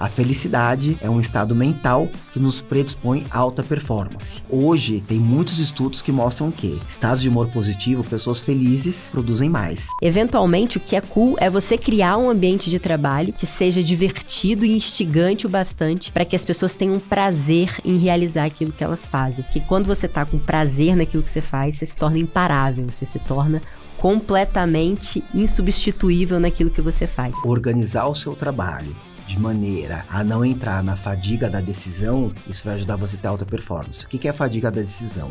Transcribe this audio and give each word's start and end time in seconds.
A 0.00 0.08
felicidade 0.08 0.96
é 1.02 1.10
um 1.10 1.20
estado 1.20 1.54
mental 1.54 2.08
que 2.32 2.38
nos 2.38 2.62
predispõe 2.62 3.26
a 3.30 3.38
alta 3.38 3.62
performance. 3.62 4.42
Hoje, 4.48 5.04
tem 5.06 5.18
muitos 5.18 5.58
estudos 5.58 6.00
que 6.00 6.10
mostram 6.10 6.50
que 6.50 6.80
estados 6.88 7.20
de 7.20 7.28
humor 7.28 7.48
positivo, 7.48 8.02
pessoas 8.02 8.40
felizes 8.40 9.10
produzem 9.12 9.50
mais. 9.50 9.88
Eventualmente, 10.00 10.78
o 10.78 10.80
que 10.80 10.96
é 10.96 11.02
cool 11.02 11.36
é 11.38 11.50
você 11.50 11.76
criar 11.76 12.16
um 12.16 12.30
ambiente 12.30 12.70
de 12.70 12.78
trabalho 12.78 13.34
que 13.34 13.44
seja 13.44 13.82
divertido 13.82 14.64
e 14.64 14.74
instigante 14.74 15.44
o 15.44 15.50
bastante 15.50 16.10
para 16.10 16.24
que 16.24 16.34
as 16.34 16.46
pessoas 16.46 16.72
tenham 16.72 16.98
prazer 16.98 17.78
em 17.84 17.98
realizar 17.98 18.46
aquilo 18.46 18.72
que 18.72 18.82
elas 18.82 19.04
fazem. 19.04 19.44
Porque 19.44 19.60
quando 19.60 19.84
você 19.84 20.08
tá 20.08 20.24
com 20.24 20.38
prazer 20.38 20.96
naquilo 20.96 21.22
que 21.22 21.28
você 21.28 21.42
faz, 21.42 21.74
você 21.74 21.84
se 21.84 21.96
torna 21.98 22.18
imparável, 22.18 22.86
você 22.88 23.04
se 23.04 23.18
torna 23.18 23.60
completamente 23.98 25.22
insubstituível 25.34 26.40
naquilo 26.40 26.70
que 26.70 26.80
você 26.80 27.06
faz. 27.06 27.36
Organizar 27.44 28.06
o 28.06 28.14
seu 28.14 28.34
trabalho 28.34 28.96
de 29.30 29.38
maneira 29.38 30.04
a 30.10 30.24
não 30.24 30.44
entrar 30.44 30.82
na 30.82 30.96
fadiga 30.96 31.48
da 31.48 31.60
decisão, 31.60 32.32
isso 32.48 32.64
vai 32.64 32.74
ajudar 32.74 32.96
você 32.96 33.14
a 33.14 33.18
ter 33.20 33.28
alta 33.28 33.46
performance. 33.46 34.04
O 34.04 34.08
que 34.08 34.26
é 34.26 34.30
a 34.32 34.34
fadiga 34.34 34.72
da 34.72 34.80
decisão? 34.80 35.30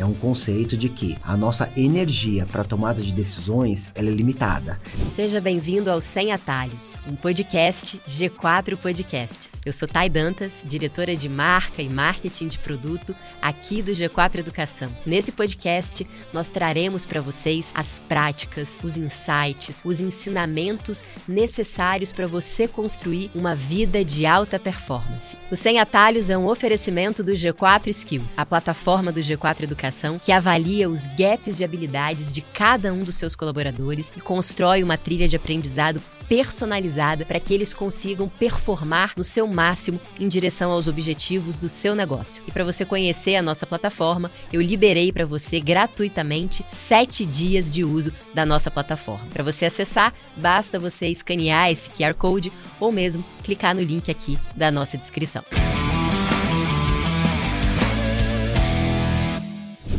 É 0.00 0.04
um 0.04 0.14
conceito 0.14 0.78
de 0.78 0.88
que 0.88 1.16
a 1.22 1.36
nossa 1.36 1.70
energia 1.76 2.46
para 2.46 2.64
tomada 2.64 3.02
de 3.02 3.12
decisões 3.12 3.90
é 3.94 4.00
limitada. 4.00 4.80
Seja 5.12 5.42
bem-vindo 5.42 5.90
ao 5.90 6.00
Sem 6.00 6.32
Atalhos, 6.32 6.96
um 7.06 7.14
podcast 7.14 8.00
G4 8.08 8.78
Podcasts. 8.78 9.60
Eu 9.64 9.74
sou 9.74 9.86
Thay 9.86 10.08
Dantas, 10.08 10.64
diretora 10.64 11.14
de 11.14 11.28
marca 11.28 11.82
e 11.82 11.88
marketing 11.88 12.48
de 12.48 12.58
produto 12.58 13.14
aqui 13.42 13.82
do 13.82 13.92
G4 13.92 14.38
Educação. 14.38 14.90
Nesse 15.04 15.30
podcast, 15.30 16.06
nós 16.32 16.48
traremos 16.48 17.04
para 17.04 17.20
vocês 17.20 17.70
as 17.74 18.00
práticas, 18.00 18.80
os 18.82 18.96
insights, 18.96 19.82
os 19.84 20.00
ensinamentos 20.00 21.04
necessários 21.28 22.10
para 22.10 22.26
você 22.26 22.66
construir 22.66 23.30
uma 23.34 23.54
vida 23.54 24.02
de 24.02 24.24
alta 24.24 24.58
performance. 24.58 25.36
O 25.50 25.56
Sem 25.56 25.78
Atalhos 25.78 26.30
é 26.30 26.38
um 26.38 26.48
oferecimento 26.48 27.22
do 27.22 27.32
G4 27.32 27.88
Skills, 27.88 28.38
a 28.38 28.46
plataforma 28.46 29.12
do 29.12 29.20
G4 29.20 29.64
Educação 29.64 29.89
que 30.18 30.32
avalia 30.32 30.88
os 30.88 31.06
gaps 31.16 31.56
de 31.56 31.64
habilidades 31.64 32.32
de 32.32 32.42
cada 32.42 32.92
um 32.92 33.02
dos 33.02 33.16
seus 33.16 33.34
colaboradores 33.34 34.12
e 34.16 34.20
constrói 34.20 34.82
uma 34.82 34.96
trilha 34.96 35.28
de 35.28 35.36
aprendizado 35.36 36.00
personalizada 36.30 37.26
para 37.26 37.40
que 37.40 37.52
eles 37.52 37.74
consigam 37.74 38.28
performar 38.28 39.14
no 39.16 39.24
seu 39.24 39.48
máximo 39.48 40.00
em 40.18 40.28
direção 40.28 40.70
aos 40.70 40.86
objetivos 40.86 41.58
do 41.58 41.68
seu 41.68 41.92
negócio. 41.92 42.40
E 42.46 42.52
para 42.52 42.62
você 42.62 42.84
conhecer 42.84 43.34
a 43.34 43.42
nossa 43.42 43.66
plataforma, 43.66 44.30
eu 44.52 44.62
liberei 44.62 45.10
para 45.10 45.26
você 45.26 45.58
gratuitamente 45.58 46.64
sete 46.68 47.26
dias 47.26 47.68
de 47.68 47.82
uso 47.82 48.12
da 48.32 48.46
nossa 48.46 48.70
plataforma. 48.70 49.26
Para 49.32 49.42
você 49.42 49.66
acessar, 49.66 50.14
basta 50.36 50.78
você 50.78 51.08
escanear 51.08 51.68
esse 51.68 51.90
QR 51.90 52.14
Code 52.14 52.52
ou 52.78 52.92
mesmo 52.92 53.24
clicar 53.42 53.74
no 53.74 53.82
link 53.82 54.08
aqui 54.08 54.38
da 54.54 54.70
nossa 54.70 54.96
descrição. 54.96 55.42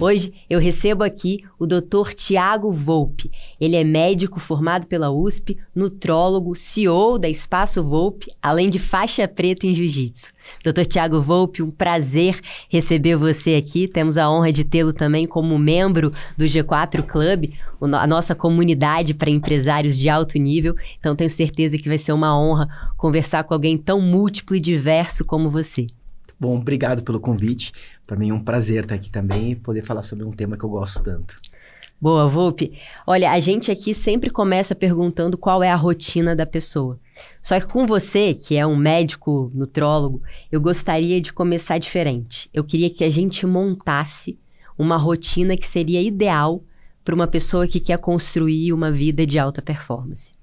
Hoje 0.01 0.33
eu 0.49 0.59
recebo 0.59 1.03
aqui 1.03 1.45
o 1.59 1.67
Dr. 1.67 2.15
Tiago 2.15 2.71
Volpe. 2.71 3.29
Ele 3.59 3.75
é 3.75 3.83
médico 3.83 4.39
formado 4.39 4.87
pela 4.87 5.11
USP, 5.11 5.59
nutrólogo, 5.75 6.55
CEO 6.55 7.19
da 7.19 7.29
Espaço 7.29 7.83
Volpe, 7.83 8.31
além 8.41 8.67
de 8.67 8.79
faixa 8.79 9.27
preta 9.27 9.67
em 9.67 9.75
jiu-jitsu. 9.75 10.33
Dr. 10.65 10.87
Tiago 10.87 11.21
Volpe, 11.21 11.61
um 11.61 11.69
prazer 11.69 12.41
receber 12.67 13.15
você 13.15 13.53
aqui. 13.53 13.87
Temos 13.87 14.17
a 14.17 14.27
honra 14.27 14.51
de 14.51 14.63
tê-lo 14.63 14.91
também 14.91 15.27
como 15.27 15.55
membro 15.59 16.11
do 16.35 16.45
G4 16.45 17.03
Club, 17.03 17.53
a 17.79 18.07
nossa 18.07 18.33
comunidade 18.33 19.13
para 19.13 19.29
empresários 19.29 19.95
de 19.95 20.09
alto 20.09 20.39
nível. 20.39 20.75
Então 20.99 21.15
tenho 21.15 21.29
certeza 21.29 21.77
que 21.77 21.87
vai 21.87 21.99
ser 21.99 22.13
uma 22.13 22.35
honra 22.35 22.67
conversar 22.97 23.43
com 23.43 23.53
alguém 23.53 23.77
tão 23.77 24.01
múltiplo 24.01 24.55
e 24.55 24.59
diverso 24.59 25.23
como 25.23 25.47
você. 25.47 25.85
Bom, 26.39 26.57
obrigado 26.57 27.03
pelo 27.03 27.19
convite. 27.19 27.71
Para 28.11 28.19
mim 28.19 28.31
é 28.31 28.33
um 28.33 28.43
prazer 28.43 28.83
estar 28.83 28.95
aqui 28.95 29.09
também 29.09 29.51
e 29.51 29.55
poder 29.55 29.85
falar 29.85 30.03
sobre 30.03 30.25
um 30.25 30.31
tema 30.31 30.57
que 30.57 30.65
eu 30.65 30.69
gosto 30.69 31.01
tanto. 31.01 31.37
Boa, 31.99 32.27
Volpe. 32.27 32.77
Olha, 33.07 33.31
a 33.31 33.39
gente 33.39 33.71
aqui 33.71 33.93
sempre 33.93 34.29
começa 34.29 34.75
perguntando 34.75 35.37
qual 35.37 35.63
é 35.63 35.71
a 35.71 35.77
rotina 35.77 36.35
da 36.35 36.45
pessoa. 36.45 36.99
Só 37.41 37.57
que 37.57 37.67
com 37.67 37.87
você, 37.87 38.33
que 38.33 38.57
é 38.57 38.67
um 38.67 38.75
médico 38.75 39.49
nutrólogo, 39.53 40.21
eu 40.51 40.59
gostaria 40.59 41.21
de 41.21 41.31
começar 41.31 41.77
diferente. 41.77 42.49
Eu 42.53 42.65
queria 42.65 42.89
que 42.89 43.05
a 43.05 43.09
gente 43.09 43.45
montasse 43.45 44.37
uma 44.77 44.97
rotina 44.97 45.55
que 45.55 45.65
seria 45.65 46.01
ideal 46.01 46.61
para 47.05 47.15
uma 47.15 47.27
pessoa 47.27 47.65
que 47.65 47.79
quer 47.79 47.97
construir 47.97 48.73
uma 48.73 48.91
vida 48.91 49.25
de 49.25 49.39
alta 49.39 49.61
performance. 49.61 50.33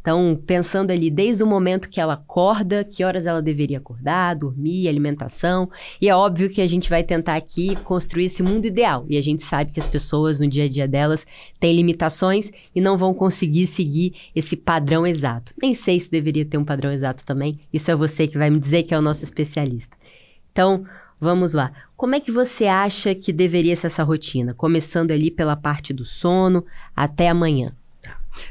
Então, 0.00 0.40
pensando 0.46 0.90
ali 0.90 1.10
desde 1.10 1.42
o 1.42 1.46
momento 1.46 1.88
que 1.88 2.00
ela 2.00 2.14
acorda, 2.14 2.84
que 2.84 3.04
horas 3.04 3.26
ela 3.26 3.42
deveria 3.42 3.78
acordar, 3.78 4.36
dormir, 4.36 4.88
alimentação. 4.88 5.68
E 6.00 6.08
é 6.08 6.14
óbvio 6.14 6.48
que 6.48 6.62
a 6.62 6.66
gente 6.66 6.88
vai 6.88 7.02
tentar 7.02 7.36
aqui 7.36 7.76
construir 7.76 8.24
esse 8.24 8.42
mundo 8.42 8.66
ideal. 8.66 9.04
E 9.08 9.18
a 9.18 9.20
gente 9.20 9.42
sabe 9.42 9.72
que 9.72 9.80
as 9.80 9.88
pessoas 9.88 10.40
no 10.40 10.48
dia 10.48 10.64
a 10.64 10.68
dia 10.68 10.88
delas 10.88 11.26
têm 11.60 11.76
limitações 11.76 12.50
e 12.74 12.80
não 12.80 12.96
vão 12.96 13.12
conseguir 13.12 13.66
seguir 13.66 14.14
esse 14.34 14.56
padrão 14.56 15.06
exato. 15.06 15.52
Nem 15.60 15.74
sei 15.74 16.00
se 16.00 16.10
deveria 16.10 16.44
ter 16.44 16.56
um 16.56 16.64
padrão 16.64 16.90
exato 16.90 17.24
também. 17.24 17.58
Isso 17.72 17.90
é 17.90 17.94
você 17.94 18.26
que 18.26 18.38
vai 18.38 18.48
me 18.50 18.58
dizer 18.58 18.84
que 18.84 18.94
é 18.94 18.98
o 18.98 19.02
nosso 19.02 19.24
especialista. 19.24 19.96
Então, 20.52 20.84
Vamos 21.20 21.52
lá. 21.52 21.72
Como 21.96 22.14
é 22.14 22.20
que 22.20 22.30
você 22.30 22.66
acha 22.66 23.12
que 23.12 23.32
deveria 23.32 23.74
ser 23.74 23.88
essa 23.88 24.04
rotina? 24.04 24.54
Começando 24.54 25.10
ali 25.10 25.32
pela 25.32 25.56
parte 25.56 25.92
do 25.92 26.04
sono 26.04 26.64
até 26.94 27.28
amanhã. 27.28 27.72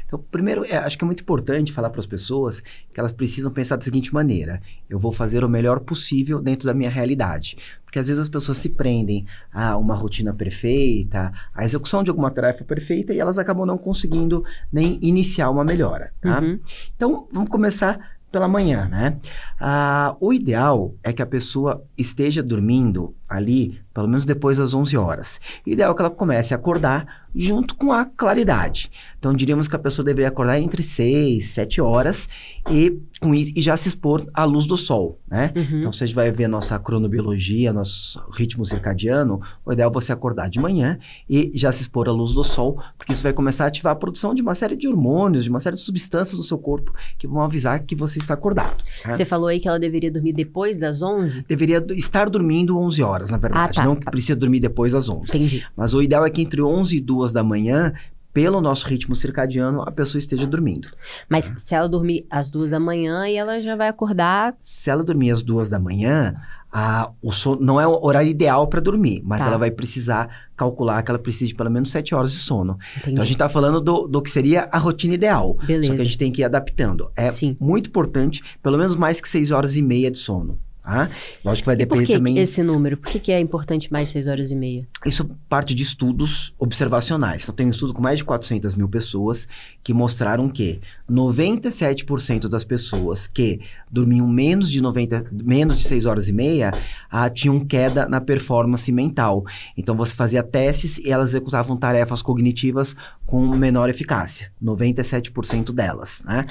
Então, 0.06 0.22
primeiro, 0.30 0.64
é, 0.64 0.76
acho 0.76 0.96
que 0.96 1.04
é 1.04 1.06
muito 1.06 1.22
importante 1.22 1.72
falar 1.72 1.90
para 1.90 2.00
as 2.00 2.06
pessoas 2.06 2.60
que 2.60 2.98
elas 2.98 3.12
precisam 3.12 3.50
pensar 3.50 3.76
da 3.76 3.82
seguinte 3.82 4.12
maneira: 4.12 4.60
eu 4.88 4.98
vou 4.98 5.12
fazer 5.12 5.44
o 5.44 5.48
melhor 5.48 5.80
possível 5.80 6.40
dentro 6.40 6.66
da 6.66 6.74
minha 6.74 6.90
realidade. 6.90 7.56
Porque 7.84 7.98
às 7.98 8.06
vezes 8.06 8.20
as 8.20 8.28
pessoas 8.28 8.58
se 8.58 8.68
prendem 8.68 9.26
a 9.50 9.76
uma 9.78 9.94
rotina 9.94 10.34
perfeita, 10.34 11.32
a 11.54 11.64
execução 11.64 12.02
de 12.04 12.10
alguma 12.10 12.30
tarefa 12.30 12.62
perfeita 12.62 13.14
e 13.14 13.18
elas 13.18 13.38
acabam 13.38 13.64
não 13.64 13.78
conseguindo 13.78 14.44
nem 14.70 14.98
iniciar 15.00 15.48
uma 15.48 15.64
melhora. 15.64 16.12
Tá? 16.20 16.38
Uhum. 16.40 16.60
Então, 16.94 17.26
vamos 17.32 17.48
começar 17.48 18.18
pela 18.30 18.46
manhã, 18.46 18.86
né? 18.88 19.18
Ah, 19.58 20.14
o 20.20 20.32
ideal 20.32 20.94
é 21.02 21.12
que 21.12 21.22
a 21.22 21.26
pessoa 21.26 21.82
esteja 21.96 22.42
dormindo 22.42 23.14
ali 23.28 23.80
pelo 23.98 24.06
menos 24.06 24.24
depois 24.24 24.58
das 24.58 24.74
11 24.74 24.96
horas. 24.96 25.40
O 25.66 25.70
ideal 25.70 25.90
é 25.90 25.94
que 25.94 26.00
ela 26.00 26.10
comece 26.10 26.54
a 26.54 26.56
acordar 26.56 27.26
junto 27.34 27.74
com 27.74 27.92
a 27.92 28.04
claridade. 28.04 28.90
Então, 29.18 29.34
diríamos 29.34 29.66
que 29.66 29.74
a 29.74 29.78
pessoa 29.78 30.04
deveria 30.04 30.28
acordar 30.28 30.58
entre 30.60 30.84
6, 30.84 31.46
7 31.48 31.80
horas 31.80 32.28
e, 32.70 32.96
com 33.20 33.34
isso, 33.34 33.52
e 33.56 33.60
já 33.60 33.76
se 33.76 33.88
expor 33.88 34.24
à 34.32 34.44
luz 34.44 34.66
do 34.66 34.76
sol, 34.76 35.20
né? 35.28 35.52
Uhum. 35.54 35.80
Então, 35.80 35.92
você 35.92 36.06
vai 36.12 36.30
ver 36.30 36.46
nossa 36.48 36.78
cronobiologia, 36.78 37.72
nosso 37.72 38.20
ritmo 38.32 38.64
circadiano, 38.64 39.40
o 39.66 39.72
ideal 39.72 39.90
é 39.90 39.92
você 39.92 40.12
acordar 40.12 40.48
de 40.48 40.60
manhã 40.60 40.98
e 41.28 41.50
já 41.56 41.72
se 41.72 41.82
expor 41.82 42.08
à 42.08 42.12
luz 42.12 42.34
do 42.34 42.44
sol, 42.44 42.80
porque 42.96 43.12
isso 43.12 43.22
vai 43.22 43.32
começar 43.32 43.64
a 43.64 43.66
ativar 43.66 43.92
a 43.92 43.96
produção 43.96 44.32
de 44.32 44.40
uma 44.40 44.54
série 44.54 44.76
de 44.76 44.86
hormônios, 44.86 45.42
de 45.42 45.50
uma 45.50 45.60
série 45.60 45.74
de 45.74 45.82
substâncias 45.82 46.38
no 46.38 46.44
seu 46.44 46.58
corpo 46.58 46.94
que 47.18 47.26
vão 47.26 47.42
avisar 47.42 47.80
que 47.80 47.96
você 47.96 48.18
está 48.20 48.34
acordado. 48.34 48.82
Né? 49.04 49.12
Você 49.12 49.24
falou 49.24 49.48
aí 49.48 49.58
que 49.58 49.68
ela 49.68 49.78
deveria 49.78 50.10
dormir 50.10 50.32
depois 50.32 50.78
das 50.78 51.02
11? 51.02 51.44
Deveria 51.48 51.84
estar 51.90 52.30
dormindo 52.30 52.78
11 52.78 53.02
horas, 53.02 53.17
na 53.30 53.36
verdade. 53.36 53.78
Ah, 53.78 53.82
tá 53.82 53.84
não 53.84 53.96
precisa 53.96 54.36
dormir 54.36 54.60
depois 54.60 54.92
das 54.92 55.08
11. 55.08 55.24
Entendi. 55.24 55.66
Mas 55.76 55.94
o 55.94 56.02
ideal 56.02 56.24
é 56.24 56.30
que 56.30 56.42
entre 56.42 56.62
11 56.62 56.96
e 56.96 57.00
2 57.00 57.32
da 57.32 57.42
manhã, 57.42 57.92
pelo 58.32 58.60
nosso 58.60 58.86
ritmo 58.86 59.16
circadiano, 59.16 59.82
a 59.82 59.90
pessoa 59.90 60.18
esteja 60.18 60.46
dormindo. 60.46 60.88
Mas 61.28 61.52
se 61.56 61.74
ela 61.74 61.88
dormir 61.88 62.26
às 62.30 62.50
duas 62.50 62.70
da 62.70 62.78
manhã 62.78 63.28
e 63.28 63.36
ela 63.36 63.60
já 63.60 63.74
vai 63.74 63.88
acordar. 63.88 64.54
Se 64.60 64.90
ela 64.90 65.02
dormir 65.02 65.30
às 65.30 65.42
duas 65.42 65.68
da 65.68 65.78
manhã, 65.78 66.36
a, 66.72 67.10
o 67.22 67.32
sono, 67.32 67.60
não 67.60 67.80
é 67.80 67.86
o 67.86 67.98
horário 68.04 68.28
ideal 68.28 68.68
para 68.68 68.80
dormir, 68.80 69.22
mas 69.24 69.40
tá. 69.40 69.48
ela 69.48 69.58
vai 69.58 69.70
precisar 69.70 70.48
calcular 70.56 71.02
que 71.02 71.10
ela 71.10 71.18
precisa 71.18 71.48
de 71.48 71.54
pelo 71.54 71.70
menos 71.70 71.90
sete 71.90 72.14
horas 72.14 72.30
de 72.30 72.38
sono. 72.38 72.78
Entendi. 72.96 73.12
Então 73.12 73.22
a 73.22 73.26
gente 73.26 73.34
está 73.34 73.48
falando 73.48 73.80
do, 73.80 74.06
do 74.06 74.20
que 74.20 74.30
seria 74.30 74.68
a 74.70 74.78
rotina 74.78 75.14
ideal. 75.14 75.56
Beleza. 75.62 75.88
Só 75.88 75.96
que 75.96 76.02
a 76.02 76.04
gente 76.04 76.18
tem 76.18 76.30
que 76.30 76.42
ir 76.42 76.44
adaptando. 76.44 77.10
É 77.16 77.28
Sim. 77.28 77.56
muito 77.58 77.88
importante, 77.88 78.42
pelo 78.62 78.76
menos 78.76 78.94
mais 78.96 79.20
que 79.20 79.28
seis 79.28 79.50
horas 79.50 79.76
e 79.76 79.82
meia 79.82 80.10
de 80.10 80.18
sono. 80.18 80.58
Tá? 80.88 81.10
Lógico 81.44 81.64
que 81.64 81.66
vai 81.66 81.76
depender 81.76 82.02
e 82.02 82.06
por 82.06 82.06
que 82.06 82.16
também. 82.16 82.38
esse 82.38 82.62
número? 82.62 82.96
Por 82.96 83.10
que, 83.10 83.20
que 83.20 83.30
é 83.30 83.38
importante 83.38 83.92
mais 83.92 84.08
de 84.08 84.14
6 84.14 84.26
horas 84.26 84.50
e 84.50 84.56
meia? 84.56 84.88
Isso 85.04 85.28
parte 85.46 85.74
de 85.74 85.82
estudos 85.82 86.54
observacionais. 86.58 87.42
Então, 87.42 87.54
tem 87.54 87.66
um 87.66 87.70
estudo 87.70 87.92
com 87.92 88.00
mais 88.00 88.16
de 88.16 88.24
400 88.24 88.74
mil 88.74 88.88
pessoas 88.88 89.46
que 89.84 89.92
mostraram 89.92 90.48
que 90.48 90.80
97% 91.10 92.48
das 92.48 92.64
pessoas 92.64 93.26
que 93.26 93.60
dormiam 93.90 94.28
menos 94.28 94.70
de 94.70 94.80
90, 94.80 95.26
menos 95.32 95.78
de 95.78 95.84
6 95.84 96.06
horas 96.06 96.28
e 96.28 96.32
meia 96.32 96.72
ah, 97.10 97.30
tinham 97.30 97.64
queda 97.64 98.08
na 98.08 98.20
performance 98.20 98.90
mental. 98.92 99.44
Então, 99.76 99.96
você 99.96 100.14
fazia 100.14 100.42
testes 100.42 100.98
e 100.98 101.10
elas 101.10 101.30
executavam 101.30 101.76
tarefas 101.76 102.20
cognitivas 102.20 102.94
com 103.24 103.46
menor 103.56 103.88
eficácia. 103.88 104.52
97% 104.62 105.72
delas, 105.72 106.22
né? 106.26 106.44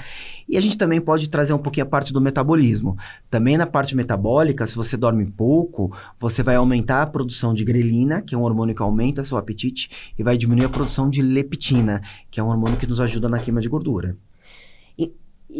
E 0.47 0.57
a 0.57 0.61
gente 0.61 0.77
também 0.77 1.01
pode 1.01 1.29
trazer 1.29 1.53
um 1.53 1.59
pouquinho 1.59 1.85
a 1.85 1.89
parte 1.89 2.11
do 2.11 2.21
metabolismo. 2.21 2.97
Também 3.29 3.57
na 3.57 3.65
parte 3.65 3.95
metabólica, 3.95 4.65
se 4.65 4.75
você 4.75 4.95
dorme 4.95 5.25
pouco, 5.25 5.95
você 6.19 6.41
vai 6.41 6.55
aumentar 6.55 7.01
a 7.01 7.07
produção 7.07 7.53
de 7.53 7.63
grelina, 7.63 8.21
que 8.21 8.33
é 8.33 8.37
um 8.37 8.43
hormônio 8.43 8.73
que 8.73 8.81
aumenta 8.81 9.23
seu 9.23 9.37
apetite, 9.37 9.89
e 10.17 10.23
vai 10.23 10.37
diminuir 10.37 10.65
a 10.65 10.69
produção 10.69 11.09
de 11.09 11.21
leptina, 11.21 12.01
que 12.31 12.39
é 12.39 12.43
um 12.43 12.47
hormônio 12.47 12.77
que 12.77 12.87
nos 12.87 13.01
ajuda 13.01 13.27
na 13.27 13.39
queima 13.39 13.61
de 13.61 13.67
gordura. 13.67 14.15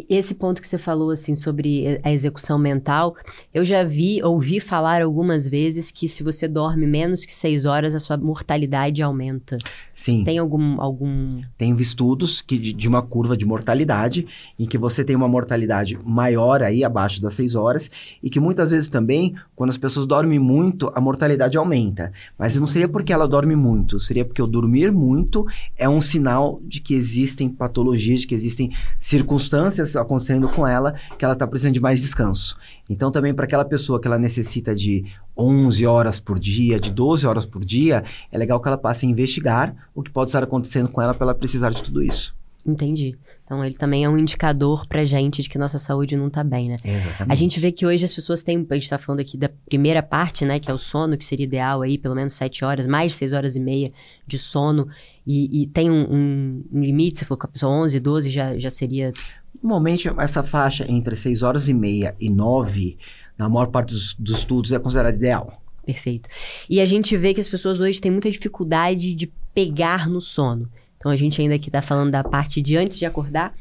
Esse 0.10 0.36
ponto 0.36 0.62
que 0.62 0.68
você 0.68 0.78
falou, 0.78 1.12
assim, 1.12 1.34
sobre 1.34 2.00
a 2.04 2.12
execução 2.12 2.60
mental, 2.60 3.16
eu 3.54 3.64
já 3.64 3.84
vi, 3.84 4.22
ouvi 4.22 4.60
falar 4.60 5.02
algumas 5.02 5.48
vezes 5.48 5.92
que 5.92 6.10
se 6.10 6.24
você 6.24 6.48
dorme 6.48 6.86
menos 6.86 7.26
que 7.26 7.34
seis 7.34 7.64
horas, 7.64 7.96
a 7.96 8.00
sua 8.00 8.18
mortalidade 8.18 9.02
aumenta. 9.02 9.58
Sim. 9.94 10.24
Tem 10.24 10.38
algum... 10.38 10.82
algum... 10.82 11.30
Tem 11.58 11.76
estudos 11.78 12.42
que, 12.42 12.58
de, 12.58 12.74
de 12.74 12.88
uma 12.88 13.02
curva 13.02 13.38
de 13.38 13.46
mortalidade, 13.46 14.28
em 14.60 14.66
que 14.66 14.78
você 14.78 15.04
tem 15.06 15.16
uma 15.16 15.28
mortalidade 15.28 15.98
maior 16.04 16.62
aí, 16.62 16.84
abaixo 16.84 17.22
das 17.22 17.34
seis 17.34 17.56
horas, 17.56 17.90
e 18.22 18.30
que 18.30 18.40
muitas 18.40 18.72
vezes 18.72 18.90
também, 18.90 19.36
quando 19.56 19.70
as 19.70 19.78
pessoas 19.78 20.06
dormem 20.06 20.38
muito, 20.38 20.92
a 20.94 21.00
mortalidade 21.00 21.58
aumenta. 21.58 22.12
Mas 22.38 22.56
não 22.58 22.68
seria 22.68 22.90
porque 22.90 23.14
ela 23.14 23.28
dorme 23.28 23.56
muito, 23.56 24.00
seria 24.00 24.26
porque 24.26 24.42
o 24.42 24.48
dormir 24.48 24.92
muito 24.92 25.46
é 25.78 25.88
um 25.88 26.02
sinal 26.02 26.60
de 26.64 26.82
que 26.82 26.94
existem 26.94 27.48
patologias, 27.48 28.22
de 28.22 28.28
que 28.28 28.36
existem 28.36 28.72
circunstâncias 29.00 29.77
acontecendo 29.96 30.50
com 30.50 30.66
ela 30.66 30.96
que 31.18 31.24
ela 31.24 31.34
está 31.34 31.48
precisando 31.48 31.74
de 31.74 31.80
mais 31.80 32.02
descanso. 32.02 32.58
Então, 32.90 33.12
também 33.12 33.34
para 33.34 33.46
aquela 33.46 33.66
pessoa 33.66 34.00
que 34.00 34.08
ela 34.08 34.18
necessita 34.18 34.74
de 34.74 35.06
11 35.38 35.86
horas 35.86 36.20
por 36.20 36.40
dia, 36.40 36.80
de 36.80 36.92
12 36.92 37.26
horas 37.28 37.46
por 37.46 37.64
dia, 37.64 38.04
é 38.32 38.38
legal 38.38 38.60
que 38.60 38.68
ela 38.68 38.78
passe 38.78 39.06
a 39.06 39.10
investigar 39.10 39.76
o 39.94 40.02
que 40.02 40.12
pode 40.12 40.30
estar 40.30 40.44
acontecendo 40.44 40.90
com 40.90 41.02
ela 41.02 41.14
para 41.14 41.26
ela 41.26 41.36
precisar 41.36 41.70
de 41.70 41.82
tudo 41.84 42.02
isso. 42.02 42.36
Entendi. 42.68 43.18
Então, 43.46 43.64
ele 43.64 43.76
também 43.76 44.04
é 44.04 44.10
um 44.10 44.18
indicador 44.18 44.86
pra 44.88 45.06
gente 45.06 45.42
de 45.42 45.48
que 45.48 45.58
nossa 45.58 45.80
saúde 45.80 46.18
não 46.18 46.30
tá 46.30 46.44
bem, 46.44 46.68
né? 46.68 46.76
Exatamente. 46.84 47.32
A 47.32 47.36
gente 47.36 47.60
vê 47.62 47.72
que 47.72 47.86
hoje 47.86 48.04
as 48.04 48.12
pessoas 48.12 48.44
têm, 48.44 48.68
a 48.70 48.74
gente 48.74 48.90
tá 48.90 48.98
falando 48.98 49.22
aqui 49.22 49.38
da 49.38 49.50
primeira 49.70 50.04
parte, 50.04 50.44
né, 50.44 50.60
que 50.60 50.70
é 50.70 50.74
o 50.74 50.78
sono, 50.78 51.18
que 51.18 51.24
seria 51.24 51.46
ideal 51.46 51.82
aí, 51.82 51.98
pelo 51.98 52.14
menos 52.14 52.34
sete 52.34 52.66
horas, 52.66 52.86
mais 52.86 53.16
seis 53.16 53.32
horas 53.32 53.56
e 53.56 53.60
meia 53.62 53.94
de 54.26 54.38
sono, 54.38 54.90
e, 55.26 55.64
e 55.64 55.68
tem 55.68 55.90
um, 55.90 56.14
um, 56.14 56.64
um, 56.74 56.82
limite, 56.82 57.20
você 57.20 57.26
falou 57.26 57.40
que 57.40 57.46
a 57.46 57.50
pessoa 57.50 57.72
11, 57.72 58.00
12 58.02 58.30
já, 58.30 58.58
já 58.58 58.70
seria... 58.70 59.14
Normalmente, 59.62 60.10
essa 60.20 60.44
faixa 60.44 60.86
entre 60.90 61.16
seis 61.16 61.44
horas 61.44 61.68
e 61.68 61.74
meia 61.74 62.16
e 62.20 62.30
nove, 62.30 62.98
na 63.38 63.50
maior 63.50 63.68
parte 63.68 63.94
dos, 63.94 64.14
dos 64.14 64.40
estudos, 64.40 64.72
é 64.72 64.80
considerada 64.80 65.16
ideal. 65.16 65.62
Perfeito. 65.86 66.28
E 66.70 66.82
a 66.82 66.86
gente 66.86 67.16
vê 67.16 67.34
que 67.34 67.40
as 67.40 67.48
pessoas 67.48 67.80
hoje 67.80 68.02
têm 68.02 68.12
muita 68.12 68.30
dificuldade 68.30 69.14
de 69.14 69.32
pegar 69.54 70.10
no 70.10 70.20
sono. 70.20 70.70
Então 70.98 71.12
a 71.12 71.16
gente 71.16 71.42
ainda 71.42 71.56
aqui 71.56 71.70
está 71.70 71.82
falando 71.82 72.12
da 72.12 72.24
parte 72.24 72.62
de 72.62 72.76
antes 72.76 73.00
de 73.00 73.06
acordar. 73.06 73.56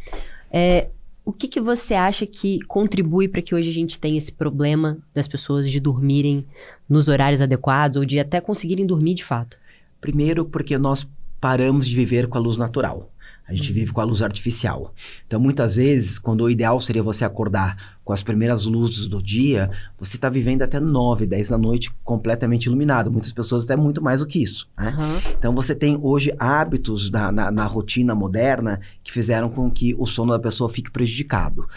É, 0.50 0.88
o 1.24 1.32
que, 1.32 1.48
que 1.48 1.60
você 1.60 1.94
acha 1.94 2.26
que 2.26 2.60
contribui 2.66 3.28
para 3.28 3.42
que 3.42 3.54
hoje 3.54 3.70
a 3.70 3.72
gente 3.72 3.98
tenha 3.98 4.18
esse 4.18 4.32
problema 4.32 4.98
das 5.14 5.28
pessoas 5.28 5.70
de 5.70 5.78
dormirem 5.78 6.44
nos 6.88 7.08
horários 7.08 7.40
adequados 7.40 7.96
ou 7.96 8.04
de 8.04 8.18
até 8.18 8.40
conseguirem 8.40 8.86
dormir 8.86 9.14
de 9.14 9.24
fato? 9.24 9.58
Primeiro, 10.00 10.44
porque 10.44 10.78
nós 10.78 11.06
paramos 11.40 11.88
de 11.88 11.94
viver 11.94 12.28
com 12.28 12.38
a 12.38 12.40
luz 12.40 12.56
natural. 12.56 13.10
A 13.48 13.54
gente 13.54 13.72
vive 13.72 13.92
com 13.92 14.00
a 14.00 14.04
luz 14.04 14.22
artificial. 14.22 14.92
Então, 15.26 15.38
muitas 15.38 15.76
vezes, 15.76 16.18
quando 16.18 16.42
o 16.42 16.50
ideal 16.50 16.80
seria 16.80 17.02
você 17.02 17.24
acordar 17.24 17.96
com 18.04 18.12
as 18.12 18.22
primeiras 18.22 18.64
luzes 18.64 19.06
do 19.06 19.22
dia, 19.22 19.70
você 19.96 20.16
está 20.16 20.28
vivendo 20.28 20.62
até 20.62 20.80
9, 20.80 21.26
10 21.26 21.50
da 21.50 21.58
noite 21.58 21.92
completamente 22.02 22.66
iluminado. 22.66 23.10
Muitas 23.10 23.32
pessoas 23.32 23.64
até 23.64 23.76
muito 23.76 24.02
mais 24.02 24.20
do 24.20 24.26
que 24.26 24.42
isso. 24.42 24.68
Né? 24.76 24.94
Uhum. 24.96 25.32
Então, 25.38 25.54
você 25.54 25.74
tem 25.74 25.98
hoje 26.02 26.34
hábitos 26.38 27.10
na, 27.10 27.30
na, 27.30 27.50
na 27.52 27.66
rotina 27.66 28.14
moderna 28.14 28.80
que 29.04 29.12
fizeram 29.12 29.48
com 29.48 29.70
que 29.70 29.94
o 29.96 30.06
sono 30.06 30.32
da 30.32 30.38
pessoa 30.38 30.68
fique 30.68 30.90
prejudicado. 30.90 31.68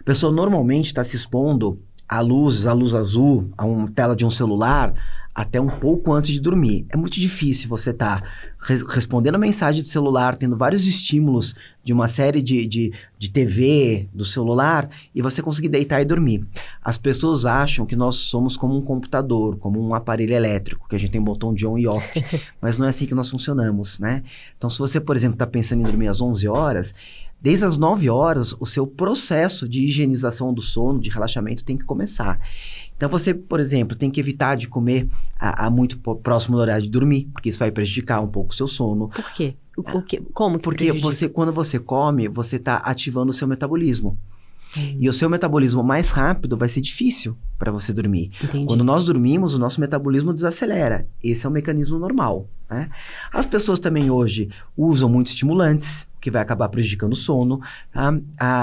A 0.00 0.02
pessoa 0.02 0.32
normalmente 0.32 0.86
está 0.86 1.04
se 1.04 1.14
expondo 1.14 1.78
à 2.08 2.20
luz, 2.20 2.66
à 2.66 2.72
luz 2.72 2.92
azul, 2.92 3.50
a 3.56 3.64
uma 3.64 3.88
tela 3.90 4.16
de 4.16 4.26
um 4.26 4.30
celular, 4.30 4.92
até 5.34 5.60
um 5.60 5.68
pouco 5.68 6.12
antes 6.12 6.30
de 6.30 6.40
dormir. 6.40 6.86
É 6.90 6.96
muito 6.96 7.18
difícil 7.18 7.68
você 7.68 7.90
estar 7.90 8.20
tá 8.20 8.28
res 8.58 8.82
respondendo 8.82 9.36
a 9.36 9.38
mensagem 9.38 9.82
de 9.82 9.88
celular, 9.88 10.36
tendo 10.36 10.56
vários 10.56 10.86
estímulos 10.86 11.54
de 11.82 11.92
uma 11.92 12.06
série 12.06 12.42
de, 12.42 12.66
de, 12.66 12.92
de 13.18 13.30
TV, 13.30 14.08
do 14.12 14.24
celular, 14.24 14.88
e 15.14 15.22
você 15.22 15.42
conseguir 15.42 15.68
deitar 15.68 16.00
e 16.02 16.04
dormir. 16.04 16.46
As 16.84 16.98
pessoas 16.98 17.46
acham 17.46 17.86
que 17.86 17.96
nós 17.96 18.16
somos 18.16 18.56
como 18.56 18.76
um 18.76 18.82
computador, 18.82 19.56
como 19.56 19.80
um 19.80 19.94
aparelho 19.94 20.34
elétrico, 20.34 20.86
que 20.88 20.94
a 20.94 20.98
gente 20.98 21.10
tem 21.10 21.20
um 21.20 21.24
botão 21.24 21.52
de 21.54 21.66
on 21.66 21.78
e 21.78 21.86
off, 21.86 22.24
mas 22.60 22.76
não 22.78 22.86
é 22.86 22.90
assim 22.90 23.06
que 23.06 23.14
nós 23.14 23.30
funcionamos, 23.30 23.98
né? 23.98 24.22
Então, 24.56 24.68
se 24.68 24.78
você, 24.78 25.00
por 25.00 25.16
exemplo, 25.16 25.34
está 25.34 25.46
pensando 25.46 25.80
em 25.80 25.84
dormir 25.84 26.08
às 26.08 26.20
11 26.20 26.46
horas, 26.46 26.94
Desde 27.42 27.64
as 27.64 27.76
9 27.76 28.08
horas, 28.08 28.54
o 28.60 28.64
seu 28.64 28.86
processo 28.86 29.68
de 29.68 29.84
higienização 29.84 30.54
do 30.54 30.62
sono, 30.62 31.00
de 31.00 31.10
relaxamento, 31.10 31.64
tem 31.64 31.76
que 31.76 31.84
começar. 31.84 32.38
Então 32.96 33.08
você, 33.08 33.34
por 33.34 33.58
exemplo, 33.58 33.96
tem 33.96 34.12
que 34.12 34.20
evitar 34.20 34.56
de 34.56 34.68
comer 34.68 35.08
a, 35.40 35.66
a 35.66 35.70
muito 35.70 35.98
próximo 35.98 36.56
do 36.56 36.60
horário 36.60 36.84
de 36.84 36.88
dormir, 36.88 37.28
porque 37.32 37.48
isso 37.48 37.58
vai 37.58 37.72
prejudicar 37.72 38.20
um 38.20 38.28
pouco 38.28 38.52
o 38.52 38.56
seu 38.56 38.68
sono. 38.68 39.08
Por 39.08 39.32
quê? 39.32 39.56
O, 39.76 39.98
o 39.98 40.02
que, 40.02 40.20
como 40.32 40.56
que 40.56 40.62
Porque 40.62 40.84
prejudica? 40.84 41.04
você, 41.04 41.28
quando 41.28 41.52
você 41.52 41.80
come, 41.80 42.28
você 42.28 42.56
está 42.56 42.76
ativando 42.76 43.30
o 43.30 43.34
seu 43.34 43.48
metabolismo. 43.48 44.16
Hum. 44.76 44.98
E 45.00 45.08
o 45.08 45.12
seu 45.12 45.28
metabolismo 45.28 45.82
mais 45.82 46.10
rápido 46.10 46.56
vai 46.56 46.68
ser 46.68 46.80
difícil 46.80 47.36
para 47.58 47.72
você 47.72 47.92
dormir. 47.92 48.30
Entendi. 48.40 48.66
Quando 48.66 48.84
nós 48.84 49.04
dormimos, 49.04 49.52
o 49.52 49.58
nosso 49.58 49.80
metabolismo 49.80 50.32
desacelera. 50.32 51.08
Esse 51.22 51.44
é 51.44 51.48
o 51.48 51.52
mecanismo 51.52 51.98
normal. 51.98 52.48
Né? 52.70 52.88
As 53.32 53.46
pessoas 53.46 53.80
também 53.80 54.10
hoje 54.10 54.48
usam 54.76 55.08
muitos 55.08 55.32
estimulantes 55.32 56.06
que 56.22 56.30
vai 56.30 56.40
acabar 56.40 56.68
prejudicando 56.68 57.12
o 57.12 57.16
sono. 57.16 57.60
Tá? 57.92 58.14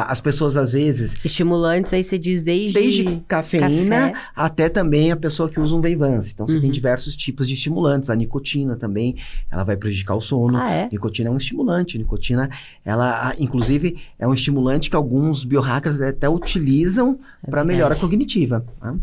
as 0.08 0.22
pessoas, 0.22 0.56
às 0.56 0.72
vezes... 0.72 1.14
Estimulantes, 1.24 1.94
aí 1.94 2.02
você 2.02 2.18
diz 2.18 2.42
desde... 2.42 2.80
Desde 2.80 3.24
cafeína 3.28 4.12
café. 4.12 4.30
até 4.34 4.70
também 4.70 5.12
a 5.12 5.18
pessoa 5.18 5.50
que 5.50 5.60
usa 5.60 5.76
um 5.76 5.82
Veyvance. 5.82 6.32
Então, 6.34 6.48
você 6.48 6.56
uhum. 6.56 6.62
tem 6.62 6.72
diversos 6.72 7.18
tipos 7.18 7.48
de 7.48 7.56
estimulantes. 7.56 8.10
A 8.10 8.16
nicotina 8.16 8.78
também, 8.78 9.18
ela 9.52 9.66
vai 9.66 9.76
prejudicar 9.76 10.16
o 10.16 10.22
sono. 10.22 10.58
Ah, 10.58 10.72
é? 10.72 10.90
Nicotina 10.90 11.30
é 11.30 11.32
um 11.32 11.38
estimulante. 11.38 11.98
Nicotina, 11.98 12.50
ela, 12.86 13.36
inclusive, 13.38 14.00
é 14.18 14.26
um 14.26 14.34
estimulante 14.34 14.90
que 14.90 14.96
alguns 14.96 15.44
biohackers 15.44 16.00
até 16.02 16.30
utilizam 16.30 17.20
é 17.46 17.52
para 17.52 17.66
melhora 17.66 17.96
cognitiva. 17.98 18.66
Tá? 18.80 18.96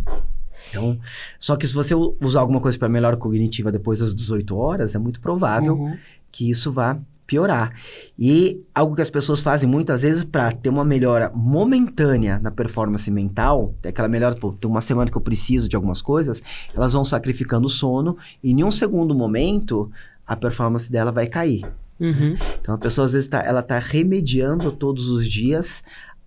Então, 0.70 0.99
só 1.38 1.56
que 1.56 1.69
se 1.69 1.75
você 1.75 1.94
usar 1.94 2.41
alguma 2.41 2.61
coisa 2.61 2.79
para 2.79 2.88
melhora 2.88 3.19
cognitiva 3.19 3.70
depois 3.70 3.99
das 3.99 4.14
18 4.14 4.56
horas, 4.56 4.94
é 4.94 4.99
muito 4.99 5.20
provável 5.20 5.75
uhum. 5.75 5.97
que 6.32 6.50
isso 6.50 6.73
vá 6.73 6.99
piorar. 7.26 7.73
E 8.19 8.62
algo 8.75 8.94
que 8.94 9.02
as 9.02 9.11
pessoas 9.11 9.40
fazem 9.40 9.69
muitas 9.69 10.02
vezes 10.02 10.25
para 10.25 10.52
ter 10.52 10.69
uma 10.69 10.84
melhora 10.84 11.31
momentânea 11.34 12.38
na 12.38 12.50
performance 12.50 13.11
mental, 13.11 13.75
aquela 13.84 14.08
melhora, 14.08 14.34
pô, 14.34 14.52
tem 14.52 14.70
uma 14.70 14.81
semana 14.81 15.11
que 15.11 15.17
eu 15.17 15.23
preciso 15.23 15.69
de 15.69 15.76
algumas 15.76 16.00
coisas, 16.00 16.43
elas 16.75 16.93
vão 16.93 17.05
sacrificando 17.05 17.67
o 17.67 17.70
sono 17.70 18.17
e 18.43 18.52
em 18.52 18.62
um 18.62 18.70
segundo 18.70 19.14
momento 19.14 19.90
a 20.26 20.37
performance 20.37 20.90
dela 20.90 21.11
vai 21.11 21.26
cair. 21.26 21.64
Uhum. 21.99 22.37
Então 22.61 22.75
a 22.75 22.78
pessoa 22.78 23.06
às 23.06 23.12
vezes 23.12 23.29
tá, 23.29 23.43
ela 23.43 23.61
está 23.61 23.79
remediando 23.79 24.70
todos 24.70 25.08
os 25.08 25.26
dias 25.26 25.82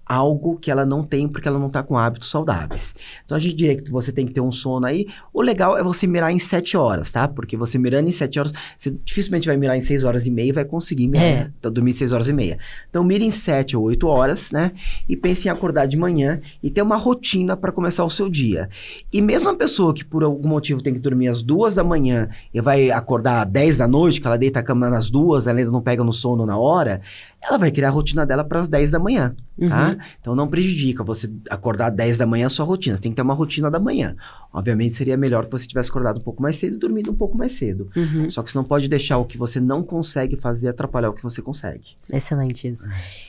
algo 0.09 0.57
que 0.57 0.71
ela 0.71 0.87
não 0.87 1.03
tem 1.03 1.27
porque 1.27 1.47
ela 1.47 1.59
não 1.59 1.67
está 1.67 1.83
com 1.83 1.95
hábitos 1.95 2.31
saudáveis. 2.31 2.95
Então 3.23 3.37
a 3.37 3.39
gente 3.39 3.55
diria 3.55 3.75
que 3.75 3.91
você 3.91 4.11
tem 4.11 4.25
que 4.25 4.33
ter 4.33 4.41
um 4.41 4.51
sono 4.51 4.87
aí. 4.87 5.05
O 5.31 5.39
legal 5.39 5.77
é 5.77 5.83
você 5.83 6.07
mirar 6.07 6.31
em 6.31 6.39
7 6.39 6.75
horas, 6.75 7.11
tá? 7.11 7.27
Porque 7.27 7.55
você 7.55 7.77
mirando 7.77 8.09
em 8.09 8.11
7 8.11 8.39
horas, 8.39 8.51
você 8.75 8.89
dificilmente 9.05 9.47
vai 9.47 9.55
mirar 9.55 9.77
em 9.77 9.81
6 9.81 10.03
horas 10.03 10.25
e 10.25 10.31
meia 10.31 10.49
e 10.49 10.51
vai 10.51 10.65
conseguir 10.65 11.07
mirar, 11.07 11.25
é. 11.25 11.35
né? 11.35 11.53
então, 11.59 11.71
dormir 11.71 11.93
6 11.93 12.11
horas 12.11 12.27
e 12.27 12.33
meia. 12.33 12.57
Então 12.89 13.03
mire 13.03 13.23
em 13.23 13.29
7 13.29 13.77
ou 13.77 13.83
8 13.83 14.07
horas, 14.07 14.51
né? 14.51 14.71
E 15.07 15.15
pense 15.15 15.47
em 15.47 15.51
acordar 15.51 15.85
de 15.85 15.95
manhã 15.95 16.41
e 16.63 16.71
ter 16.71 16.81
uma 16.81 16.97
rotina 16.97 17.55
para 17.55 17.71
começar 17.71 18.03
o 18.03 18.09
seu 18.09 18.27
dia. 18.27 18.67
E 19.13 19.21
mesmo 19.21 19.49
a 19.49 19.55
pessoa 19.55 19.93
que 19.93 20.03
por 20.03 20.23
algum 20.23 20.49
motivo 20.49 20.81
tem 20.81 20.91
que 20.91 20.99
dormir 20.99 21.27
às 21.27 21.43
2 21.43 21.75
da 21.75 21.83
manhã 21.83 22.29
e 22.51 22.59
vai 22.59 22.89
acordar 22.89 23.43
às 23.45 23.51
10 23.51 23.77
da 23.77 23.87
noite, 23.87 24.19
que 24.19 24.25
ela 24.25 24.37
deita 24.39 24.59
a 24.59 24.63
cama 24.63 24.89
nas 24.89 25.11
duas, 25.11 25.45
ela 25.45 25.59
ainda 25.59 25.69
não 25.69 25.81
pega 25.81 26.03
no 26.03 26.11
sono 26.11 26.47
na 26.47 26.57
hora, 26.57 27.01
ela 27.41 27.57
vai 27.57 27.71
criar 27.71 27.89
a 27.89 27.91
rotina 27.91 28.25
dela 28.25 28.43
para 28.43 28.59
as 28.59 28.67
10 28.67 28.91
da 28.91 28.99
manhã, 28.99 29.35
tá? 29.67 29.89
Uhum. 29.89 29.98
Então 30.19 30.35
não 30.35 30.47
prejudica 30.47 31.03
você 31.03 31.31
acordar 31.49 31.91
às 31.91 31.95
10 31.95 32.17
da 32.17 32.25
manhã 32.25 32.47
a 32.47 32.49
sua 32.49 32.65
rotina. 32.65 32.95
Você 32.95 33.03
tem 33.03 33.11
que 33.11 33.15
ter 33.15 33.21
uma 33.21 33.33
rotina 33.33 33.69
da 33.69 33.79
manhã. 33.79 34.15
Obviamente 34.53 34.95
seria 34.95 35.17
melhor 35.17 35.45
que 35.45 35.51
você 35.51 35.67
tivesse 35.67 35.89
acordado 35.89 36.19
um 36.19 36.23
pouco 36.23 36.41
mais 36.41 36.55
cedo 36.55 36.75
e 36.75 36.79
dormido 36.79 37.11
um 37.11 37.15
pouco 37.15 37.37
mais 37.37 37.53
cedo. 37.53 37.89
Uhum. 37.95 38.29
Só 38.29 38.41
que 38.43 38.51
você 38.51 38.57
não 38.57 38.65
pode 38.65 38.87
deixar 38.87 39.17
o 39.17 39.25
que 39.25 39.37
você 39.37 39.59
não 39.59 39.83
consegue 39.83 40.35
fazer 40.35 40.69
atrapalhar 40.69 41.09
o 41.09 41.13
que 41.13 41.23
você 41.23 41.41
consegue. 41.41 41.95
Excelente 42.11 42.67
isso. 42.67 42.87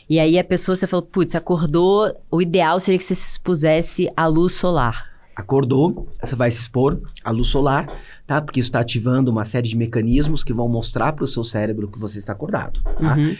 E 0.08 0.18
aí 0.18 0.38
a 0.38 0.44
pessoa, 0.44 0.74
você 0.74 0.86
falou, 0.86 1.04
putz, 1.04 1.34
acordou, 1.34 2.14
o 2.30 2.40
ideal 2.40 2.80
seria 2.80 2.98
que 2.98 3.04
você 3.04 3.14
se 3.14 3.30
expusesse 3.30 4.10
à 4.16 4.26
luz 4.26 4.54
solar. 4.54 5.10
Acordou, 5.34 6.08
você 6.22 6.34
vai 6.36 6.50
se 6.50 6.60
expor 6.60 7.00
à 7.24 7.30
luz 7.30 7.48
solar, 7.48 7.88
tá? 8.26 8.42
Porque 8.42 8.60
isso 8.60 8.68
está 8.68 8.80
ativando 8.80 9.30
uma 9.30 9.44
série 9.44 9.68
de 9.68 9.76
mecanismos 9.76 10.44
que 10.44 10.52
vão 10.52 10.68
mostrar 10.68 11.12
para 11.12 11.24
o 11.24 11.26
seu 11.26 11.42
cérebro 11.42 11.88
que 11.88 11.98
você 11.98 12.18
está 12.18 12.32
acordado, 12.32 12.82
tá? 12.82 13.16
Uhum. 13.16 13.36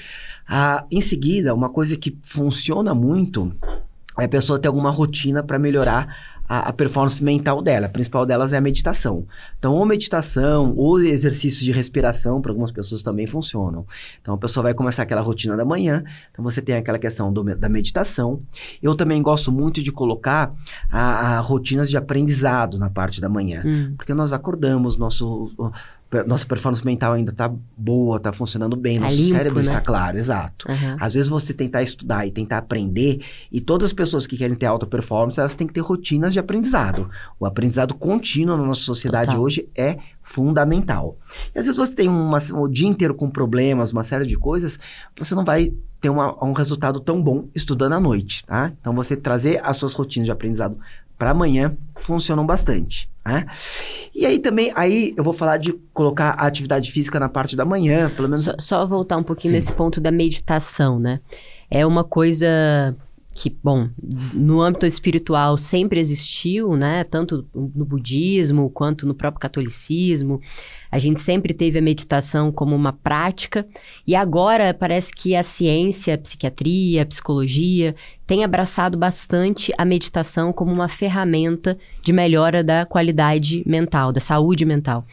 Ah, 0.53 0.85
em 0.91 1.01
seguida, 1.01 1.55
uma 1.55 1.69
coisa 1.69 1.97
que 1.97 2.19
funciona 2.25 2.93
muito 2.93 3.55
é 4.19 4.25
a 4.25 4.29
pessoa 4.29 4.59
ter 4.59 4.67
alguma 4.67 4.91
rotina 4.91 5.45
para 5.45 5.61
melhorar 5.61 6.09
a, 6.51 6.73
performance 6.73 7.23
mental 7.23 7.63
dela. 7.63 7.87
A 7.87 7.89
principal 7.89 8.27
delas 8.27 8.53
é 8.53 8.57
a 8.57 8.61
meditação. 8.61 9.25
Então, 9.57 9.73
ou 9.73 9.87
meditação, 9.87 10.75
ou 10.77 11.01
exercícios 11.01 11.63
de 11.63 11.71
respiração, 11.71 12.43
para 12.43 12.51
algumas 12.51 12.73
pessoas 12.73 13.03
também 13.03 13.25
funcionam. 13.25 13.87
Então, 14.21 14.35
a 14.35 14.39
pessoa 14.39 14.65
vai 14.65 14.75
começar 14.75 15.05
aquela 15.05 15.21
rotina 15.21 15.57
da 15.57 15.65
manhã. 15.65 16.03
Então, 16.33 16.43
você 16.43 16.61
tem 16.61 16.75
aquela 16.75 16.99
questão 16.99 17.33
do, 17.33 17.45
da 17.55 17.69
meditação. 17.69 18.43
Eu 18.83 18.97
também 18.97 19.23
gosto 19.23 19.53
muito 19.53 19.81
de 19.81 19.93
colocar 19.93 20.53
a, 20.91 21.37
a 21.37 21.41
rotinas 21.41 21.89
de 21.89 21.97
aprendizado 21.97 22.77
na 22.77 22.91
parte 22.91 23.21
da 23.21 23.29
manhã. 23.29 23.63
Hum. 23.65 23.95
Porque 23.97 24.13
nós 24.13 24.33
acordamos, 24.33 24.99
nosso 24.99 25.53
nossa 26.27 26.45
performance 26.45 26.85
mental 26.85 27.13
ainda 27.13 27.31
tá 27.33 27.49
boa, 27.77 28.19
tá 28.19 28.33
funcionando 28.33 28.75
bem, 28.77 28.97
Tá 28.99 29.05
nosso 29.05 29.17
limpo, 29.17 29.31
cérebro 29.31 29.59
né? 29.59 29.65
está 29.65 29.81
claro, 29.81 30.19
exato. 30.19 30.71
Aham. 30.71 30.97
Às 31.01 31.15
vezes 31.15 31.29
você 31.29 31.55
tentar 31.55 31.83
estudar 31.83 32.27
e 32.27 32.31
tentar 32.31 32.59
aprender, 32.59 33.21
e 33.53 33.61
todas 33.61 33.87
as 33.87 33.93
pessoas 33.93 34.27
que 34.27 34.37
querem 34.37 34.57
ter 34.57 34.67
alta 34.67 34.87
performance, 34.87 35.39
elas 35.39 35.55
têm 35.55 35.67
que 35.67 35.73
ter 35.73 35.81
rotinas 35.81 36.33
de 36.33 36.39
aprendizado. 36.39 37.09
O 37.39 37.47
aprendizado 37.47 37.95
contínuo 37.95 38.57
na 38.57 38.65
nossa 38.65 38.81
sociedade 38.83 39.27
Total. 39.29 39.41
hoje 39.43 39.69
é 39.77 39.99
fundamental. 40.23 41.17
E 41.55 41.59
às 41.59 41.67
vezes 41.67 41.77
você 41.77 41.95
tem 41.95 42.09
uma, 42.09 42.39
o 42.55 42.67
dia 42.69 42.89
inteiro 42.89 43.15
com 43.15 43.29
problemas, 43.29 43.93
uma 43.93 44.03
série 44.05 44.25
de 44.27 44.37
coisas, 44.37 44.79
você 45.19 45.35
não 45.35 45.45
vai 45.45 45.73
ter 46.01 46.09
uma- 46.09 46.43
um 46.43 46.53
resultado 46.53 46.99
tão 47.01 47.23
bom 47.23 47.49
estudando 47.55 47.93
à 47.95 48.01
noite, 48.01 48.45
tá? 48.47 48.73
Então 48.81 48.95
você 48.95 49.15
trazer 49.17 49.61
as 49.63 49.77
suas 49.77 49.93
rotinas 49.93 50.25
de 50.27 50.33
aprendizado 50.33 50.79
para 51.19 51.31
amanhã 51.31 51.77
funcionam 51.97 52.47
bastante, 52.47 53.10
né? 53.25 53.47
E 54.15 54.25
aí 54.27 54.39
também, 54.39 54.73
aí 54.75 55.15
eu 55.17 55.23
vou 55.23 55.33
falar 55.33 55.57
de 55.57 55.73
colocar 55.93 56.31
a 56.39 56.47
atividade 56.47 56.91
física 56.91 57.21
na 57.21 57.29
parte 57.29 57.57
da 57.57 57.65
manhã, 57.65 58.11
pelo 58.11 58.29
menos 58.29 58.45
Só, 58.45 58.55
só 58.59 58.87
voltar 58.87 59.17
um 59.17 59.23
pouquinho 59.23 59.53
Sim. 59.53 59.57
nesse 59.57 59.73
ponto 59.73 60.01
da 60.01 60.11
meditação, 60.11 60.99
né? 60.99 61.21
É 61.71 61.87
uma 61.87 62.03
coisa 62.03 62.97
que, 63.33 63.49
bom, 63.63 63.89
no 64.35 64.61
âmbito 64.61 64.85
espiritual 64.85 65.57
sempre 65.57 66.01
existiu, 66.01 66.77
né? 66.77 67.05
Tanto 67.05 67.47
no 67.55 67.85
budismo 67.85 68.69
quanto 68.71 69.07
no 69.07 69.15
próprio 69.15 69.41
catolicismo. 69.41 70.41
A 70.91 70.99
gente 70.99 71.21
sempre 71.21 71.55
teve 71.55 71.79
a 71.79 71.83
meditação 71.83 72.51
como 72.51 72.75
uma 72.75 72.93
prática. 72.93 73.67
E 74.07 74.15
agora 74.15 74.75
parece 74.75 75.13
que 75.13 75.37
a 75.37 75.43
ciência, 75.43 76.15
a 76.15 76.19
psiquiatria, 76.19 77.03
a 77.03 77.07
psicologia 77.07 77.95
tem 78.27 78.43
abraçado 78.43 78.99
bastante 78.99 79.73
a 79.79 79.85
meditação 79.85 80.53
como 80.53 80.73
uma 80.73 80.89
ferramenta 80.89 81.79
de 82.03 82.13
melhora 82.13 82.65
da 82.65 82.85
qualidade 82.85 83.63
mental, 83.65 84.13
da 84.13 84.21
saúde 84.21 84.65
mental. 84.65 85.07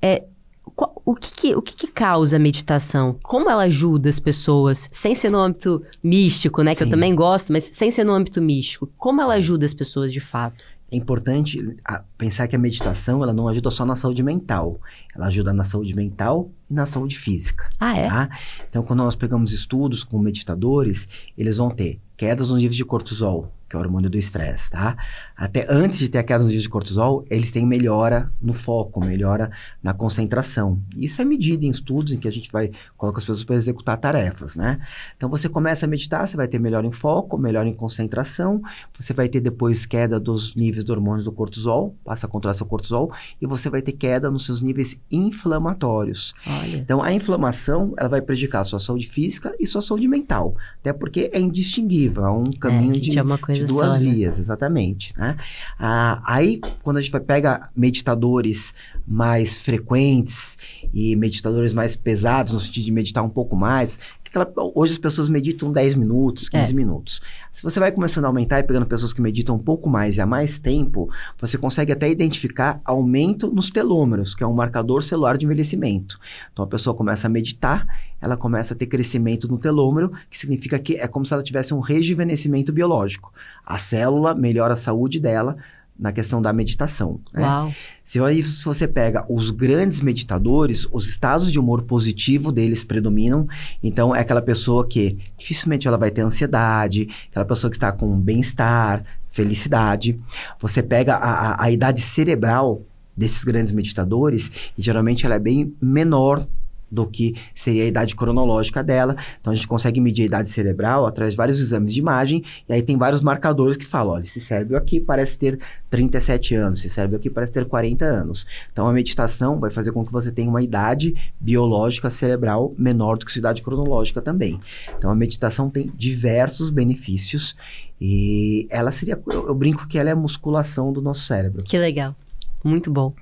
Qual- 0.00 0.29
o 0.76 1.14
que, 1.14 1.32
que- 1.32 1.54
o 1.54 1.62
que, 1.62 1.74
que 1.74 1.86
causa 1.86 2.36
a 2.36 2.38
meditação? 2.38 3.16
Como 3.22 3.48
ela 3.50 3.64
ajuda 3.64 4.08
as 4.08 4.18
pessoas, 4.20 4.88
sem 4.90 5.14
ser 5.14 5.30
no 5.30 5.38
âmbito 5.38 5.82
místico, 6.02 6.62
né? 6.62 6.74
Que 6.74 6.82
eu 6.82 6.86
Sim. 6.86 6.90
também 6.92 7.14
gosto, 7.14 7.52
mas 7.52 7.64
sem 7.72 7.90
ser 7.90 8.04
no 8.04 8.12
âmbito 8.12 8.40
místico. 8.40 8.88
Como 8.96 9.20
ela 9.20 9.34
ajuda 9.34 9.64
as 9.66 9.74
pessoas 9.74 10.12
de 10.12 10.20
fato? 10.20 10.64
É 10.92 10.96
importante 10.96 11.76
ah, 11.84 12.02
pensar 12.18 12.48
que 12.48 12.56
a 12.56 12.58
meditação 12.58 13.22
ela 13.22 13.32
não 13.32 13.46
ajuda 13.46 13.70
só 13.70 13.84
na 13.86 13.94
saúde 13.94 14.24
mental, 14.24 14.80
ela 15.14 15.26
ajuda 15.26 15.52
na 15.52 15.62
saúde 15.62 15.94
mental 15.94 16.50
e 16.68 16.74
na 16.74 16.84
saúde 16.84 17.16
física. 17.16 17.68
Ah, 17.78 17.96
é? 17.96 18.08
tá? 18.08 18.28
Então, 18.68 18.82
quando 18.82 18.98
nós 18.98 19.14
pegamos 19.14 19.52
estudos 19.52 20.02
com 20.02 20.18
meditadores, 20.18 21.06
eles 21.38 21.58
vão 21.58 21.70
ter 21.70 22.00
quedas 22.16 22.48
nos 22.50 22.58
níveis 22.58 22.74
de 22.76 22.84
cortisol, 22.84 23.52
que 23.70 23.76
é 23.76 23.78
o 23.78 23.82
hormônio 23.82 24.10
do 24.10 24.18
estresse, 24.18 24.72
tá? 24.72 24.96
Até 25.36 25.64
antes 25.70 26.00
de 26.00 26.08
ter 26.08 26.18
a 26.18 26.24
queda 26.24 26.42
nos 26.42 26.48
níveis 26.48 26.64
de 26.64 26.68
cortisol, 26.68 27.24
eles 27.30 27.52
têm 27.52 27.64
melhora 27.64 28.30
no 28.42 28.52
foco, 28.52 29.00
melhora 29.00 29.52
na 29.80 29.94
concentração. 29.94 30.82
Isso 30.96 31.22
é 31.22 31.24
medido 31.24 31.64
em 31.64 31.70
estudos 31.70 32.12
em 32.12 32.18
que 32.18 32.26
a 32.26 32.32
gente 32.32 32.50
vai 32.50 32.72
coloca 32.96 33.18
as 33.18 33.24
pessoas 33.24 33.44
para 33.44 33.54
executar 33.54 33.96
tarefas, 33.96 34.56
né? 34.56 34.80
Então, 35.16 35.28
você 35.28 35.48
começa 35.48 35.86
a 35.86 35.88
meditar, 35.88 36.26
você 36.26 36.36
vai 36.36 36.48
ter 36.48 36.58
melhora 36.58 36.84
em 36.84 36.90
foco, 36.90 37.38
melhora 37.38 37.68
em 37.68 37.72
concentração, 37.72 38.60
você 38.98 39.12
vai 39.12 39.28
ter 39.28 39.40
depois 39.40 39.86
queda 39.86 40.18
dos 40.18 40.56
níveis 40.56 40.82
do 40.82 40.92
hormônio 40.92 41.24
do 41.24 41.30
cortisol, 41.30 41.94
passa 42.04 42.26
a 42.26 42.28
controlar 42.28 42.54
seu 42.54 42.66
cortisol, 42.66 43.12
e 43.40 43.46
você 43.46 43.70
vai 43.70 43.82
ter 43.82 43.92
queda 43.92 44.30
nos 44.32 44.44
seus 44.44 44.60
níveis 44.60 45.00
inflamatórios. 45.10 46.34
Olha. 46.44 46.76
Então, 46.76 47.00
a 47.02 47.12
inflamação, 47.12 47.94
ela 47.96 48.08
vai 48.08 48.20
prejudicar 48.20 48.62
a 48.62 48.64
sua 48.64 48.80
saúde 48.80 49.06
física 49.06 49.54
e 49.60 49.66
sua 49.66 49.80
saúde 49.80 50.08
mental. 50.08 50.56
Até 50.80 50.92
porque 50.92 51.30
é 51.32 51.38
indistinguível, 51.38 52.24
é 52.24 52.30
um 52.30 52.44
caminho 52.44 52.96
é, 52.96 52.98
de, 52.98 53.18
é 53.18 53.22
uma 53.22 53.38
coisa 53.38 53.59
de 53.60 53.72
duas 53.72 53.94
só, 53.94 54.00
né? 54.00 54.10
vias, 54.10 54.38
exatamente. 54.38 55.12
Né? 55.16 55.36
Ah, 55.78 56.22
aí, 56.24 56.60
quando 56.82 56.98
a 56.98 57.00
gente 57.00 57.10
vai 57.10 57.20
pega 57.20 57.68
meditadores 57.76 58.74
mais 59.06 59.58
frequentes 59.58 60.56
e 60.94 61.16
meditadores 61.16 61.72
mais 61.72 61.96
pesados, 61.96 62.52
no 62.52 62.60
sentido 62.60 62.84
de 62.84 62.92
meditar 62.92 63.24
um 63.24 63.28
pouco 63.28 63.56
mais, 63.56 63.98
aquela- 64.30 64.50
hoje 64.74 64.92
as 64.92 64.98
pessoas 64.98 65.28
meditam 65.28 65.70
10 65.72 65.94
minutos, 65.94 66.48
15 66.48 66.72
É. 66.72 66.74
minutos. 66.74 67.20
Se 67.52 67.62
você 67.62 67.80
vai 67.80 67.90
começando 67.92 68.24
a 68.24 68.28
aumentar 68.28 68.60
e 68.60 68.62
pegando 68.62 68.86
pessoas 68.86 69.12
que 69.12 69.20
meditam 69.20 69.56
um 69.56 69.58
pouco 69.58 69.88
mais 69.90 70.16
e 70.16 70.20
há 70.20 70.26
mais 70.26 70.58
tempo, 70.58 71.10
você 71.38 71.58
consegue 71.58 71.92
até 71.92 72.08
identificar 72.08 72.80
aumento 72.84 73.52
nos 73.52 73.70
telômeros, 73.70 74.34
que 74.34 74.42
é 74.42 74.46
um 74.46 74.54
marcador 74.54 75.02
celular 75.02 75.36
de 75.36 75.44
envelhecimento. 75.46 76.18
Então 76.52 76.64
a 76.64 76.68
pessoa 76.68 76.94
começa 76.94 77.26
a 77.26 77.30
meditar, 77.30 77.86
ela 78.20 78.36
começa 78.36 78.72
a 78.72 78.76
ter 78.76 78.86
crescimento 78.86 79.48
no 79.48 79.58
telômero, 79.58 80.12
que 80.30 80.38
significa 80.38 80.78
que 80.78 80.94
é 80.94 81.08
como 81.08 81.26
se 81.26 81.34
ela 81.34 81.42
tivesse 81.42 81.74
um 81.74 81.80
rejuvenescimento 81.80 82.72
biológico. 82.72 83.32
A 83.66 83.78
célula 83.78 84.34
melhora 84.34 84.74
a 84.74 84.76
saúde 84.76 85.18
dela 85.18 85.56
na 86.00 86.10
questão 86.12 86.40
da 86.40 86.52
meditação. 86.52 87.20
né? 87.32 87.42
Uau. 87.42 87.72
Se, 88.02 88.18
aí, 88.20 88.42
se 88.42 88.64
você 88.64 88.88
pega 88.88 89.24
os 89.28 89.50
grandes 89.50 90.00
meditadores, 90.00 90.88
os 90.90 91.06
estados 91.06 91.52
de 91.52 91.58
humor 91.58 91.82
positivo 91.82 92.50
deles 92.50 92.82
predominam. 92.82 93.46
Então, 93.82 94.14
é 94.16 94.20
aquela 94.20 94.42
pessoa 94.42 94.86
que 94.88 95.18
dificilmente 95.38 95.86
ela 95.86 95.98
vai 95.98 96.10
ter 96.10 96.22
ansiedade, 96.22 97.08
aquela 97.30 97.44
pessoa 97.44 97.70
que 97.70 97.76
está 97.76 97.92
com 97.92 98.18
bem-estar, 98.18 99.04
felicidade. 99.28 100.18
Você 100.58 100.82
pega 100.82 101.14
a, 101.16 101.50
a- 101.52 101.64
a 101.64 101.70
idade 101.70 102.00
cerebral 102.00 102.82
desses 103.16 103.44
grandes 103.44 103.72
meditadores, 103.72 104.50
e 104.78 104.80
geralmente 104.82 105.26
ela 105.26 105.34
é 105.34 105.38
bem 105.38 105.74
menor 105.80 106.46
do 106.90 107.06
que 107.06 107.34
seria 107.54 107.84
a 107.84 107.86
idade 107.86 108.16
cronológica 108.16 108.82
dela. 108.82 109.16
Então 109.40 109.52
a 109.52 109.56
gente 109.56 109.68
consegue 109.68 110.00
medir 110.00 110.22
a 110.22 110.26
idade 110.26 110.50
cerebral 110.50 111.06
através 111.06 111.34
de 111.34 111.36
vários 111.36 111.60
exames 111.60 111.94
de 111.94 112.00
imagem, 112.00 112.44
e 112.68 112.72
aí 112.72 112.82
tem 112.82 112.96
vários 112.96 113.20
marcadores 113.20 113.76
que 113.76 113.86
falam: 113.86 114.14
olha, 114.14 114.24
esse 114.24 114.40
cérebro 114.40 114.76
aqui 114.76 114.98
parece 115.00 115.38
ter 115.38 115.58
37 115.88 116.54
anos, 116.54 116.80
esse 116.80 116.90
cérebro 116.90 117.16
aqui 117.16 117.30
parece 117.30 117.52
ter 117.52 117.64
40 117.64 118.04
anos. 118.04 118.46
Então 118.72 118.86
a 118.86 118.92
meditação 118.92 119.58
vai 119.60 119.70
fazer 119.70 119.92
com 119.92 120.04
que 120.04 120.12
você 120.12 120.30
tenha 120.32 120.48
uma 120.48 120.62
idade 120.62 121.14
biológica 121.38 122.10
cerebral 122.10 122.74
menor 122.76 123.18
do 123.18 123.26
que 123.26 123.32
sua 123.32 123.40
idade 123.40 123.62
cronológica 123.62 124.20
também. 124.20 124.58
Então 124.96 125.10
a 125.10 125.14
meditação 125.14 125.70
tem 125.70 125.90
diversos 125.96 126.70
benefícios 126.70 127.56
e 128.00 128.66
ela 128.70 128.90
seria, 128.90 129.20
eu, 129.26 129.48
eu 129.48 129.54
brinco 129.54 129.86
que 129.86 129.98
ela 129.98 130.08
é 130.08 130.12
a 130.12 130.16
musculação 130.16 130.92
do 130.92 131.02
nosso 131.02 131.24
cérebro. 131.24 131.62
Que 131.64 131.78
legal. 131.78 132.16
Muito 132.64 132.90
bom. 132.90 133.12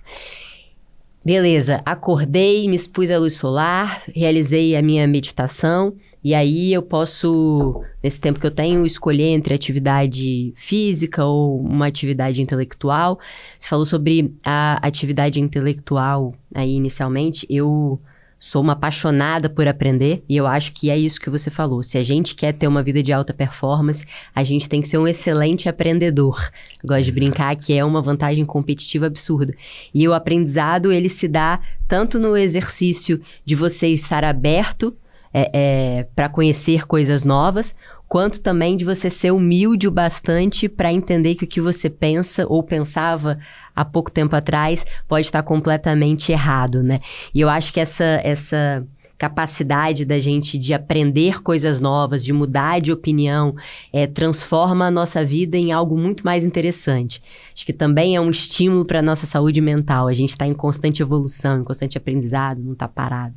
Beleza, 1.25 1.83
acordei, 1.85 2.67
me 2.69 2.77
expus 2.77 3.11
à 3.11 3.19
luz 3.19 3.35
solar, 3.35 4.03
realizei 4.15 4.75
a 4.77 4.83
minha 4.83 5.07
meditação 5.07 5.95
e 6.23 6.35
aí 6.35 6.73
eu 6.73 6.83
posso, 6.83 7.83
nesse 8.03 8.21
tempo 8.21 8.41
que 8.41 8.47
eu 8.47 8.51
tenho, 8.51 8.85
escolher 8.85 9.29
entre 9.29 9.55
atividade 9.55 10.53
física 10.57 11.25
ou 11.25 11.61
uma 11.61 11.87
atividade 11.87 12.43
intelectual. 12.43 13.19
Você 13.59 13.69
falou 13.69 13.87
sobre 13.87 14.35
a 14.45 14.79
atividade 14.87 15.41
intelectual 15.41 16.35
aí 16.55 16.75
inicialmente. 16.75 17.47
Eu 17.49 18.01
sou 18.39 18.63
uma 18.63 18.75
apaixonada 18.75 19.49
por 19.49 19.67
aprender 19.67 20.23
e 20.29 20.37
eu 20.37 20.47
acho 20.47 20.73
que 20.73 20.91
é 20.91 20.97
isso 20.97 21.21
que 21.21 21.31
você 21.31 21.51
falou. 21.51 21.83
Se 21.83 21.99
a 21.99 22.03
gente 22.03 22.35
quer 22.35 22.53
ter 22.53 22.69
uma 22.69 22.83
vida 22.83 23.03
de 23.03 23.13
alta 23.13 23.35
performance, 23.35 24.07
a 24.35 24.45
gente 24.45 24.69
tem 24.69 24.81
que 24.81 24.89
ser 24.89 24.99
um 24.99 25.09
excelente 25.09 25.69
aprendedor. 25.69 26.51
Gosto 26.85 27.05
de 27.05 27.13
brincar 27.13 27.57
que 27.57 27.73
é 27.77 27.85
uma 27.85 28.01
vantagem 28.01 28.45
competitiva 28.45 29.07
absurda. 29.07 29.53
E 29.93 30.07
o 30.07 30.15
aprendizado, 30.15 30.93
ele 30.93 31.09
se 31.09 31.27
dá 31.27 31.61
tanto 31.87 32.19
no 32.19 32.37
exercício 32.37 33.21
de 33.45 33.55
você 33.55 33.89
estar 33.89 34.25
aberto 34.25 34.97
é, 35.33 36.07
para 36.15 36.29
conhecer 36.29 36.87
coisas 36.87 37.25
novas, 37.25 37.75
quanto 38.09 38.41
também 38.41 38.77
de 38.77 38.85
você 38.85 39.11
ser 39.11 39.31
humilde 39.31 39.87
o 39.87 39.91
bastante 39.91 40.69
para 40.69 40.93
entender 40.93 41.35
que 41.35 41.45
o 41.45 41.47
que 41.47 41.61
você 41.61 41.91
pensa 41.91 42.47
ou 42.49 42.63
pensava 42.63 43.39
há 43.79 43.85
pouco 43.85 44.11
tempo 44.11 44.35
atrás 44.35 44.85
pode 45.07 45.27
estar 45.27 45.43
completamente 45.43 46.33
errado, 46.33 46.83
né? 46.83 46.97
E 47.33 47.41
eu 47.41 47.49
acho 47.49 47.73
que 47.73 47.81
essa 47.81 48.21
essa 48.25 48.85
capacidade 49.19 50.05
da 50.05 50.19
gente 50.19 50.57
de 50.57 50.73
aprender 50.73 51.43
coisas 51.43 51.81
novas, 51.81 52.25
de 52.25 52.33
mudar 52.33 52.81
de 52.81 52.93
opinião, 52.93 53.55
é, 53.93 54.07
transforma 54.07 54.87
a 54.87 54.91
nossa 54.93 55.25
vida 55.25 55.57
em 55.57 55.73
algo 55.73 55.99
muito 55.99 56.25
mais 56.25 56.45
interessante. 56.45 57.21
Acho 57.53 57.67
que 57.67 57.73
também 57.73 58.15
é 58.15 58.21
um 58.21 58.31
estímulo 58.31 58.85
para 58.85 59.01
a 59.01 59.03
nossa 59.03 59.27
saúde 59.27 59.61
mental. 59.61 60.07
A 60.07 60.15
gente 60.15 60.31
está 60.31 60.47
em 60.47 60.55
constante 60.55 61.03
evolução, 61.03 61.61
em 61.61 61.65
constante 61.65 61.99
aprendizado, 61.99 62.63
não 62.63 62.75
está 62.75 62.87
parado. 62.87 63.35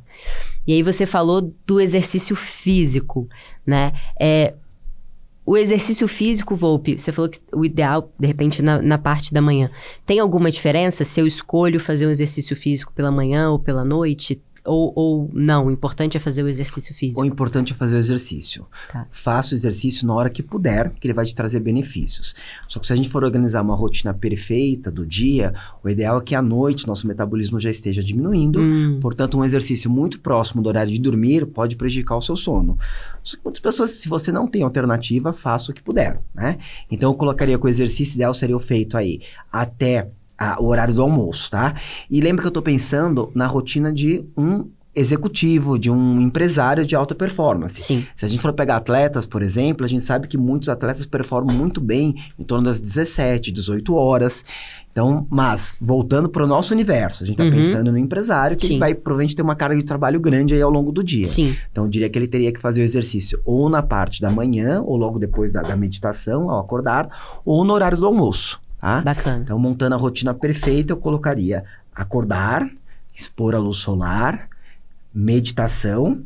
E 0.64 0.72
aí 0.72 0.84
você 0.84 1.04
falou 1.04 1.52
do 1.66 1.80
exercício 1.80 2.36
físico, 2.36 3.28
né? 3.66 3.92
É, 4.20 4.54
o 5.44 5.56
exercício 5.56 6.06
físico, 6.06 6.54
Volpe, 6.54 6.98
você 6.98 7.10
falou 7.10 7.28
que 7.28 7.40
o 7.52 7.64
ideal, 7.64 8.12
de 8.18 8.26
repente, 8.26 8.62
na, 8.62 8.80
na, 8.80 8.96
parte 8.96 9.34
da 9.34 9.42
manhã. 9.42 9.70
Tem 10.06 10.20
alguma 10.20 10.50
diferença 10.50 11.02
se 11.02 11.20
eu 11.20 11.26
escolho 11.26 11.80
fazer 11.80 12.06
um 12.06 12.10
exercício 12.10 12.54
físico 12.54 12.92
pela 12.92 13.10
manhã 13.10 13.50
ou 13.50 13.58
pela 13.58 13.84
noite? 13.84 14.40
Ou, 14.64 14.92
ou 14.94 15.30
não, 15.32 15.66
o 15.66 15.70
importante 15.70 16.16
é 16.16 16.20
fazer 16.20 16.42
o 16.42 16.48
exercício 16.48 16.94
físico? 16.94 17.20
O 17.20 17.24
importante 17.24 17.72
é 17.72 17.76
fazer 17.76 17.96
o 17.96 17.98
exercício. 17.98 18.66
Tá. 18.92 19.06
Faça 19.10 19.54
o 19.54 19.58
exercício 19.58 20.06
na 20.06 20.14
hora 20.14 20.30
que 20.30 20.42
puder, 20.42 20.90
que 20.90 21.06
ele 21.06 21.14
vai 21.14 21.26
te 21.26 21.34
trazer 21.34 21.58
benefícios. 21.58 22.34
Só 22.68 22.78
que 22.78 22.86
se 22.86 22.92
a 22.92 22.96
gente 22.96 23.08
for 23.08 23.24
organizar 23.24 23.60
uma 23.62 23.74
rotina 23.74 24.14
perfeita 24.14 24.90
do 24.90 25.04
dia, 25.04 25.52
o 25.82 25.88
ideal 25.88 26.18
é 26.18 26.20
que 26.22 26.34
à 26.34 26.42
noite 26.42 26.86
nosso 26.86 27.08
metabolismo 27.08 27.58
já 27.58 27.70
esteja 27.70 28.02
diminuindo. 28.02 28.60
Hum, 28.60 29.00
Portanto, 29.00 29.36
um 29.36 29.44
exercício 29.44 29.90
muito 29.90 30.20
próximo 30.20 30.62
do 30.62 30.68
horário 30.68 30.92
de 30.92 31.00
dormir 31.00 31.46
pode 31.46 31.74
prejudicar 31.74 32.16
o 32.16 32.22
seu 32.22 32.36
sono. 32.36 32.78
Só 33.22 33.36
que 33.36 33.42
muitas 33.44 33.60
pessoas, 33.60 33.90
se 33.90 34.08
você 34.08 34.30
não 34.30 34.46
tem 34.46 34.62
alternativa, 34.62 35.32
faça 35.32 35.72
o 35.72 35.74
que 35.74 35.82
puder, 35.82 36.20
né? 36.34 36.58
Então, 36.90 37.10
eu 37.10 37.14
colocaria 37.16 37.58
que 37.58 37.66
o 37.66 37.68
exercício 37.68 38.14
ideal 38.14 38.32
seria 38.32 38.56
o 38.56 38.60
feito 38.60 38.96
aí 38.96 39.20
até 39.50 40.08
a, 40.42 40.60
o 40.60 40.66
horário 40.66 40.94
do 40.94 41.02
almoço, 41.02 41.50
tá? 41.50 41.74
E 42.10 42.20
lembra 42.20 42.42
que 42.42 42.46
eu 42.46 42.50
estou 42.50 42.62
pensando 42.62 43.30
na 43.34 43.46
rotina 43.46 43.92
de 43.92 44.24
um 44.36 44.66
executivo, 44.94 45.78
de 45.78 45.90
um 45.90 46.20
empresário 46.20 46.84
de 46.84 46.94
alta 46.94 47.14
performance. 47.14 47.80
Sim. 47.80 48.06
Se 48.14 48.26
a 48.26 48.28
gente 48.28 48.42
for 48.42 48.52
pegar 48.52 48.76
atletas, 48.76 49.24
por 49.24 49.42
exemplo, 49.42 49.86
a 49.86 49.88
gente 49.88 50.04
sabe 50.04 50.28
que 50.28 50.36
muitos 50.36 50.68
atletas 50.68 51.06
performam 51.06 51.56
muito 51.56 51.80
bem 51.80 52.14
em 52.38 52.44
torno 52.44 52.64
das 52.64 52.78
17, 52.78 53.50
18 53.50 53.94
horas. 53.94 54.44
Então, 54.90 55.26
mas, 55.30 55.76
voltando 55.80 56.28
para 56.28 56.44
o 56.44 56.46
nosso 56.46 56.74
universo, 56.74 57.24
a 57.24 57.26
gente 57.26 57.40
está 57.40 57.44
Uhum. 57.44 57.62
pensando 57.62 57.90
no 57.90 57.96
empresário 57.96 58.54
que 58.54 58.76
vai 58.76 58.94
provavelmente 58.94 59.34
ter 59.34 59.40
uma 59.40 59.56
carga 59.56 59.76
de 59.76 59.82
trabalho 59.84 60.20
grande 60.20 60.52
aí 60.52 60.60
ao 60.60 60.70
longo 60.70 60.92
do 60.92 61.02
dia. 61.02 61.26
Sim. 61.26 61.56
Então, 61.70 61.84
eu 61.84 61.90
diria 61.90 62.10
que 62.10 62.18
ele 62.18 62.28
teria 62.28 62.52
que 62.52 62.60
fazer 62.60 62.82
o 62.82 62.84
exercício 62.84 63.40
ou 63.46 63.70
na 63.70 63.82
parte 63.82 64.20
da 64.20 64.30
manhã, 64.30 64.82
ou 64.82 64.98
logo 64.98 65.18
depois 65.18 65.50
da, 65.50 65.62
da 65.62 65.74
meditação, 65.74 66.50
ao 66.50 66.60
acordar, 66.60 67.08
ou 67.46 67.64
no 67.64 67.72
horário 67.72 67.96
do 67.96 68.04
almoço, 68.04 68.60
tá? 68.82 69.00
Bacana. 69.00 69.42
Então, 69.44 69.58
montando 69.58 69.94
a 69.94 69.98
rotina 69.98 70.34
perfeita, 70.34 70.92
eu 70.92 70.96
colocaria 70.96 71.64
acordar, 71.94 72.68
expor 73.14 73.54
a 73.54 73.58
luz 73.58 73.76
solar, 73.76 74.48
meditação, 75.14 76.24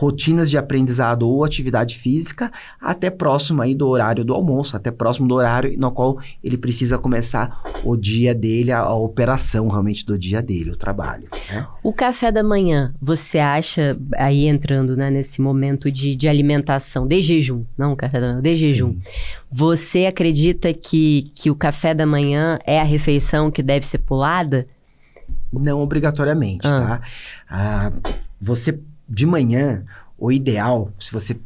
rotinas 0.00 0.48
de 0.48 0.56
aprendizado 0.56 1.28
ou 1.28 1.42
atividade 1.42 1.96
física, 1.98 2.52
até 2.80 3.10
próximo 3.10 3.60
aí 3.62 3.74
do 3.74 3.88
horário 3.88 4.24
do 4.24 4.32
almoço, 4.32 4.76
até 4.76 4.92
próximo 4.92 5.26
do 5.26 5.34
horário 5.34 5.76
no 5.76 5.90
qual 5.90 6.20
ele 6.42 6.56
precisa 6.56 6.96
começar 6.96 7.60
o 7.84 7.96
dia 7.96 8.32
dele, 8.32 8.70
a, 8.70 8.78
a 8.78 8.94
operação 8.94 9.66
realmente 9.66 10.06
do 10.06 10.16
dia 10.16 10.40
dele, 10.40 10.70
o 10.70 10.76
trabalho. 10.76 11.26
né? 11.50 11.66
O 11.82 11.92
café 11.92 12.30
da 12.30 12.44
manhã, 12.44 12.94
você 13.02 13.40
acha, 13.40 13.98
aí 14.16 14.46
entrando 14.46 14.96
né, 14.96 15.10
nesse 15.10 15.40
momento 15.40 15.90
de, 15.90 16.14
de 16.14 16.28
alimentação, 16.28 17.04
de 17.04 17.20
jejum, 17.20 17.64
não 17.76 17.92
o 17.92 17.96
café 17.96 18.20
da 18.20 18.28
manhã, 18.28 18.40
de 18.40 18.54
jejum, 18.54 18.92
Sim. 18.92 19.00
você 19.50 20.06
acredita 20.06 20.72
que, 20.72 21.32
que 21.34 21.50
o 21.50 21.56
café 21.56 21.92
da 21.92 22.06
manhã 22.06 22.56
é 22.64 22.80
a 22.80 22.84
refeição 22.84 23.50
que 23.50 23.64
deve 23.64 23.84
ser 23.84 23.98
pulada? 23.98 24.64
Não 25.52 25.80
obrigatoriamente, 25.80 26.68
Ah. 26.68 26.80
tá? 26.80 27.00
Ah, 27.50 27.92
você, 28.40 28.78
de 29.08 29.24
manhã, 29.26 29.84
o 30.18 30.30
ideal, 30.30 30.92
se 30.98 31.12
você 31.12 31.36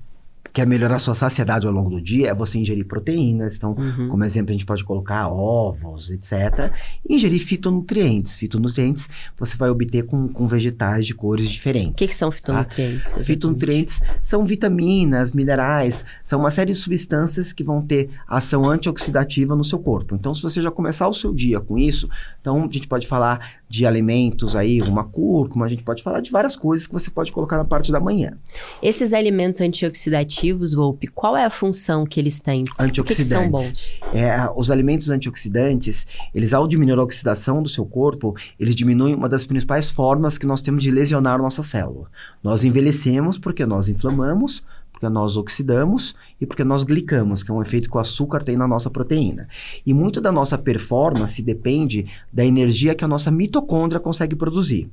quer 0.54 0.66
melhorar 0.66 0.98
sua 0.98 1.14
saciedade 1.14 1.66
ao 1.66 1.72
longo 1.72 1.88
do 1.88 1.98
dia, 1.98 2.28
é 2.28 2.34
você 2.34 2.58
ingerir 2.58 2.84
proteínas. 2.84 3.56
Então, 3.56 3.72
Uhum. 3.72 4.08
como 4.10 4.22
exemplo, 4.22 4.50
a 4.50 4.52
gente 4.52 4.66
pode 4.66 4.84
colocar 4.84 5.26
ovos, 5.28 6.10
etc. 6.10 6.70
E 7.08 7.14
ingerir 7.14 7.38
fitonutrientes. 7.40 8.36
Fitonutrientes 8.36 9.08
você 9.38 9.56
vai 9.56 9.70
obter 9.70 10.02
com, 10.04 10.28
com 10.28 10.46
vegetais 10.46 11.06
de 11.06 11.14
cores 11.14 11.48
diferentes. 11.48 11.92
O 11.92 11.94
que, 11.94 12.06
que 12.06 12.14
são 12.14 12.30
fitonutrientes? 12.30 13.00
exatamente? 13.06 13.26
Fitonutrientes 13.26 14.00
são 14.22 14.44
vitaminas, 14.44 15.32
minerais, 15.32 16.04
são 16.22 16.40
uma 16.40 16.50
série 16.50 16.72
de 16.72 16.76
substâncias 16.76 17.50
que 17.50 17.64
vão 17.64 17.80
ter 17.80 18.10
ação 18.28 18.68
antioxidativa 18.68 19.56
no 19.56 19.64
seu 19.64 19.78
corpo. 19.78 20.14
Então, 20.14 20.34
se 20.34 20.42
você 20.42 20.60
já 20.60 20.70
começar 20.70 21.08
o 21.08 21.14
seu 21.14 21.32
dia 21.32 21.60
com 21.60 21.78
isso, 21.78 22.10
então 22.42 22.58
a 22.62 22.68
gente 22.70 22.86
pode 22.86 23.06
falar 23.06 23.61
de 23.72 23.86
alimentos 23.86 24.54
aí, 24.54 24.82
uma 24.82 25.02
cúrcuma, 25.02 25.64
a 25.64 25.68
gente 25.68 25.82
pode 25.82 26.02
falar 26.02 26.20
de 26.20 26.30
várias 26.30 26.58
coisas 26.58 26.86
que 26.86 26.92
você 26.92 27.10
pode 27.10 27.32
colocar 27.32 27.56
na 27.56 27.64
parte 27.64 27.90
da 27.90 27.98
manhã. 27.98 28.36
Esses 28.82 29.14
alimentos 29.14 29.62
antioxidativos, 29.62 30.74
Volpe, 30.74 31.06
qual 31.06 31.34
é 31.34 31.46
a 31.46 31.48
função 31.48 32.04
que 32.04 32.20
eles 32.20 32.38
têm? 32.38 32.64
Por 32.66 32.76
que, 32.76 33.02
que 33.02 33.24
são 33.24 33.44
Antioxidantes. 33.44 33.50
bons? 33.50 34.14
É, 34.14 34.36
os 34.54 34.70
alimentos 34.70 35.08
antioxidantes, 35.08 36.06
eles 36.34 36.52
ao 36.52 36.68
diminuir 36.68 36.98
a 36.98 37.02
oxidação 37.02 37.62
do 37.62 37.68
seu 37.70 37.86
corpo, 37.86 38.36
eles 38.60 38.74
diminuem 38.74 39.14
uma 39.14 39.26
das 39.26 39.46
principais 39.46 39.88
formas 39.88 40.36
que 40.36 40.46
nós 40.46 40.60
temos 40.60 40.82
de 40.82 40.90
lesionar 40.90 41.36
a 41.36 41.42
nossa 41.42 41.62
célula. 41.62 42.10
Nós 42.42 42.64
envelhecemos 42.64 43.38
porque 43.38 43.64
nós 43.64 43.88
inflamamos, 43.88 44.62
porque 44.92 45.08
nós 45.08 45.34
oxidamos 45.38 46.14
e 46.42 46.46
porque 46.46 46.64
nós 46.64 46.82
glicamos, 46.82 47.42
que 47.44 47.50
é 47.50 47.54
um 47.54 47.62
efeito 47.62 47.88
que 47.88 47.96
o 47.96 48.00
açúcar 48.00 48.42
tem 48.42 48.56
na 48.56 48.66
nossa 48.66 48.90
proteína. 48.90 49.46
E 49.86 49.94
muito 49.94 50.20
da 50.20 50.32
nossa 50.32 50.58
performance 50.58 51.40
depende 51.40 52.06
da 52.32 52.44
energia 52.44 52.94
que 52.96 53.04
a 53.04 53.08
nossa 53.08 53.30
mitocôndria 53.30 54.00
consegue 54.00 54.34
produzir. 54.34 54.90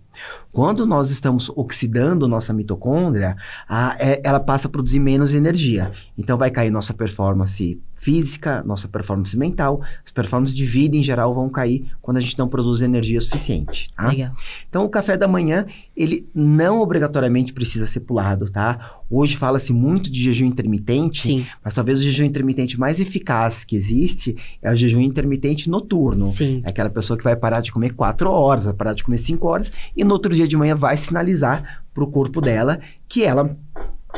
Quando 0.52 0.86
nós 0.86 1.10
estamos 1.10 1.50
oxidando 1.56 2.28
nossa 2.28 2.54
mitocôndria, 2.54 3.36
a- 3.68 3.96
é- 4.00 4.22
ela 4.24 4.40
passa 4.40 4.68
a 4.68 4.72
produzir 4.72 5.00
menos 5.00 5.34
energia. 5.34 5.92
Então 6.18 6.38
vai 6.38 6.52
cair 6.52 6.70
nossa 6.70 6.94
performance 6.94 7.80
física, 7.96 8.64
nossa 8.66 8.88
performance 8.88 9.36
mental, 9.38 9.82
as 10.06 10.12
performances 10.12 10.56
de 10.56 10.66
vida 10.66 10.96
em 10.96 11.04
geral 11.04 11.34
vão 11.34 11.50
cair 11.50 11.86
quando 12.02 12.18
a 12.18 12.22
gente 12.22 12.38
não 12.38 12.48
produz 12.48 12.80
energia 12.82 13.20
suficiente. 13.20 13.90
tá? 13.96 14.08
Legal. 14.08 14.34
Então, 14.70 14.86
o 14.86 14.90
café 14.90 15.18
da 15.18 15.28
manhã, 15.28 15.66
ele 15.98 16.28
não 16.34 16.80
obrigatoriamente 16.82 17.52
precisa 17.54 17.88
ser 17.88 18.02
pulado, 18.02 18.50
tá? 18.50 19.00
Hoje 19.10 19.36
fala-se 19.36 19.74
muito 19.74 20.12
de 20.12 20.24
jejum 20.24 20.46
intermitente, 20.46 21.24
Sim, 21.28 21.39
mas 21.64 21.74
talvez 21.74 22.00
o 22.00 22.04
jejum 22.04 22.26
intermitente 22.26 22.80
mais 22.80 23.00
eficaz 23.00 23.64
que 23.64 23.76
existe 23.76 24.36
é 24.62 24.72
o 24.72 24.76
jejum 24.76 25.02
intermitente 25.02 25.70
noturno. 25.70 26.26
sim. 26.26 26.62
É 26.66 26.70
aquela 26.70 26.90
pessoa 26.90 27.18
que 27.18 27.24
vai 27.24 27.36
parar 27.36 27.62
de 27.62 27.72
comer 27.72 27.94
4 27.94 28.30
horas, 28.30 28.66
vai 28.66 28.74
parar 28.74 28.94
de 28.94 29.04
comer 29.04 29.18
5 29.18 29.48
horas 29.48 29.72
e 29.96 30.04
no 30.04 30.14
outro 30.14 30.34
dia 30.34 30.48
de 30.48 30.58
manhã 30.58 30.76
vai 30.76 30.98
sinalizar 30.98 31.84
pro 31.94 32.08
corpo 32.08 32.40
dela 32.42 32.80
que 33.08 33.24
ela 33.24 33.58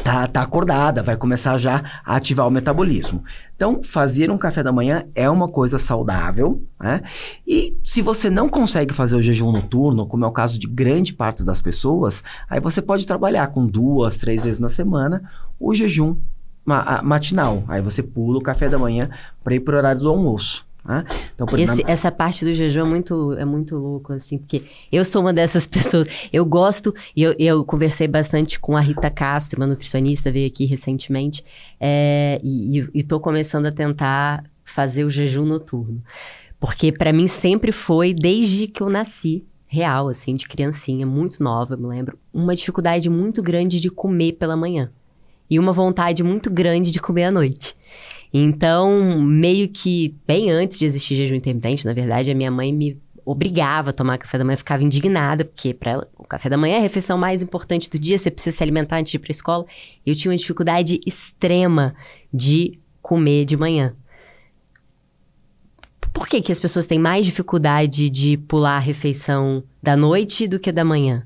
tá, 0.03 0.27
tá 0.27 0.41
acordada, 0.41 1.03
vai 1.03 1.17
começar 1.17 1.57
já 1.57 2.01
a 2.05 2.15
ativar 2.15 2.47
o 2.47 2.51
metabolismo. 2.51 3.23
Então, 3.55 3.81
fazer 3.83 4.31
um 4.31 4.37
café 4.37 4.63
da 4.63 4.71
manhã 4.71 5.05
é 5.13 5.29
uma 5.29 5.47
coisa 5.47 5.77
saudável, 5.77 6.63
né? 6.79 7.01
E 7.45 7.77
se 7.83 8.01
você 8.01 8.29
não 8.29 8.49
consegue 8.49 8.93
fazer 8.93 9.15
o 9.15 9.21
jejum 9.21 9.51
noturno, 9.51 10.07
como 10.07 10.25
é 10.25 10.27
o 10.27 10.31
caso 10.31 10.57
de 10.57 10.67
grande 10.67 11.13
parte 11.13 11.43
das 11.43 11.61
pessoas, 11.61 12.23
aí 12.49 12.59
você 12.59 12.81
pode 12.81 13.05
trabalhar 13.05 13.47
com 13.47 13.67
duas, 13.67 14.17
três 14.17 14.43
vezes 14.43 14.59
na 14.59 14.69
semana 14.69 15.23
o 15.59 15.73
jejum 15.75 16.15
ma- 16.65 17.01
matinal. 17.03 17.63
Aí 17.67 17.81
você 17.81 18.01
pula 18.03 18.37
o 18.37 18.41
café 18.41 18.69
da 18.69 18.77
manhã 18.79 19.09
para 19.43 19.53
ir 19.55 19.59
pro 19.59 19.75
horário 19.77 20.01
do 20.01 20.09
almoço. 20.09 20.65
Né? 20.83 21.05
Então, 21.35 21.45
por 21.45 21.59
Esse- 21.59 21.83
essa 21.85 22.11
parte 22.11 22.43
do 22.43 22.53
jejum 22.55 22.81
é 22.81 22.89
muito, 22.89 23.33
é 23.33 23.45
muito 23.45 23.77
louco, 23.77 24.13
assim, 24.13 24.39
porque 24.39 24.63
eu 24.91 25.05
sou 25.05 25.21
uma 25.21 25.31
dessas 25.31 25.67
pessoas. 25.67 26.07
Eu 26.33 26.43
gosto, 26.43 26.93
e 27.15 27.21
eu, 27.21 27.35
eu 27.37 27.63
conversei 27.63 28.07
bastante 28.07 28.59
com 28.59 28.75
a 28.75 28.81
Rita 28.81 29.09
Castro, 29.11 29.59
uma 29.61 29.67
nutricionista, 29.67 30.31
veio 30.31 30.47
aqui 30.47 30.65
recentemente, 30.65 31.45
é, 31.79 32.39
e, 32.43 32.79
e, 32.79 32.89
e 32.95 33.03
tô 33.03 33.19
começando 33.19 33.67
a 33.67 33.71
tentar 33.71 34.43
fazer 34.63 35.03
o 35.03 35.09
jejum 35.09 35.45
noturno. 35.45 36.01
Porque 36.59 36.91
pra 36.91 37.13
mim 37.13 37.27
sempre 37.27 37.71
foi, 37.71 38.11
desde 38.13 38.67
que 38.67 38.81
eu 38.81 38.89
nasci, 38.89 39.43
real, 39.67 40.07
assim, 40.09 40.33
de 40.35 40.47
criancinha, 40.47 41.05
muito 41.05 41.43
nova, 41.43 41.75
eu 41.75 41.77
me 41.77 41.87
lembro, 41.87 42.17
uma 42.33 42.55
dificuldade 42.55 43.07
muito 43.09 43.41
grande 43.43 43.79
de 43.79 43.89
comer 43.91 44.33
pela 44.33 44.55
manhã. 44.55 44.89
E 45.51 45.59
uma 45.59 45.73
vontade 45.73 46.23
muito 46.23 46.49
grande 46.49 46.91
de 46.91 46.99
comer 47.01 47.25
à 47.25 47.31
noite. 47.31 47.75
Então, 48.33 49.19
meio 49.19 49.67
que 49.67 50.15
bem 50.25 50.49
antes 50.49 50.79
de 50.79 50.85
existir 50.85 51.15
jejum 51.15 51.35
intermitente, 51.35 51.85
na 51.85 51.93
verdade, 51.93 52.31
a 52.31 52.35
minha 52.35 52.49
mãe 52.49 52.71
me 52.71 52.97
obrigava 53.25 53.89
a 53.89 53.93
tomar 53.93 54.17
café 54.17 54.37
da 54.37 54.45
manhã, 54.45 54.55
ficava 54.55 54.81
indignada, 54.81 55.43
porque 55.43 55.73
para 55.73 55.91
ela 55.91 56.07
o 56.17 56.23
café 56.23 56.49
da 56.49 56.57
manhã 56.57 56.75
é 56.75 56.77
a 56.77 56.81
refeição 56.81 57.17
mais 57.17 57.43
importante 57.43 57.89
do 57.89 57.99
dia, 57.99 58.17
você 58.17 58.31
precisa 58.31 58.55
se 58.55 58.63
alimentar 58.63 58.97
antes 58.97 59.11
de 59.11 59.17
ir 59.17 59.19
para 59.19 59.31
escola. 59.31 59.65
Eu 60.05 60.15
tinha 60.15 60.31
uma 60.31 60.37
dificuldade 60.37 60.99
extrema 61.05 61.93
de 62.33 62.79
comer 63.01 63.43
de 63.45 63.57
manhã. 63.57 63.93
Por 66.13 66.27
que, 66.27 66.41
que 66.41 66.51
as 66.51 66.59
pessoas 66.59 66.85
têm 66.85 66.99
mais 66.99 67.25
dificuldade 67.25 68.09
de 68.09 68.37
pular 68.37 68.77
a 68.77 68.79
refeição 68.79 69.63
da 69.83 69.95
noite 69.95 70.47
do 70.47 70.59
que 70.59 70.71
da 70.71 70.83
manhã? 70.83 71.25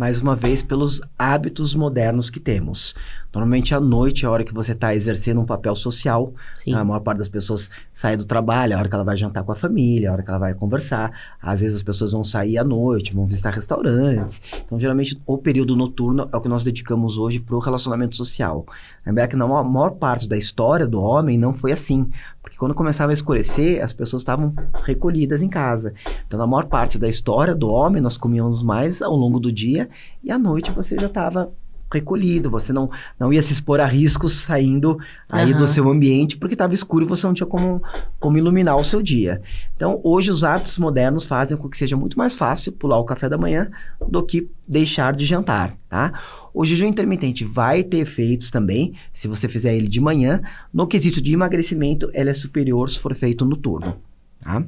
Mais 0.00 0.18
uma 0.18 0.34
vez, 0.34 0.62
pelos 0.62 1.02
hábitos 1.18 1.74
modernos 1.74 2.30
que 2.30 2.40
temos. 2.40 2.94
Normalmente, 3.34 3.74
à 3.74 3.78
noite 3.78 4.24
é 4.24 4.28
a 4.28 4.30
hora 4.30 4.42
que 4.42 4.54
você 4.54 4.72
está 4.72 4.94
exercendo 4.94 5.42
um 5.42 5.44
papel 5.44 5.76
social. 5.76 6.32
Sim. 6.56 6.72
A 6.72 6.82
maior 6.82 7.00
parte 7.00 7.18
das 7.18 7.28
pessoas 7.28 7.70
sai 7.92 8.16
do 8.16 8.24
trabalho, 8.24 8.72
é 8.72 8.76
a 8.76 8.78
hora 8.78 8.88
que 8.88 8.94
ela 8.94 9.04
vai 9.04 9.14
jantar 9.14 9.44
com 9.44 9.52
a 9.52 9.54
família, 9.54 10.06
é 10.06 10.08
a 10.08 10.12
hora 10.14 10.22
que 10.22 10.30
ela 10.30 10.38
vai 10.38 10.54
conversar. 10.54 11.12
Às 11.38 11.60
vezes 11.60 11.76
as 11.76 11.82
pessoas 11.82 12.12
vão 12.12 12.24
sair 12.24 12.56
à 12.56 12.64
noite, 12.64 13.14
vão 13.14 13.26
visitar 13.26 13.50
restaurantes. 13.50 14.40
Então, 14.64 14.78
geralmente, 14.78 15.20
o 15.26 15.36
período 15.36 15.76
noturno 15.76 16.30
é 16.32 16.34
o 16.34 16.40
que 16.40 16.48
nós 16.48 16.62
dedicamos 16.62 17.18
hoje 17.18 17.38
para 17.38 17.54
o 17.54 17.58
relacionamento 17.58 18.16
social. 18.16 18.64
Lembrar 19.04 19.28
que 19.28 19.36
na 19.36 19.46
maior, 19.46 19.92
parte 19.92 20.28
da 20.28 20.36
história 20.36 20.86
do 20.86 21.00
homem 21.00 21.38
não 21.38 21.52
foi 21.52 21.72
assim. 21.72 22.10
Porque 22.42 22.56
quando 22.56 22.74
começava 22.74 23.10
a 23.10 23.14
escurecer, 23.14 23.82
as 23.82 23.92
pessoas 23.92 24.22
estavam 24.22 24.54
recolhidas 24.82 25.42
em 25.42 25.48
casa. 25.48 25.94
Então, 26.26 26.38
na 26.38 26.46
maior 26.46 26.66
parte 26.66 26.98
da 26.98 27.08
história 27.08 27.54
do 27.54 27.68
homem, 27.68 28.02
nós 28.02 28.16
comíamos 28.16 28.62
mais 28.62 29.00
ao 29.02 29.14
longo 29.14 29.40
do 29.40 29.50
dia 29.50 29.88
e 30.22 30.30
à 30.30 30.38
noite 30.38 30.70
você 30.70 30.96
já 30.96 31.06
estava 31.06 31.50
recolhido, 31.92 32.50
você 32.50 32.72
não, 32.72 32.90
não 33.18 33.32
ia 33.32 33.42
se 33.42 33.52
expor 33.52 33.80
a 33.80 33.86
riscos 33.86 34.42
saindo 34.42 34.98
aí 35.30 35.50
Aham. 35.50 35.60
do 35.60 35.66
seu 35.66 35.88
ambiente 35.88 36.36
porque 36.36 36.54
estava 36.54 36.74
escuro 36.74 37.04
e 37.04 37.08
você 37.08 37.26
não 37.26 37.34
tinha 37.34 37.46
como, 37.46 37.82
como 38.18 38.38
iluminar 38.38 38.76
o 38.76 38.84
seu 38.84 39.02
dia. 39.02 39.40
Então, 39.76 40.00
hoje 40.04 40.30
os 40.30 40.44
hábitos 40.44 40.78
modernos 40.78 41.24
fazem 41.24 41.56
com 41.56 41.68
que 41.68 41.76
seja 41.76 41.96
muito 41.96 42.18
mais 42.18 42.34
fácil 42.34 42.72
pular 42.72 42.98
o 42.98 43.04
café 43.04 43.28
da 43.28 43.38
manhã 43.38 43.70
do 44.08 44.22
que 44.22 44.48
deixar 44.66 45.14
de 45.14 45.24
jantar, 45.24 45.76
tá? 45.88 46.12
O 46.54 46.64
jejum 46.64 46.86
intermitente 46.86 47.44
vai 47.44 47.82
ter 47.82 47.98
efeitos 47.98 48.50
também, 48.50 48.94
se 49.12 49.26
você 49.26 49.48
fizer 49.48 49.74
ele 49.74 49.88
de 49.88 50.00
manhã. 50.00 50.40
No 50.72 50.86
quesito 50.86 51.20
de 51.20 51.32
emagrecimento, 51.32 52.10
ele 52.12 52.30
é 52.30 52.34
superior 52.34 52.90
se 52.90 52.98
for 52.98 53.14
feito 53.14 53.44
noturno. 53.44 53.96
Tá? 54.40 54.64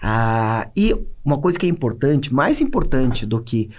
Ah, 0.00 0.68
e 0.74 0.94
uma 1.24 1.38
coisa 1.38 1.58
que 1.58 1.66
é 1.66 1.68
importante, 1.68 2.32
mais 2.32 2.60
importante 2.60 3.26
do 3.26 3.40
que 3.42 3.70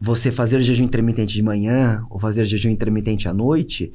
você 0.00 0.30
fazer 0.30 0.60
jejum 0.60 0.84
intermitente 0.84 1.34
de 1.34 1.42
manhã 1.42 2.04
ou 2.10 2.18
fazer 2.18 2.44
jejum 2.44 2.70
intermitente 2.70 3.28
à 3.28 3.34
noite, 3.34 3.92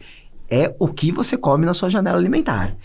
é 0.50 0.76
o 0.80 0.88
que 0.88 1.12
você 1.12 1.38
come 1.38 1.66
na 1.66 1.74
sua 1.74 1.90
janela 1.90 2.18
alimentar. 2.18 2.76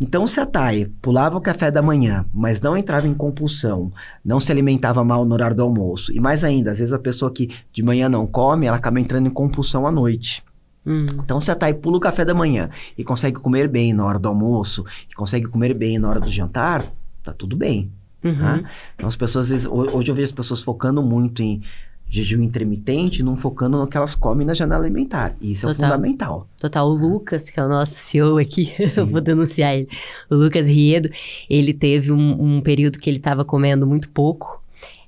Então, 0.00 0.26
se 0.26 0.40
a 0.40 0.46
Thay 0.46 0.86
pulava 1.02 1.36
o 1.36 1.40
café 1.40 1.70
da 1.70 1.82
manhã, 1.82 2.24
mas 2.32 2.58
não 2.60 2.74
entrava 2.74 3.06
em 3.06 3.12
compulsão, 3.12 3.92
não 4.24 4.40
se 4.40 4.50
alimentava 4.50 5.04
mal 5.04 5.26
no 5.26 5.34
horário 5.34 5.54
do 5.54 5.62
almoço, 5.62 6.10
e 6.10 6.18
mais 6.18 6.42
ainda, 6.42 6.70
às 6.70 6.78
vezes 6.78 6.94
a 6.94 6.98
pessoa 6.98 7.30
que 7.30 7.50
de 7.70 7.82
manhã 7.82 8.08
não 8.08 8.26
come, 8.26 8.66
ela 8.66 8.78
acaba 8.78 8.98
entrando 8.98 9.26
em 9.26 9.30
compulsão 9.30 9.86
à 9.86 9.92
noite. 9.92 10.42
Hum. 10.86 11.04
Então, 11.22 11.38
se 11.38 11.50
a 11.50 11.54
Thay 11.54 11.74
pula 11.74 11.98
o 11.98 12.00
café 12.00 12.24
da 12.24 12.32
manhã 12.32 12.70
e 12.96 13.04
consegue 13.04 13.38
comer 13.38 13.68
bem 13.68 13.92
na 13.92 14.06
hora 14.06 14.18
do 14.18 14.28
almoço, 14.28 14.86
e 15.10 15.14
consegue 15.14 15.46
comer 15.48 15.74
bem 15.74 15.98
na 15.98 16.08
hora 16.08 16.20
do 16.20 16.30
jantar, 16.30 16.90
tá 17.22 17.34
tudo 17.34 17.54
bem. 17.54 17.92
Uhum. 18.24 18.38
Tá? 18.38 18.62
Então, 18.94 19.06
as 19.06 19.16
pessoas, 19.16 19.46
às 19.46 19.50
vezes, 19.50 19.66
hoje 19.66 20.10
eu 20.10 20.14
vejo 20.14 20.28
as 20.28 20.32
pessoas 20.32 20.62
focando 20.62 21.02
muito 21.02 21.42
em 21.42 21.62
jejum 22.10 22.42
intermitente, 22.42 23.22
não 23.22 23.36
focando 23.36 23.78
no 23.78 23.86
que 23.86 23.96
elas 23.96 24.16
comem 24.16 24.44
na 24.44 24.52
janela 24.52 24.82
alimentar. 24.82 25.36
E 25.40 25.52
isso 25.52 25.64
é 25.64 25.70
Total. 25.70 25.84
é 25.84 25.92
fundamental. 25.92 26.48
Total. 26.60 26.88
O 26.88 26.92
Lucas, 26.92 27.48
que 27.48 27.60
é 27.60 27.64
o 27.64 27.68
nosso 27.68 27.94
CEO 27.94 28.36
aqui, 28.36 28.72
eu 28.96 29.06
vou 29.06 29.20
denunciar 29.20 29.74
ele. 29.74 29.88
O 30.28 30.34
Lucas 30.34 30.66
Riedo, 30.66 31.08
ele 31.48 31.72
teve 31.72 32.10
um, 32.10 32.56
um 32.56 32.60
período 32.60 32.98
que 32.98 33.08
ele 33.08 33.18
estava 33.18 33.44
comendo 33.44 33.86
muito 33.86 34.08
pouco. 34.10 34.60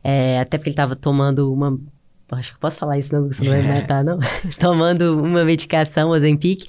É, 0.04 0.38
até 0.38 0.56
porque 0.56 0.68
ele 0.68 0.74
estava 0.74 0.94
tomando 0.94 1.52
uma. 1.52 1.76
Acho 2.30 2.54
que 2.54 2.58
posso 2.58 2.78
falar 2.78 2.96
isso, 2.96 3.14
não, 3.14 3.30
você 3.30 3.44
não 3.44 3.50
vai 3.50 3.60
me 3.60 3.68
matar, 3.68 4.02
não. 4.02 4.18
tomando 4.58 5.22
uma 5.22 5.44
medicação, 5.44 6.08
o 6.08 6.12
Ozempic. 6.12 6.64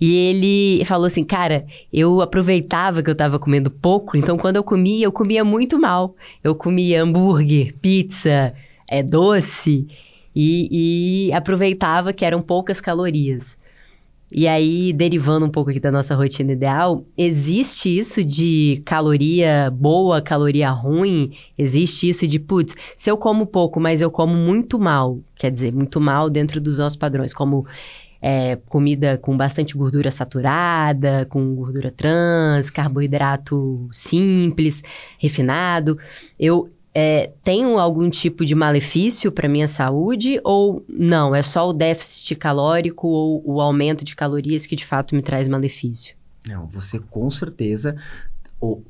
E 0.00 0.14
ele 0.14 0.84
falou 0.84 1.06
assim: 1.06 1.24
Cara, 1.24 1.64
eu 1.92 2.20
aproveitava 2.20 3.02
que 3.02 3.10
eu 3.10 3.14
estava 3.14 3.38
comendo 3.38 3.70
pouco, 3.70 4.16
então 4.16 4.36
quando 4.36 4.56
eu 4.56 4.62
comia, 4.62 5.06
eu 5.06 5.10
comia 5.12 5.42
muito 5.42 5.80
mal. 5.80 6.14
Eu 6.44 6.54
comia 6.54 7.02
hambúrguer, 7.02 7.74
pizza, 7.80 8.54
é, 8.90 9.02
doce 9.02 9.86
e, 10.34 11.28
e 11.28 11.32
aproveitava 11.32 12.12
que 12.12 12.24
eram 12.24 12.42
poucas 12.42 12.80
calorias. 12.80 13.56
E 14.32 14.46
aí, 14.46 14.92
derivando 14.92 15.44
um 15.44 15.48
pouco 15.50 15.70
aqui 15.70 15.80
da 15.80 15.90
nossa 15.90 16.14
rotina 16.14 16.52
ideal, 16.52 17.04
existe 17.18 17.96
isso 17.96 18.22
de 18.22 18.80
caloria 18.84 19.72
boa, 19.72 20.22
caloria 20.22 20.70
ruim? 20.70 21.32
Existe 21.58 22.08
isso 22.08 22.28
de, 22.28 22.38
putz, 22.38 22.76
se 22.96 23.10
eu 23.10 23.16
como 23.16 23.44
pouco, 23.44 23.80
mas 23.80 24.00
eu 24.00 24.08
como 24.08 24.34
muito 24.34 24.78
mal, 24.78 25.18
quer 25.34 25.50
dizer, 25.50 25.72
muito 25.72 26.00
mal 26.00 26.30
dentro 26.30 26.60
dos 26.60 26.78
nossos 26.78 26.96
padrões, 26.96 27.32
como 27.32 27.66
é, 28.22 28.56
comida 28.68 29.18
com 29.18 29.36
bastante 29.36 29.76
gordura 29.76 30.12
saturada, 30.12 31.26
com 31.28 31.54
gordura 31.56 31.90
trans, 31.90 32.70
carboidrato 32.70 33.88
simples, 33.90 34.80
refinado. 35.18 35.98
Eu, 36.38 36.70
é, 36.94 37.30
tem 37.44 37.64
algum 37.78 38.10
tipo 38.10 38.44
de 38.44 38.54
malefício 38.54 39.30
para 39.30 39.48
minha 39.48 39.68
saúde 39.68 40.40
ou 40.42 40.84
não? 40.88 41.34
É 41.34 41.42
só 41.42 41.68
o 41.68 41.72
déficit 41.72 42.34
calórico 42.34 43.06
ou 43.06 43.42
o 43.44 43.60
aumento 43.60 44.04
de 44.04 44.16
calorias 44.16 44.66
que 44.66 44.74
de 44.74 44.84
fato 44.84 45.14
me 45.14 45.22
traz 45.22 45.46
malefício? 45.46 46.16
Não, 46.48 46.66
você 46.66 46.98
com 46.98 47.30
certeza, 47.30 47.96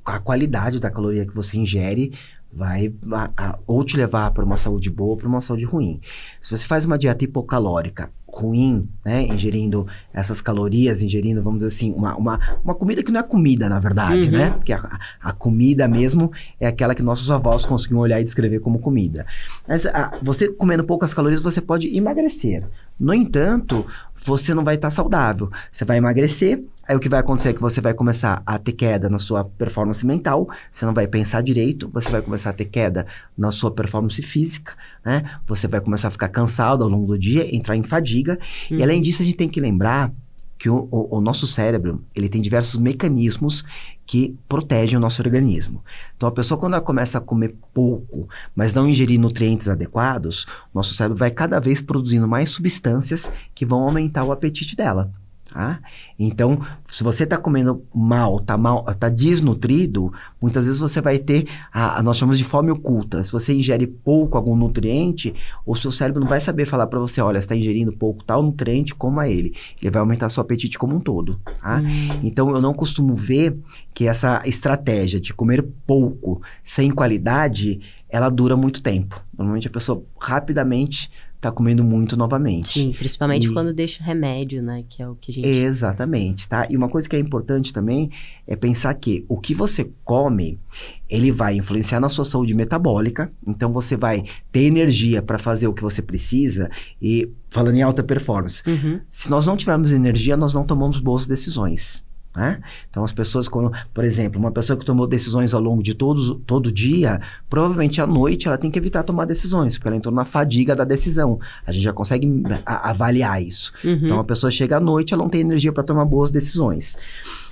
a 0.05 0.19
qualidade 0.19 0.81
da 0.81 0.91
caloria 0.91 1.27
que 1.27 1.35
você 1.35 1.59
ingere 1.59 2.13
vai 2.53 2.93
a, 3.13 3.31
a, 3.37 3.59
ou 3.67 3.85
te 3.85 3.97
levar 3.97 4.31
para 4.33 4.45
uma 4.45 4.57
saúde 4.57 4.91
boa 4.91 5.11
ou 5.11 5.17
para 5.17 5.29
uma 5.29 5.41
saúde 5.41 5.65
ruim. 5.65 6.01
Se 6.41 6.57
você 6.57 6.67
faz 6.67 6.85
uma 6.85 6.99
dieta 6.99 7.25
hipocalórica 7.25 8.11
ruim, 8.41 8.89
né? 9.05 9.23
Ingerindo 9.23 9.87
essas 10.13 10.41
calorias, 10.41 11.03
ingerindo, 11.03 11.43
vamos 11.43 11.61
dizer 11.61 11.75
assim, 11.75 11.93
uma, 11.93 12.17
uma, 12.17 12.59
uma 12.65 12.75
comida 12.75 13.03
que 13.03 13.13
não 13.13 13.21
é 13.21 13.23
comida, 13.23 13.69
na 13.69 13.79
verdade, 13.79 14.23
uhum. 14.23 14.31
né? 14.31 14.51
Porque 14.51 14.73
a, 14.73 14.99
a, 15.21 15.33
comida 15.33 15.87
mesmo 15.87 16.33
é 16.59 16.67
aquela 16.67 16.95
que 16.95 17.03
nossos 17.03 17.31
avós 17.31 17.67
conseguiam 17.67 18.01
olhar 18.01 18.21
e 18.21 18.25
descrever 18.25 18.61
como 18.61 18.79
comida. 18.79 19.27
Mas 19.67 19.87
a, 19.87 20.19
você 20.23 20.49
comendo 20.49 20.85
poucas 20.85 21.13
calorias, 21.13 21.43
você 21.43 21.61
pode 21.61 21.95
emagrecer. 21.97 22.65
No 22.99 23.15
entanto, 23.15 23.87
você 24.15 24.53
não 24.55 24.65
vai 24.65 24.75
estar 24.75 24.91
saudável. 24.91 25.51
Você 25.73 25.85
vai 25.85 25.97
emagrecer, 25.97 26.63
aí 26.91 26.97
o 26.97 26.99
que 26.99 27.09
vai 27.09 27.21
acontecer 27.21 27.51
é 27.51 27.53
que 27.53 27.61
você 27.61 27.81
vai 27.81 27.95
começar 27.95 28.43
a 28.45 28.59
ter 28.59 28.73
queda 28.73 29.09
na 29.09 29.21
sua 29.21 29.45
performance 29.45 30.05
mental, 30.05 30.49
você 30.73 30.85
não 30.85 30.93
vai 30.93 31.07
pensar 31.07 31.41
direito, 31.41 31.89
você 31.89 32.11
vai 32.11 32.21
começar 32.21 32.51
a 32.51 32.53
ter 32.53 32.65
queda 32.65 33.07
na 33.39 33.53
sua 33.53 33.71
performance 33.71 34.21
física, 34.21 34.75
né? 35.05 35.39
Você 35.47 35.69
vai 35.69 35.81
começar 35.81 36.09
a 36.09 36.11
ficar 36.11 36.29
cansado 36.31 36.83
ao 36.83 36.91
longo 36.91 37.07
do 37.07 37.17
dia, 37.17 37.55
entrar 37.55 37.77
em 37.77 37.85
fadiga. 37.85 38.41
Uhum. 38.69 38.79
E 38.79 38.83
além 38.83 39.01
disso, 39.01 39.23
a 39.23 39.25
gente 39.25 39.37
tem 39.37 39.49
que 39.49 39.61
lembrar 39.61 40.13
que 40.59 40.69
o, 40.69 40.89
o, 40.91 41.19
o, 41.19 41.21
nosso 41.21 41.47
cérebro 41.47 42.05
ele 42.13 42.29
tem 42.29 42.43
diversos 42.43 42.81
mecanismos 42.81 43.65
que 44.05 44.37
protegem 44.49 44.97
o 44.97 45.01
nosso 45.01 45.23
organismo. 45.23 45.85
Então 46.17 46.29
a 46.29 46.33
pessoa 46.33 46.59
quando 46.59 46.73
ela 46.73 46.83
começa 46.83 47.19
a 47.19 47.21
comer 47.21 47.55
pouco, 47.73 48.29
mas 48.53 48.75
não 48.75 48.89
ingerir 48.89 49.21
nutrientes 49.21 49.69
adequados, 49.69 50.45
nosso 50.75 50.93
cérebro 50.95 51.17
vai 51.17 51.31
cada 51.31 51.61
vez 51.61 51.81
produzindo 51.81 52.27
mais 52.27 52.51
substâncias 52.51 53.31
que 53.55 53.65
vão 53.65 53.85
aumentar 53.85 54.25
o 54.25 54.33
apetite 54.33 54.75
dela. 54.75 55.13
Tá? 55.53 55.81
Então, 56.19 56.61
se 56.85 57.03
você 57.03 57.25
está 57.25 57.37
comendo 57.37 57.85
mal, 57.93 58.39
está 58.39 58.57
mal, 58.57 58.85
tá 58.85 59.09
desnutrido, 59.09 60.13
muitas 60.41 60.65
vezes 60.65 60.79
você 60.79 61.01
vai 61.01 61.19
ter 61.19 61.49
a, 61.73 61.99
a, 61.99 62.03
nós 62.03 62.19
chamamos 62.19 62.39
de 62.39 62.45
fome 62.45 62.71
oculta. 62.71 63.23
Se 63.23 63.33
você 63.33 63.53
ingere 63.53 63.87
pouco 63.87 64.37
algum 64.37 64.55
nutriente, 64.55 65.35
o 65.67 65.75
seu 65.75 65.91
cérebro 65.91 66.21
não 66.21 66.29
vai 66.29 66.41
saber 66.41 66.67
falar 66.67 66.87
para 66.87 67.01
você, 67.01 67.21
olha, 67.21 67.39
está 67.39 67.57
ingerindo 67.57 67.93
pouco 67.93 68.23
tal 68.23 68.43
nutriente, 68.43 68.95
coma 68.95 69.29
ele. 69.29 69.55
Ele 69.81 69.91
vai 69.91 70.01
aumentar 70.01 70.29
seu 70.29 70.41
apetite 70.41 70.79
como 70.79 70.95
um 70.97 71.01
todo. 71.01 71.41
Tá? 71.61 71.81
Hum. 71.81 72.21
Então, 72.23 72.51
eu 72.51 72.61
não 72.61 72.73
costumo 72.73 73.15
ver 73.15 73.57
que 73.93 74.07
essa 74.07 74.43
estratégia 74.45 75.21
de 75.21 75.35
comer 75.35 75.67
pouco 75.87 76.41
sem 76.63 76.91
qualidade, 76.91 77.81
ela 78.09 78.29
dura 78.29 78.57
muito 78.57 78.83
tempo. 78.83 79.21
Normalmente 79.37 79.67
a 79.67 79.71
pessoa 79.71 80.03
rapidamente 80.21 81.11
tá 81.41 81.51
comendo 81.51 81.83
muito 81.83 82.17
novamente. 82.17 82.79
Sim, 82.79 82.93
principalmente 82.93 83.49
e... 83.49 83.53
quando 83.53 83.73
deixa 83.73 84.05
remédio, 84.05 84.63
né? 84.63 84.85
Que 84.89 85.03
é 85.03 85.09
o 85.09 85.15
que 85.15 85.33
a 85.33 85.35
gente. 85.35 85.49
Exatamente, 85.49 86.49
tá? 86.49 86.67
E 86.69 86.77
uma 86.77 86.89
coisa 86.89 87.09
que 87.09 87.17
é 87.17 87.19
importante 87.19 87.73
também 87.73 88.11
é 88.47 88.55
pensar 88.55 88.93
que 88.95 89.25
o 89.29 89.41
que 89.41 89.55
você 89.55 89.91
come, 90.05 90.61
ele 91.09 91.33
vai 91.33 91.57
influenciar 91.57 91.99
na 91.99 92.09
sua 92.09 92.25
saúde 92.25 92.55
metabólica. 92.55 93.33
Então 93.47 93.73
você 93.73 93.97
vai 93.97 94.25
ter 94.53 94.65
energia 94.65 95.23
para 95.23 95.39
fazer 95.39 95.67
o 95.67 95.73
que 95.73 95.83
você 95.83 96.03
precisa. 96.03 96.71
E 97.01 97.31
falando 97.49 97.77
em 97.77 97.83
alta 97.83 98.03
performance, 98.03 98.63
uhum. 98.67 99.01
se 99.11 99.31
nós 99.31 99.47
não 99.47 99.57
tivermos 99.57 99.93
energia, 99.93 100.37
nós 100.37 100.53
não 100.53 100.65
tomamos 100.65 101.01
boas 101.01 101.27
decisões. 101.27 102.05
Né? 102.41 102.59
Então, 102.89 103.05
as 103.05 103.13
pessoas, 103.13 103.49
quando, 103.49 103.71
por 103.93 104.03
exemplo, 104.03 104.41
uma 104.41 104.51
pessoa 104.51 104.75
que 104.75 104.83
tomou 104.83 105.07
decisões 105.07 105.53
ao 105.53 105.61
longo 105.61 105.83
de 105.83 105.93
todos, 105.93 106.35
todo 106.47 106.73
dia, 106.73 107.21
provavelmente 107.51 108.01
à 108.01 108.07
noite 108.07 108.49
ela 108.49 108.57
tem 108.57 108.71
que 108.71 108.79
evitar 108.79 109.03
tomar 109.03 109.27
decisões, 109.27 109.77
porque 109.77 109.89
ela 109.89 109.97
entrou 109.99 110.15
na 110.15 110.25
fadiga 110.25 110.75
da 110.75 110.83
decisão. 110.83 111.39
A 111.67 111.71
gente 111.71 111.83
já 111.83 111.93
consegue 111.93 112.43
a, 112.65 112.89
avaliar 112.89 113.43
isso. 113.43 113.75
Uhum. 113.85 114.01
Então, 114.05 114.19
a 114.19 114.25
pessoa 114.25 114.51
chega 114.51 114.79
à 114.79 114.81
noite, 114.81 115.13
ela 115.13 115.23
não 115.23 115.29
tem 115.29 115.43
energia 115.43 115.71
para 115.71 115.83
tomar 115.83 116.07
boas 116.07 116.31
decisões. 116.31 116.97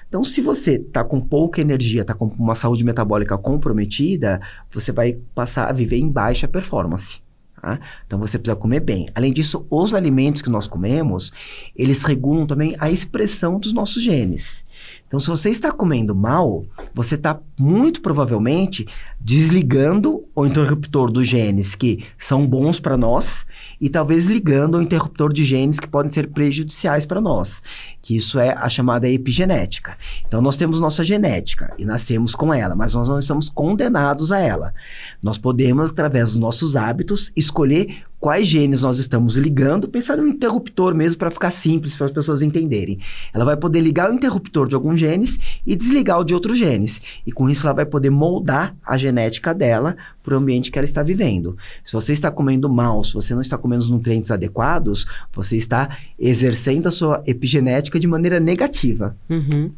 Então, 0.08 0.24
se 0.24 0.40
você 0.40 0.76
está 0.76 1.04
com 1.04 1.20
pouca 1.20 1.60
energia, 1.60 2.00
está 2.00 2.14
com 2.14 2.24
uma 2.24 2.54
saúde 2.54 2.82
metabólica 2.82 3.36
comprometida, 3.36 4.40
você 4.70 4.90
vai 4.90 5.18
passar 5.34 5.68
a 5.68 5.72
viver 5.72 5.98
em 5.98 6.08
baixa 6.08 6.48
performance. 6.48 7.20
Tá? 7.60 7.78
Então 8.06 8.18
você 8.18 8.38
precisa 8.38 8.56
comer 8.56 8.80
bem. 8.80 9.08
Além 9.14 9.32
disso, 9.32 9.66
os 9.70 9.94
alimentos 9.94 10.42
que 10.42 10.50
nós 10.50 10.66
comemos, 10.66 11.32
eles 11.74 12.04
regulam 12.04 12.46
também 12.46 12.76
a 12.78 12.90
expressão 12.90 13.58
dos 13.58 13.72
nossos 13.72 14.02
genes. 14.02 14.64
Então, 15.06 15.18
se 15.18 15.28
você 15.28 15.48
está 15.48 15.72
comendo 15.72 16.14
mal, 16.14 16.64
você 16.94 17.14
está 17.14 17.40
muito 17.58 18.02
provavelmente 18.02 18.86
desligando 19.18 20.24
o 20.34 20.46
interruptor 20.46 21.10
dos 21.10 21.26
genes 21.26 21.74
que 21.74 22.04
são 22.18 22.46
bons 22.46 22.78
para 22.78 22.96
nós 22.96 23.46
e 23.80 23.88
talvez 23.88 24.26
ligando 24.26 24.76
o 24.76 24.82
interruptor 24.82 25.32
de 25.32 25.44
genes 25.44 25.80
que 25.80 25.88
podem 25.88 26.12
ser 26.12 26.28
prejudiciais 26.28 27.06
para 27.06 27.20
nós, 27.20 27.62
que 28.02 28.16
isso 28.16 28.38
é 28.38 28.52
a 28.52 28.68
chamada 28.68 29.08
epigenética. 29.08 29.96
Então, 30.26 30.42
nós 30.42 30.56
temos 30.56 30.78
nossa 30.78 31.02
genética 31.02 31.72
e 31.78 31.84
nascemos 31.84 32.34
com 32.34 32.52
ela, 32.52 32.74
mas 32.74 32.94
nós 32.94 33.08
não 33.08 33.18
estamos 33.18 33.48
condenados 33.48 34.30
a 34.30 34.38
ela. 34.38 34.74
Nós 35.22 35.38
podemos, 35.38 35.90
através 35.90 36.32
dos 36.32 36.40
nossos 36.40 36.76
hábitos, 36.76 37.32
escolher 37.34 38.04
quais 38.20 38.46
genes 38.46 38.82
nós 38.82 38.98
estamos 38.98 39.36
ligando, 39.36 39.88
pensar 39.88 40.16
no 40.16 40.26
interruptor 40.26 40.94
mesmo 40.94 41.18
para 41.18 41.30
ficar 41.30 41.50
simples 41.50 41.96
para 41.96 42.06
as 42.06 42.12
pessoas 42.12 42.42
entenderem. 42.42 42.98
Ela 43.32 43.44
vai 43.44 43.56
poder 43.56 43.80
ligar 43.80 44.10
o 44.10 44.14
interruptor 44.14 44.68
de 44.68 44.74
alguns 44.74 44.98
genes 44.98 45.38
e 45.66 45.76
desligar 45.76 46.18
o 46.18 46.24
de 46.24 46.34
outros 46.34 46.58
genes. 46.58 47.00
E 47.26 47.32
com 47.32 47.48
isso 47.48 47.66
ela 47.66 47.74
vai 47.74 47.86
poder 47.86 48.10
moldar 48.10 48.74
a 48.84 48.96
genética 48.96 49.54
dela 49.54 49.96
para 50.22 50.34
o 50.34 50.38
ambiente 50.38 50.70
que 50.70 50.78
ela 50.78 50.84
está 50.84 51.02
vivendo. 51.02 51.56
Se 51.84 51.92
você 51.92 52.12
está 52.12 52.30
comendo 52.30 52.68
mal, 52.68 53.04
se 53.04 53.14
você 53.14 53.34
não 53.34 53.40
está 53.40 53.56
comendo 53.56 53.82
os 53.82 53.90
nutrientes 53.90 54.30
adequados, 54.30 55.06
você 55.32 55.56
está 55.56 55.98
exercendo 56.18 56.88
a 56.88 56.90
sua 56.90 57.22
epigenética 57.26 58.00
de 58.00 58.06
maneira 58.06 58.40
negativa. 58.40 59.16
Uhum. 59.30 59.70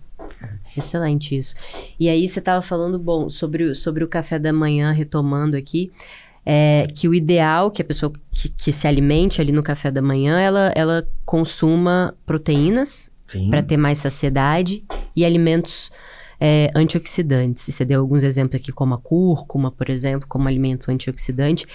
Excelente 0.76 1.37
isso. 1.37 1.55
E 1.98 2.09
aí 2.09 2.26
você 2.26 2.38
estava 2.38 2.62
falando, 2.62 2.98
bom, 2.98 3.29
sobre, 3.29 3.74
sobre 3.74 4.05
o 4.05 4.09
café 4.09 4.38
da 4.38 4.53
manhã, 4.53 4.92
retomando 4.92 5.57
aqui 5.57 5.90
é, 6.44 6.87
que 6.94 7.09
o 7.09 7.14
ideal 7.14 7.70
que 7.70 7.83
a 7.83 7.85
pessoa 7.85 8.12
que, 8.31 8.48
que, 8.48 8.72
se 8.72 8.87
alimente 8.87 9.40
ali 9.40 9.53
no 9.53 9.62
café 9.62 9.90
da 9.90 10.03
manhã, 10.03 10.40
ela, 10.40 10.72
ela 10.74 11.07
consuma 11.24 12.14
proteínas 12.24 13.11
para 13.48 13.62
ter 13.62 13.76
mais 13.76 13.98
saciedade 13.98 14.85
e 15.14 15.24
alimentos 15.24 15.92
é, 16.40 16.70
antioxidantes. 16.74 17.62
Você 17.62 17.85
deu 17.85 18.00
alguns 18.00 18.24
exemplos 18.24 18.61
aqui, 18.61 18.72
como 18.72 18.94
a 18.94 18.98
cúrcuma, 18.98 19.70
por 19.70 19.90
exemplo, 19.90 20.26
como 20.26 20.48
alimento 20.48 20.90
antioxidante. 20.90 21.66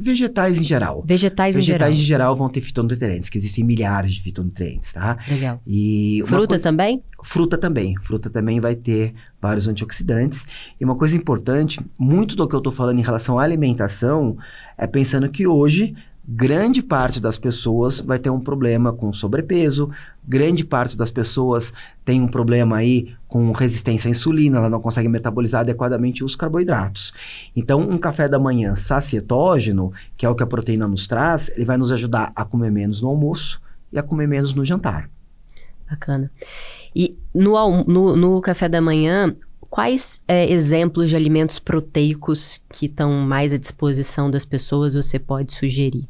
Vegetais 0.00 0.58
em 0.58 0.62
geral. 0.64 1.02
Vegetais, 1.06 1.54
Vegetais 1.54 1.62
em 1.62 1.66
geral. 1.66 1.90
em 1.92 1.96
geral 1.96 2.36
vão 2.36 2.48
ter 2.48 2.60
fitonutrientes, 2.60 3.28
que 3.28 3.36
existem 3.38 3.62
milhares 3.64 4.14
de 4.14 4.22
fitonutrientes, 4.22 4.92
tá? 4.92 5.18
Legal. 5.28 5.60
E 5.66 6.22
Fruta 6.26 6.48
coisa- 6.48 6.62
também? 6.62 7.02
Fruta 7.22 7.58
também. 7.58 7.94
Fruta 8.02 8.30
também 8.30 8.60
vai 8.60 8.74
ter 8.74 9.14
vários 9.40 9.68
antioxidantes. 9.68 10.46
E 10.80 10.84
uma 10.84 10.96
coisa 10.96 11.16
importante, 11.16 11.78
muito 11.98 12.34
do 12.34 12.48
que 12.48 12.54
eu 12.54 12.58
estou 12.58 12.72
falando 12.72 12.98
em 12.98 13.02
relação 13.02 13.38
à 13.38 13.42
alimentação 13.44 14.36
é 14.78 14.86
pensando 14.86 15.28
que 15.28 15.46
hoje 15.46 15.94
grande 16.32 16.80
parte 16.82 17.18
das 17.20 17.38
pessoas 17.38 18.00
vai 18.00 18.18
ter 18.18 18.30
um 18.30 18.38
problema 18.38 18.92
com 18.92 19.12
sobrepeso, 19.12 19.90
grande 20.26 20.64
parte 20.64 20.96
das 20.96 21.10
pessoas 21.10 21.72
tem 22.04 22.20
um 22.20 22.28
problema 22.28 22.76
aí 22.76 23.14
com 23.26 23.52
resistência 23.52 24.08
à 24.08 24.10
insulina, 24.10 24.58
ela 24.58 24.70
não 24.70 24.80
consegue 24.80 25.08
metabolizar 25.08 25.60
adequadamente 25.60 26.24
os 26.24 26.34
carboidratos. 26.34 27.12
Então, 27.54 27.80
um 27.80 27.98
café 27.98 28.28
da 28.28 28.38
manhã 28.38 28.74
sacietógeno, 28.74 29.92
que 30.16 30.26
é 30.26 30.28
o 30.28 30.34
que 30.34 30.42
a 30.42 30.46
proteína 30.46 30.88
nos 30.88 31.06
traz, 31.06 31.50
ele 31.54 31.64
vai 31.64 31.76
nos 31.76 31.92
ajudar 31.92 32.32
a 32.34 32.44
comer 32.44 32.70
menos 32.70 33.00
no 33.00 33.08
almoço 33.08 33.60
e 33.92 33.98
a 33.98 34.02
comer 34.02 34.26
menos 34.26 34.54
no 34.54 34.64
jantar. 34.64 35.08
Bacana. 35.88 36.30
E 36.94 37.16
no, 37.34 37.84
no, 37.84 38.16
no 38.16 38.40
café 38.40 38.68
da 38.68 38.80
manhã, 38.80 39.34
quais 39.60 40.22
é, 40.26 40.50
exemplos 40.50 41.08
de 41.08 41.16
alimentos 41.16 41.58
proteicos 41.58 42.60
que 42.72 42.86
estão 42.86 43.12
mais 43.12 43.52
à 43.52 43.56
disposição 43.56 44.30
das 44.30 44.44
pessoas 44.44 44.94
você 44.94 45.18
pode 45.18 45.52
sugerir? 45.52 46.08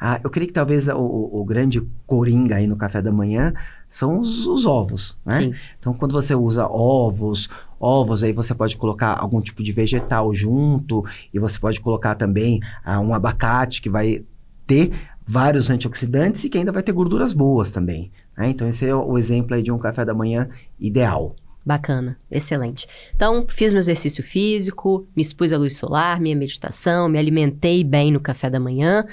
Ah, 0.00 0.20
eu 0.22 0.30
creio 0.30 0.48
que 0.48 0.52
talvez 0.54 0.88
o, 0.88 0.94
o- 0.96 1.44
grande 1.44 1.80
coringa 2.06 2.56
aí 2.56 2.66
no 2.66 2.76
café 2.76 3.02
da 3.02 3.10
manhã 3.12 3.52
são 3.88 4.20
os, 4.20 4.46
os 4.46 4.66
ovos, 4.66 5.18
né? 5.24 5.40
Sim. 5.40 5.54
Então, 5.78 5.92
quando 5.92 6.12
você 6.12 6.34
usa 6.34 6.66
ovos, 6.66 7.48
ovos 7.78 8.22
aí 8.22 8.32
você 8.32 8.54
pode 8.54 8.76
colocar 8.76 9.18
algum 9.18 9.40
tipo 9.40 9.62
de 9.62 9.72
vegetal 9.72 10.32
junto 10.34 11.04
e 11.34 11.38
você 11.38 11.58
pode 11.58 11.80
colocar 11.80 12.14
também 12.14 12.60
ah, 12.84 13.00
um 13.00 13.12
abacate 13.12 13.82
que 13.82 13.90
vai 13.90 14.24
ter 14.66 14.92
vários 15.26 15.70
antioxidantes 15.70 16.44
e 16.44 16.48
que 16.48 16.58
ainda 16.58 16.72
vai 16.72 16.82
ter 16.82 16.92
gorduras 16.92 17.32
boas 17.32 17.70
também. 17.72 18.10
né? 18.36 18.48
Então, 18.48 18.68
esse 18.68 18.86
é 18.86 18.94
o 18.94 19.16
exemplo 19.18 19.54
aí 19.54 19.62
de 19.62 19.72
um 19.72 19.78
café 19.78 20.04
da 20.04 20.14
manhã 20.14 20.48
ideal. 20.78 21.34
Bacana, 21.64 22.16
excelente. 22.30 22.88
Então, 23.14 23.44
fiz 23.48 23.72
meu 23.72 23.80
exercício 23.80 24.24
físico, 24.24 25.06
me 25.14 25.20
expus 25.22 25.52
à 25.52 25.58
luz 25.58 25.76
solar, 25.76 26.18
minha 26.18 26.34
meditação, 26.34 27.06
me 27.08 27.18
alimentei 27.18 27.84
bem 27.84 28.10
no 28.10 28.18
café 28.18 28.48
da 28.48 28.58
manhã, 28.58 29.06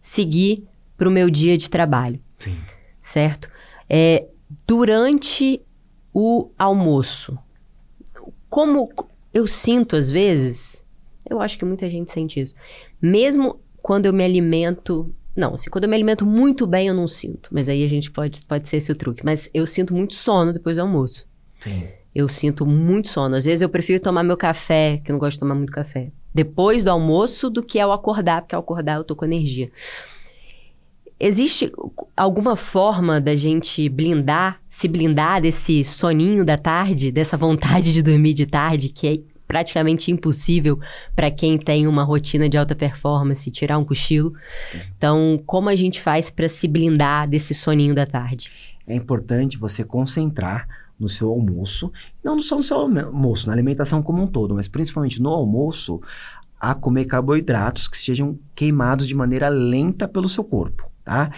segui 0.00 0.66
para 0.96 1.08
o 1.08 1.12
meu 1.12 1.30
dia 1.30 1.56
de 1.56 1.70
trabalho, 1.70 2.20
Sim. 2.38 2.58
certo? 3.00 3.48
É, 3.88 4.26
durante 4.66 5.60
o 6.12 6.50
almoço, 6.58 7.38
como 8.48 8.88
eu 9.32 9.46
sinto 9.46 9.94
às 9.96 10.10
vezes, 10.10 10.84
eu 11.28 11.40
acho 11.40 11.58
que 11.58 11.64
muita 11.64 11.88
gente 11.88 12.10
sente 12.10 12.40
isso, 12.40 12.54
mesmo 13.00 13.60
quando 13.80 14.06
eu 14.06 14.12
me 14.12 14.24
alimento. 14.24 15.14
Não, 15.36 15.54
assim, 15.54 15.70
quando 15.70 15.84
eu 15.84 15.90
me 15.90 15.94
alimento 15.94 16.26
muito 16.26 16.66
bem, 16.66 16.88
eu 16.88 16.94
não 16.94 17.06
sinto. 17.06 17.48
Mas 17.52 17.68
aí 17.68 17.84
a 17.84 17.88
gente 17.88 18.10
pode, 18.10 18.44
pode 18.44 18.66
ser 18.68 18.78
esse 18.78 18.90
o 18.90 18.94
truque. 18.94 19.24
Mas 19.24 19.48
eu 19.54 19.64
sinto 19.66 19.94
muito 19.94 20.14
sono 20.14 20.52
depois 20.52 20.76
do 20.76 20.82
almoço. 20.82 21.28
Sim. 21.60 21.88
Eu 22.12 22.28
sinto 22.28 22.66
muito 22.66 23.08
sono. 23.08 23.36
Às 23.36 23.44
vezes 23.44 23.62
eu 23.62 23.68
prefiro 23.68 24.02
tomar 24.02 24.24
meu 24.24 24.36
café, 24.36 24.98
que 24.98 25.10
eu 25.10 25.14
não 25.14 25.20
gosto 25.20 25.36
de 25.36 25.40
tomar 25.40 25.54
muito 25.54 25.72
café, 25.72 26.10
depois 26.34 26.84
do 26.84 26.90
almoço 26.90 27.50
do 27.50 27.62
que 27.62 27.78
ao 27.78 27.92
acordar, 27.92 28.42
porque 28.42 28.54
ao 28.54 28.60
acordar 28.60 28.96
eu 28.96 29.04
tô 29.04 29.16
com 29.16 29.24
energia. 29.24 29.70
Existe 31.20 31.72
alguma 32.16 32.54
forma 32.54 33.20
da 33.20 33.34
gente 33.34 33.88
blindar, 33.88 34.60
se 34.70 34.86
blindar 34.86 35.42
desse 35.42 35.82
soninho 35.82 36.44
da 36.44 36.56
tarde, 36.56 37.10
dessa 37.10 37.36
vontade 37.36 37.92
de 37.92 38.02
dormir 38.02 38.34
de 38.34 38.46
tarde, 38.46 38.88
que 38.88 39.08
é 39.08 39.20
praticamente 39.46 40.12
impossível 40.12 40.78
para 41.16 41.30
quem 41.30 41.58
tem 41.58 41.88
uma 41.88 42.04
rotina 42.04 42.48
de 42.48 42.56
alta 42.56 42.76
performance 42.76 43.50
tirar 43.50 43.78
um 43.78 43.84
cochilo? 43.84 44.32
Então, 44.96 45.42
como 45.44 45.68
a 45.68 45.74
gente 45.74 46.00
faz 46.00 46.30
para 46.30 46.48
se 46.48 46.68
blindar 46.68 47.28
desse 47.28 47.54
soninho 47.54 47.94
da 47.94 48.06
tarde? 48.06 48.52
é 48.88 48.94
importante 48.94 49.58
você 49.58 49.84
concentrar 49.84 50.66
no 50.98 51.08
seu 51.08 51.28
almoço, 51.30 51.92
não 52.22 52.40
só 52.40 52.56
no 52.56 52.62
seu 52.62 52.76
almoço, 52.78 53.46
na 53.46 53.52
alimentação 53.52 54.02
como 54.02 54.22
um 54.22 54.26
todo, 54.26 54.54
mas 54.54 54.68
principalmente 54.68 55.22
no 55.22 55.30
almoço, 55.30 56.00
a 56.60 56.74
comer 56.74 57.04
carboidratos 57.04 57.86
que 57.86 57.96
sejam 57.96 58.38
queimados 58.54 59.06
de 59.06 59.14
maneira 59.14 59.48
lenta 59.48 60.08
pelo 60.08 60.28
seu 60.28 60.42
corpo, 60.42 60.90
tá? 61.04 61.30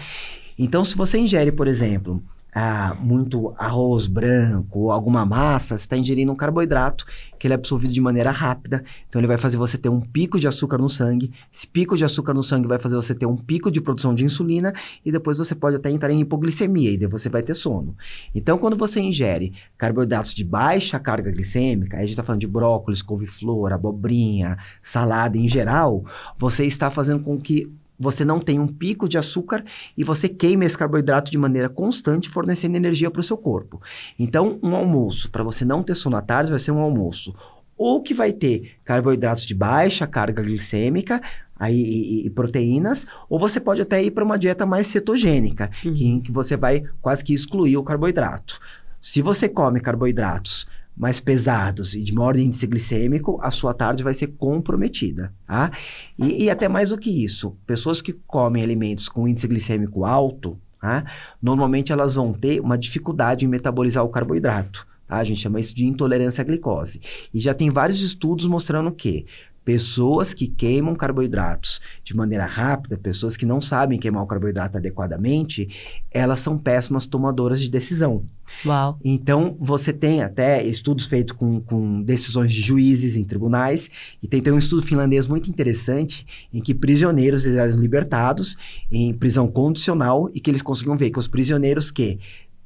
Então, 0.57 0.83
se 0.83 0.95
você 0.95 1.17
ingere, 1.17 1.51
por 1.51 1.67
exemplo, 1.67 2.23
ah, 2.53 2.95
muito 2.99 3.53
arroz 3.57 4.07
branco 4.07 4.79
ou 4.79 4.91
alguma 4.91 5.25
massa, 5.25 5.77
você 5.77 5.83
está 5.83 5.95
ingerindo 5.95 6.31
um 6.31 6.35
carboidrato 6.35 7.05
que 7.39 7.47
ele 7.47 7.53
é 7.53 7.55
absorvido 7.55 7.93
de 7.93 8.01
maneira 8.01 8.29
rápida, 8.29 8.83
então 9.07 9.19
ele 9.19 9.27
vai 9.27 9.37
fazer 9.37 9.57
você 9.57 9.77
ter 9.77 9.89
um 9.89 9.99
pico 9.99 10.39
de 10.39 10.47
açúcar 10.47 10.77
no 10.77 10.87
sangue. 10.87 11.31
Esse 11.51 11.65
pico 11.65 11.97
de 11.97 12.05
açúcar 12.05 12.33
no 12.33 12.43
sangue 12.43 12.67
vai 12.67 12.77
fazer 12.77 12.95
você 12.95 13.15
ter 13.15 13.25
um 13.25 13.35
pico 13.35 13.71
de 13.71 13.81
produção 13.81 14.13
de 14.13 14.23
insulina 14.23 14.73
e 15.03 15.11
depois 15.11 15.37
você 15.37 15.55
pode 15.55 15.77
até 15.77 15.89
entrar 15.89 16.11
em 16.11 16.19
hipoglicemia 16.19 16.91
e 16.91 16.97
daí 16.97 17.07
você 17.07 17.29
vai 17.29 17.41
ter 17.41 17.55
sono. 17.55 17.95
Então, 18.35 18.57
quando 18.59 18.75
você 18.75 18.99
ingere 18.99 19.53
carboidratos 19.77 20.35
de 20.35 20.43
baixa 20.43 20.99
carga 20.99 21.31
glicêmica, 21.31 21.97
aí 21.97 22.03
a 22.03 22.05
gente 22.05 22.11
está 22.11 22.23
falando 22.23 22.41
de 22.41 22.47
brócolis, 22.47 23.01
couve-flor, 23.01 23.73
abobrinha, 23.73 24.57
salada 24.83 25.37
em 25.37 25.47
geral, 25.47 26.05
você 26.37 26.65
está 26.65 26.91
fazendo 26.91 27.23
com 27.23 27.39
que 27.39 27.71
você 28.01 28.25
não 28.25 28.39
tenha 28.39 28.61
um 28.61 28.67
pico 28.67 29.07
de 29.07 29.17
açúcar 29.17 29.63
e 29.95 30.03
você 30.03 30.27
queime 30.27 30.65
esse 30.65 30.77
carboidrato 30.77 31.29
de 31.29 31.37
maneira 31.37 31.69
constante, 31.69 32.27
fornecendo 32.27 32.75
energia 32.75 33.11
para 33.11 33.19
o 33.19 33.23
seu 33.23 33.37
corpo. 33.37 33.79
Então, 34.17 34.59
um 34.63 34.75
almoço, 34.75 35.29
para 35.29 35.43
você 35.43 35.63
não 35.63 35.83
ter 35.83 35.93
sono 35.95 36.17
à 36.17 36.21
tarde, 36.21 36.49
vai 36.49 36.59
ser 36.59 36.71
um 36.71 36.79
almoço 36.79 37.33
ou 37.77 38.01
que 38.01 38.13
vai 38.13 38.31
ter 38.31 38.77
carboidratos 38.83 39.43
de 39.45 39.55
baixa 39.55 40.05
carga 40.05 40.43
glicêmica 40.43 41.19
aí, 41.57 41.75
e, 41.75 42.25
e 42.27 42.29
proteínas, 42.29 43.07
ou 43.29 43.39
você 43.39 43.59
pode 43.59 43.81
até 43.81 44.03
ir 44.03 44.11
para 44.11 44.23
uma 44.23 44.37
dieta 44.37 44.65
mais 44.65 44.87
cetogênica, 44.87 45.69
Uhum. 45.85 45.93
que, 45.93 46.05
em 46.05 46.19
que 46.19 46.31
você 46.31 46.57
vai 46.57 46.83
quase 47.01 47.23
que 47.23 47.33
excluir 47.33 47.77
o 47.77 47.83
carboidrato. 47.83 48.59
Se 48.99 49.21
você 49.21 49.49
come 49.49 49.79
carboidratos 49.79 50.67
mais 51.01 51.19
pesados 51.19 51.95
e 51.95 52.03
de 52.03 52.13
maior 52.13 52.37
índice 52.37 52.67
glicêmico, 52.67 53.39
a 53.41 53.49
sua 53.49 53.73
tarde 53.73 54.03
vai 54.03 54.13
ser 54.13 54.27
comprometida, 54.37 55.33
tá? 55.47 55.71
E, 56.15 56.43
e 56.43 56.49
até 56.51 56.67
mais 56.67 56.89
do 56.89 56.97
que 56.97 57.09
isso, 57.09 57.57
pessoas 57.65 58.03
que 58.03 58.13
comem 58.27 58.61
alimentos 58.61 59.09
com 59.09 59.27
índice 59.27 59.47
glicêmico 59.47 60.05
alto, 60.05 60.59
tá? 60.79 61.03
normalmente 61.41 61.91
elas 61.91 62.13
vão 62.13 62.31
ter 62.31 62.59
uma 62.59 62.77
dificuldade 62.77 63.43
em 63.43 63.47
metabolizar 63.47 64.03
o 64.03 64.09
carboidrato. 64.09 64.85
Tá? 65.07 65.17
A 65.17 65.23
gente 65.23 65.41
chama 65.41 65.59
isso 65.59 65.73
de 65.73 65.87
intolerância 65.87 66.43
à 66.43 66.45
glicose. 66.45 67.01
E 67.33 67.39
já 67.39 67.55
tem 67.55 67.71
vários 67.71 68.03
estudos 68.03 68.45
mostrando 68.45 68.91
que 68.91 69.25
pessoas 69.63 70.33
que 70.33 70.47
queimam 70.47 70.95
carboidratos 70.95 71.79
de 72.03 72.15
maneira 72.15 72.45
rápida, 72.45 72.97
pessoas 72.97 73.37
que 73.37 73.45
não 73.45 73.61
sabem 73.61 73.99
queimar 73.99 74.23
o 74.23 74.27
carboidrato 74.27 74.77
adequadamente, 74.77 75.69
elas 76.09 76.39
são 76.39 76.57
péssimas 76.57 77.05
tomadoras 77.05 77.61
de 77.61 77.69
decisão. 77.69 78.25
Uau. 78.65 78.99
Então, 79.03 79.55
você 79.59 79.93
tem 79.93 80.21
até 80.21 80.65
estudos 80.65 81.05
feitos 81.05 81.35
com, 81.35 81.61
com 81.61 82.01
decisões 82.01 82.51
de 82.51 82.61
juízes 82.61 83.15
em 83.15 83.23
tribunais, 83.23 83.89
e 84.21 84.27
tem, 84.27 84.41
tem 84.41 84.51
um 84.51 84.57
estudo 84.57 84.81
finlandês 84.81 85.27
muito 85.27 85.49
interessante 85.49 86.25
em 86.53 86.61
que 86.61 86.73
prisioneiros 86.73 87.45
eram 87.45 87.77
libertados 87.77 88.57
em 88.91 89.13
prisão 89.13 89.47
condicional 89.47 90.29
e 90.33 90.39
que 90.39 90.49
eles 90.49 90.61
conseguiam 90.61 90.97
ver 90.97 91.11
que 91.11 91.19
os 91.19 91.27
prisioneiros 91.27 91.91
que 91.91 92.19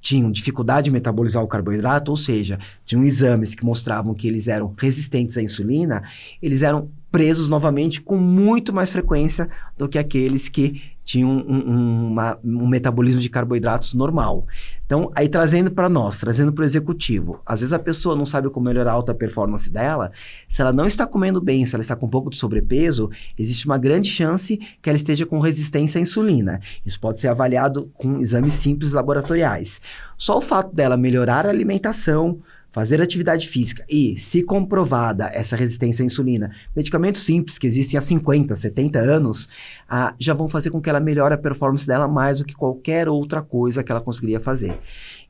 tinham 0.06 0.30
dificuldade 0.30 0.86
de 0.86 0.92
metabolizar 0.92 1.42
o 1.42 1.48
carboidrato, 1.48 2.12
ou 2.12 2.18
seja, 2.18 2.60
tinham 2.86 3.04
exames 3.04 3.56
que 3.56 3.66
mostravam 3.66 4.14
que 4.14 4.28
eles 4.28 4.48
eram 4.48 4.72
resistentes 4.78 5.36
à 5.36 5.42
insulina, 5.42 6.04
eles 6.40 6.62
eram 6.62 6.90
presos 7.12 7.50
novamente 7.50 8.02
com 8.02 8.16
muito 8.18 8.72
mais 8.72 8.92
frequência 8.92 9.50
do 9.76 9.90
que 9.90 9.98
aqueles 9.98 10.48
que 10.48 10.80
tinham 11.04 11.32
um, 11.32 11.56
um, 11.72 12.08
uma- 12.12 12.38
um 12.44 12.68
metabolismo 12.68 13.20
de 13.22 13.30
carboidratos 13.30 13.96
normal. 13.96 14.46
Então, 14.86 15.12
aí 15.16 15.28
trazendo 15.28 15.72
para 15.72 15.90
nós, 15.90 16.18
trazendo 16.18 16.54
para 16.54 16.62
o 16.62 16.66
executivo, 16.66 17.42
às 17.46 17.62
vezes 17.62 17.74
a 17.74 17.80
pessoa 17.80 18.16
não 18.16 18.26
sabe 18.26 18.50
como 18.50 18.68
melhorar 18.68 18.92
a 18.92 18.94
alta 18.94 19.16
performance 19.16 19.70
dela, 19.70 20.12
se 20.48 20.62
ela 20.62 20.72
não 20.72 20.86
está 20.86 21.08
comendo 21.08 21.42
bem, 21.42 21.66
se 21.66 21.76
ela 21.76 21.82
está 21.82 21.96
com 21.96 22.06
um 22.06 22.10
pouco 22.10 22.30
de 22.30 22.38
sobrepeso, 22.38 23.10
existe 23.38 23.66
uma 23.66 23.78
grande 23.78 24.10
chance 24.10 24.58
que 24.82 24.90
ela 24.90 24.98
esteja 24.98 25.26
com 25.26 25.40
resistência 25.40 25.98
à 25.98 26.02
insulina. 26.02 26.60
Isso 26.86 27.00
pode 27.00 27.20
ser 27.20 27.30
avaliado 27.30 27.92
com 27.96 28.20
exames 28.22 28.54
simples 28.54 28.94
laboratoriais. 28.94 29.82
Só 30.18 30.38
o 30.38 30.42
fato 30.42 30.74
dela 30.74 30.96
melhorar 30.96 31.48
a 31.48 31.50
alimentação, 31.50 32.40
fazer 32.76 33.02
atividade 33.02 33.48
física 33.48 33.86
e, 33.90 34.20
se 34.20 34.44
comprovada 34.44 35.30
essa 35.34 35.56
resistência 35.56 36.04
à 36.04 36.06
insulina, 36.06 36.52
medicamentos 36.76 37.22
simples 37.22 37.58
que 37.58 37.66
existem 37.66 37.98
há 37.98 38.02
50, 38.02 38.54
70 38.54 39.00
anos, 39.00 39.48
ah, 39.88 40.14
já 40.20 40.34
vão 40.34 40.50
fazer 40.50 40.72
com 40.72 40.82
que 40.82 40.90
ela 40.90 41.00
melhore 41.00 41.34
a 41.34 41.38
performance 41.38 41.88
dela 41.88 42.06
mais 42.06 42.40
do 42.40 42.46
que 42.46 42.54
qualquer 42.54 43.08
outra 43.08 43.42
coisa 43.42 43.82
que 43.82 43.94
ela 43.94 44.02
conseguiria 44.02 44.42
fazer. 44.42 44.78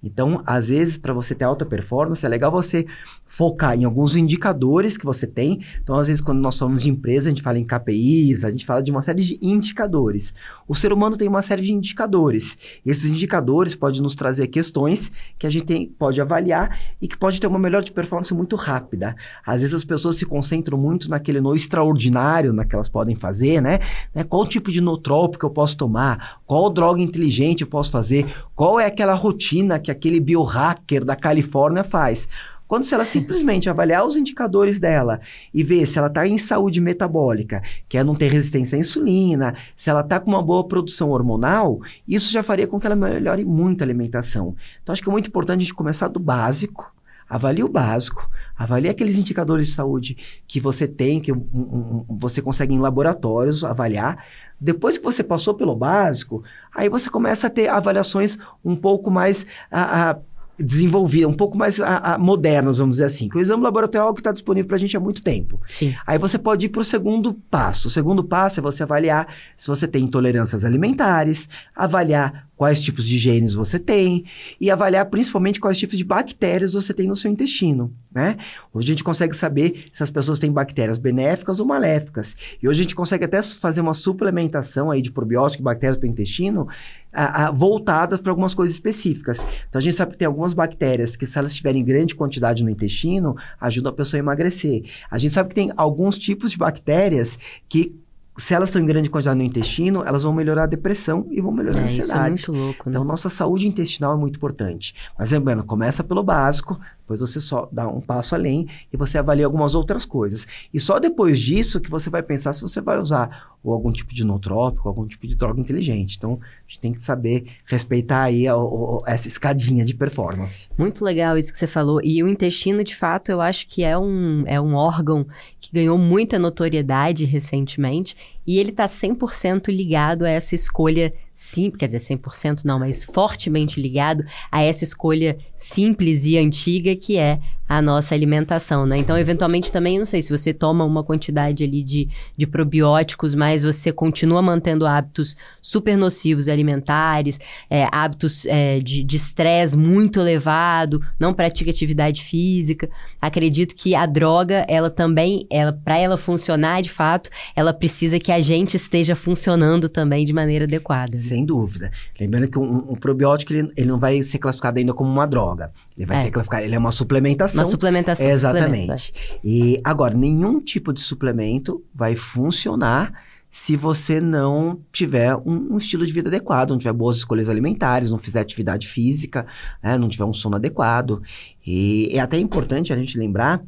Então, 0.06 0.44
às 0.46 0.68
vezes, 0.68 0.98
para 0.98 1.14
você 1.14 1.34
ter 1.34 1.46
alta 1.46 1.66
performance, 1.66 2.24
é 2.24 2.30
legal 2.30 2.52
você 2.52 2.86
focar 3.28 3.76
em 3.76 3.84
alguns 3.84 4.16
indicadores 4.16 4.96
que 4.98 5.06
você 5.06 5.26
tem. 5.26 5.60
Então, 5.82 5.96
às 5.98 6.08
vezes, 6.08 6.22
quando 6.22 6.40
nós 6.40 6.58
falamos 6.58 6.84
de 6.84 6.90
empresa, 6.90 7.28
a 7.28 7.32
gente 7.32 7.42
fala 7.42 7.58
em 7.58 7.66
KPIs, 7.66 8.46
a 8.46 8.52
gente 8.52 8.66
fala 8.66 8.84
de 8.84 8.92
uma 8.92 9.02
série 9.02 9.24
de 9.24 9.40
indicadores. 9.42 10.34
O 10.68 10.76
ser 10.76 10.94
humano 10.94 11.18
tem 11.18 11.28
uma 11.28 11.42
série 11.42 11.64
de 11.64 11.74
indicadores. 11.74 12.58
E 12.86 12.90
esses 12.92 13.10
indicadores 13.10 13.76
podem 13.76 14.00
nos 14.00 14.14
trazer 14.14 14.48
questões 14.48 15.12
que 15.40 15.48
a 15.48 15.50
gente 15.50 15.66
tem, 15.66 15.88
pode 15.88 16.22
avaliar 16.22 16.80
e 17.02 17.08
que 17.08 17.18
pode 17.18 17.42
ter 17.42 17.48
uma 17.48 17.60
melhor 17.60 17.84
de 17.84 17.92
performance 17.92 18.34
muito 18.34 18.56
rápida. 18.56 19.16
Às 19.46 19.62
vezes, 19.62 19.76
as 19.76 19.84
pessoas 19.84 20.18
se 20.18 20.26
concentram 20.26 20.78
muito 20.78 21.10
naquele 21.10 21.42
no 21.42 21.56
extraordinário, 21.56 22.54
na 22.54 22.64
que 22.64 22.76
elas 22.76 22.90
podem 22.90 23.16
fazer, 23.16 23.60
né? 23.60 23.80
né? 24.14 24.24
Qual 24.24 24.46
tipo 24.46 24.72
de 24.72 24.80
nootrópico 24.80 25.46
eu 25.46 25.50
posso 25.50 25.76
tomar? 25.76 26.42
Qual 26.46 26.70
droga 26.70 27.02
inteligente 27.02 27.62
eu 27.62 27.68
posso 27.68 27.92
fazer? 27.92 28.26
Qual 28.56 28.80
é 28.80 28.86
aquela 28.86 29.16
rotina 29.16 29.80
que 29.80 29.95
aquele 29.96 30.20
biohacker 30.20 31.04
da 31.04 31.16
Califórnia 31.16 31.84
faz? 31.84 32.28
Quando 32.68 32.84
se 32.84 32.96
ela 32.96 33.06
simplesmente 33.06 33.70
avaliar 33.70 34.06
os 34.06 34.16
indicadores 34.16 34.80
dela 34.80 35.20
e 35.54 35.64
ver 35.64 35.86
se 35.86 36.00
ela 36.00 36.08
está 36.08 36.28
em 36.28 36.38
saúde 36.38 36.82
metabólica, 36.82 37.62
que 37.88 37.98
é 37.98 38.04
não 38.04 38.16
ter 38.16 38.32
resistência 38.32 38.76
à 38.76 38.80
insulina, 38.80 39.56
se 39.76 39.90
ela 39.90 40.02
está 40.02 40.20
com 40.20 40.32
uma 40.32 40.42
boa 40.42 40.68
produção 40.68 41.12
hormonal, 41.12 41.80
isso 42.08 42.32
já 42.32 42.42
faria 42.42 42.66
com 42.66 42.80
que 42.80 42.88
ela 42.88 42.96
melhore 42.96 43.46
muito 43.46 43.82
a 43.82 43.86
alimentação. 43.86 44.56
Então, 44.82 44.94
acho 44.94 45.02
que 45.04 45.10
é 45.10 45.12
muito 45.12 45.28
importante 45.28 45.60
a 45.60 45.62
gente 45.62 45.76
começar 45.76 46.08
do 46.08 46.20
básico, 46.20 46.95
avalie 47.30 47.64
o 47.64 47.70
básico, 47.70 48.30
avalie 48.56 48.90
aqueles 48.90 49.18
indicadores 49.18 49.68
de 49.68 49.74
saúde 49.74 50.18
que 50.48 50.60
você 50.60 50.88
tem, 50.88 51.20
que 51.20 51.32
um, 51.32 51.38
um, 51.54 52.06
você 52.18 52.42
consegue 52.42 52.74
em 52.74 52.80
laboratórios 52.80 53.64
avaliar. 53.64 54.26
Depois 54.60 54.98
que 54.98 55.04
você 55.04 55.24
passou 55.24 55.54
pelo 55.54 55.76
básico, 55.76 56.44
aí 56.74 56.88
você 56.88 57.10
começa 57.10 57.48
a 57.48 57.50
ter 57.50 57.68
avaliações 57.68 58.38
um 58.64 58.76
pouco 58.76 59.10
mais... 59.12 59.46
A, 59.72 60.12
a, 60.12 60.18
desenvolvida, 60.58 61.28
um 61.28 61.34
pouco 61.34 61.58
mais 61.58 61.80
a, 61.80 61.98
a, 61.98 62.18
modernas, 62.18 62.78
vamos 62.78 62.98
dizer 62.98 63.06
assim. 63.06 63.28
Que 63.30 63.38
o 63.38 63.42
exame 63.42 63.64
laboratorial 63.64 64.14
que 64.14 64.22
está 64.22 64.32
disponível 64.32 64.68
para 64.68 64.78
a 64.78 64.80
gente 64.80 64.96
há 64.96 65.00
muito 65.00 65.22
tempo. 65.22 65.62
Sim. 65.68 65.94
Aí 66.06 66.18
você 66.18 66.38
pode 66.38 66.66
ir 66.66 66.70
para 66.70 66.82
o 66.82 66.84
segundo 66.84 67.34
passo. 67.34 67.88
O 67.88 67.92
segundo 67.92 68.24
passo 68.24 68.60
é 68.60 68.64
você 68.64 68.84
avaliar 68.84 69.28
se 69.58 69.68
você 69.68 69.88
tem 69.88 70.04
intolerâncias 70.04 70.64
alimentares, 70.64 71.50
avaliar 71.76 72.48
quais 72.56 72.80
tipos 72.80 73.06
de 73.06 73.18
genes 73.18 73.54
você 73.54 73.78
tem 73.78 74.24
e 74.60 74.72
avaliar 74.72 75.06
principalmente 75.08 75.60
quais 75.60 75.78
tipos 75.78 75.98
de 75.98 76.04
bactérias 76.04 76.74
você 76.74 76.94
tem 76.94 77.08
no 77.08 77.16
seu 77.16 77.30
intestino, 77.30 77.94
né? 78.14 78.38
Hoje 78.74 78.88
a 78.88 78.92
gente 78.92 79.04
consegue 79.04 79.36
saber 79.36 79.88
se 79.92 80.02
as 80.02 80.10
pessoas 80.10 80.40
têm 80.40 80.52
bactérias 80.52 80.98
benéficas 80.98 81.60
ou 81.60 81.66
maléficas. 81.66 82.36
E 82.62 82.68
hoje 82.68 82.80
a 82.80 82.84
gente 82.84 82.96
consegue 82.96 83.26
até 83.26 83.42
fazer 83.44 83.82
uma 83.82 83.94
suplementação 83.94 84.90
aí 84.90 85.02
de 85.02 85.12
probióticos 85.12 85.60
e 85.60 85.64
bactérias 85.64 85.98
para 85.98 86.08
o 86.08 86.10
intestino 86.10 86.68
a, 87.16 87.48
a, 87.48 87.52
voltadas 87.52 88.20
para 88.20 88.32
algumas 88.32 88.54
coisas 88.54 88.76
específicas. 88.76 89.40
Então 89.70 89.80
a 89.80 89.82
gente 89.82 89.96
sabe 89.96 90.12
que 90.12 90.18
tem 90.18 90.26
algumas 90.26 90.54
bactérias 90.54 91.16
que, 91.16 91.26
se 91.26 91.38
elas 91.38 91.52
estiverem 91.52 91.82
em 91.82 91.86
grande 91.86 92.14
quantidade 92.14 92.64
no 92.64 92.70
intestino, 92.70 93.36
ajudam 93.60 93.92
a 93.92 93.96
pessoa 93.96 94.20
a 94.20 94.22
emagrecer. 94.22 94.84
A 95.10 95.18
gente 95.18 95.34
sabe 95.34 95.50
que 95.50 95.56
tem 95.56 95.72
alguns 95.78 96.18
tipos 96.18 96.52
de 96.52 96.58
bactérias 96.58 97.40
que 97.70 98.00
se 98.38 98.54
elas 98.54 98.70
estão 98.70 98.82
em 98.82 98.86
grande 98.86 99.10
quantidade 99.10 99.38
no 99.38 99.46
intestino, 99.46 100.04
elas 100.06 100.24
vão 100.24 100.34
melhorar 100.34 100.64
a 100.64 100.68
depressão 100.68 101.26
e 101.32 101.40
vão 101.40 101.52
melhorar 101.52 101.80
é, 101.80 101.84
a 101.84 101.86
ansiedade. 101.86 102.36
Isso 102.36 102.52
é 102.52 102.54
muito 102.54 102.66
louco, 102.66 102.90
né? 102.90 102.92
Então, 102.92 103.04
nossa 103.06 103.30
saúde 103.30 103.66
intestinal 103.68 104.14
é 104.14 104.18
muito 104.18 104.36
importante. 104.36 104.94
Mas 105.18 105.32
lembrando, 105.32 105.64
começa 105.64 106.04
pelo 106.04 106.22
básico, 106.22 106.78
depois 107.06 107.20
você 107.20 107.40
só 107.40 107.70
dá 107.72 107.88
um 107.88 108.02
passo 108.02 108.34
além 108.34 108.68
e 108.92 108.98
você 108.98 109.20
avalia 109.20 109.46
algumas 109.46 109.76
outras 109.76 110.06
coisas. 110.06 110.48
E 110.74 110.80
só 110.80 111.00
depois 111.00 111.40
disso 111.40 111.80
que 111.80 111.90
você 111.90 112.10
vai 112.10 112.24
pensar 112.24 112.52
se 112.54 112.62
você 112.62 112.82
vai 112.82 113.00
usar 113.00 113.56
ou 113.64 113.74
algum 113.74 113.92
tipo 113.92 114.12
de 114.12 114.26
nootrópico, 114.26 114.88
algum 114.90 115.06
tipo 115.06 115.28
de 115.28 115.36
droga 115.36 115.62
inteligente. 115.62 116.18
Então, 116.18 116.40
a 116.42 116.68
gente 116.68 116.80
tem 116.80 116.94
que 116.94 117.06
saber 117.06 117.46
respeitar 117.66 118.24
aí 118.24 118.48
a, 118.48 118.54
a, 118.56 118.58
essa 119.06 119.28
escadinha 119.28 119.86
de 119.86 119.94
performance. 119.94 120.68
Muito 120.76 121.06
legal 121.06 121.38
isso 121.38 121.54
que 121.54 121.60
você 121.60 121.68
falou. 121.68 122.02
E 122.04 122.24
o 122.24 122.28
intestino, 122.28 122.84
de 122.84 122.96
fato, 122.96 123.30
eu 123.30 123.40
acho 123.40 123.68
que 123.68 123.84
é 123.84 123.96
um, 123.96 124.44
é 124.48 124.60
um 124.60 124.74
órgão 124.74 125.28
que 125.60 125.72
ganhou 125.72 125.98
muita 125.98 126.40
notoriedade 126.40 127.24
recentemente 127.26 128.16
e 128.46 128.60
ele 128.60 128.70
está 128.70 128.86
100% 128.86 129.68
ligado 129.70 130.24
a 130.24 130.30
essa 130.30 130.54
escolha 130.56 131.14
simples, 131.34 131.80
quer 131.80 131.88
dizer, 131.88 132.16
100% 132.18 132.64
não, 132.64 132.80
mas 132.80 133.04
fortemente 133.04 133.82
ligado 133.82 134.24
a 134.52 134.62
essa 134.62 134.84
escolha 134.84 135.38
simples 135.56 136.26
e 136.26 136.38
antiga 136.38 136.96
que 136.96 137.18
é 137.18 137.40
a 137.68 137.82
nossa 137.82 138.14
alimentação, 138.14 138.86
né? 138.86 138.98
Então, 138.98 139.18
eventualmente 139.18 139.72
também, 139.72 139.98
não 139.98 140.06
sei, 140.06 140.22
se 140.22 140.36
você 140.36 140.54
toma 140.54 140.84
uma 140.84 141.04
quantidade 141.04 141.64
ali 141.64 141.84
de, 141.84 142.08
de 142.38 142.46
probióticos, 142.46 143.34
mas 143.34 143.64
você 143.64 143.92
continua 143.92 144.42
mantendo 144.42 144.86
hábitos 144.86 145.36
super 145.62 145.98
nocivos 145.98 146.48
alimentares, 146.48 147.40
é, 147.70 147.88
hábitos 147.92 148.46
é, 148.46 148.80
de 148.80 149.16
estresse 149.16 149.76
muito 149.76 150.20
elevado, 150.20 151.02
não 151.20 151.34
pratica 151.34 151.72
atividade 151.72 152.24
física, 152.24 152.90
acredito 153.22 153.76
que 153.76 153.96
a 153.96 154.06
droga, 154.06 154.66
ela 154.68 154.90
também, 154.90 155.48
ela, 155.50 155.74
para 155.74 155.98
ela 155.98 156.18
funcionar 156.18 156.82
de 156.82 156.90
fato, 156.90 157.30
ela 157.56 157.74
precisa 157.74 158.20
que 158.20 158.32
a 158.32 158.42
gente 158.42 158.76
esteja 158.76 159.16
funcionando 159.16 159.90
também 159.90 160.26
de 160.26 160.34
maneira 160.34 160.66
adequada. 160.66 161.18
Sem 161.18 161.46
dúvida. 161.46 161.92
Lembrando 162.20 162.48
que 162.48 162.60
um, 162.60 162.92
um 162.92 162.96
probiótico, 162.96 163.54
ele, 163.54 163.72
ele 163.76 163.88
não 163.88 163.98
vai 163.98 164.22
ser 164.24 164.38
classificado 164.38 164.80
ainda 164.80 164.94
como 164.94 165.10
uma 165.10 165.26
droga. 165.26 165.72
Ele 165.98 166.06
vai 166.06 166.18
é. 166.18 166.24
ser 166.24 166.32
classificado, 166.32 166.64
ele 166.64 166.76
é 166.76 166.80
uma 166.80 166.92
suplementação. 166.92 167.55
Uma 167.62 167.66
suplementação. 167.66 168.28
Exatamente. 168.28 169.14
E 169.44 169.80
agora, 169.84 170.14
nenhum 170.16 170.60
tipo 170.60 170.94
de 170.94 171.02
suplemento 171.02 171.84
vai 171.94 172.16
funcionar 172.16 173.14
se 173.50 173.78
você 173.78 174.20
não 174.20 174.82
tiver 174.92 175.34
um, 175.38 175.74
um, 175.74 175.78
estilo 175.78 176.06
de 176.06 176.12
vida 176.12 176.28
adequado, 176.28 176.72
não 176.72 176.78
tiver 176.78 176.92
boas 176.92 177.16
escolhas 177.16 177.48
alimentares, 177.48 178.12
não 178.12 178.18
fizer 178.18 178.42
atividade 178.42 178.86
física, 178.86 179.48
né, 179.82 179.98
não 179.98 180.10
tiver 180.10 180.26
um 180.26 180.34
sono 180.34 180.58
adequado. 180.58 181.22
E 181.66 182.10
é 182.12 182.20
até 182.20 182.38
importante 182.38 182.92
a 182.92 182.98
gente 182.98 183.18
lembrar 183.18 183.64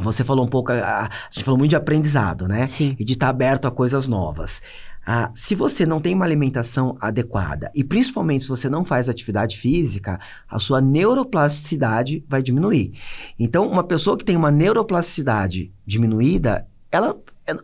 você 0.00 0.24
falou 0.24 0.44
um 0.44 0.48
pouco, 0.48 0.72
a, 0.72 1.04
a 1.04 1.10
gente 1.30 1.44
falou 1.44 1.58
muito 1.58 1.70
de 1.70 1.76
aprendizado, 1.76 2.48
né? 2.48 2.66
Sim. 2.66 2.96
E 2.98 3.04
de 3.04 3.12
estar 3.12 3.28
aberto 3.28 3.66
a 3.66 3.70
coisas 3.70 4.08
novas. 4.08 4.62
Ah, 5.06 5.30
se 5.34 5.54
você 5.54 5.84
não 5.84 6.00
tem 6.00 6.14
uma 6.14 6.24
alimentação 6.24 6.96
adequada 7.00 7.70
e 7.74 7.84
principalmente 7.84 8.44
se 8.44 8.50
você 8.50 8.68
não 8.68 8.84
faz 8.84 9.08
atividade 9.08 9.58
física, 9.58 10.18
a 10.48 10.58
sua 10.58 10.80
neuroplasticidade 10.80 12.24
vai 12.28 12.42
diminuir. 12.42 12.92
Então, 13.38 13.66
uma 13.66 13.84
pessoa 13.84 14.16
que 14.16 14.24
tem 14.24 14.36
uma 14.36 14.50
neuroplasticidade 14.50 15.72
diminuída, 15.86 16.66
ela 16.90 17.16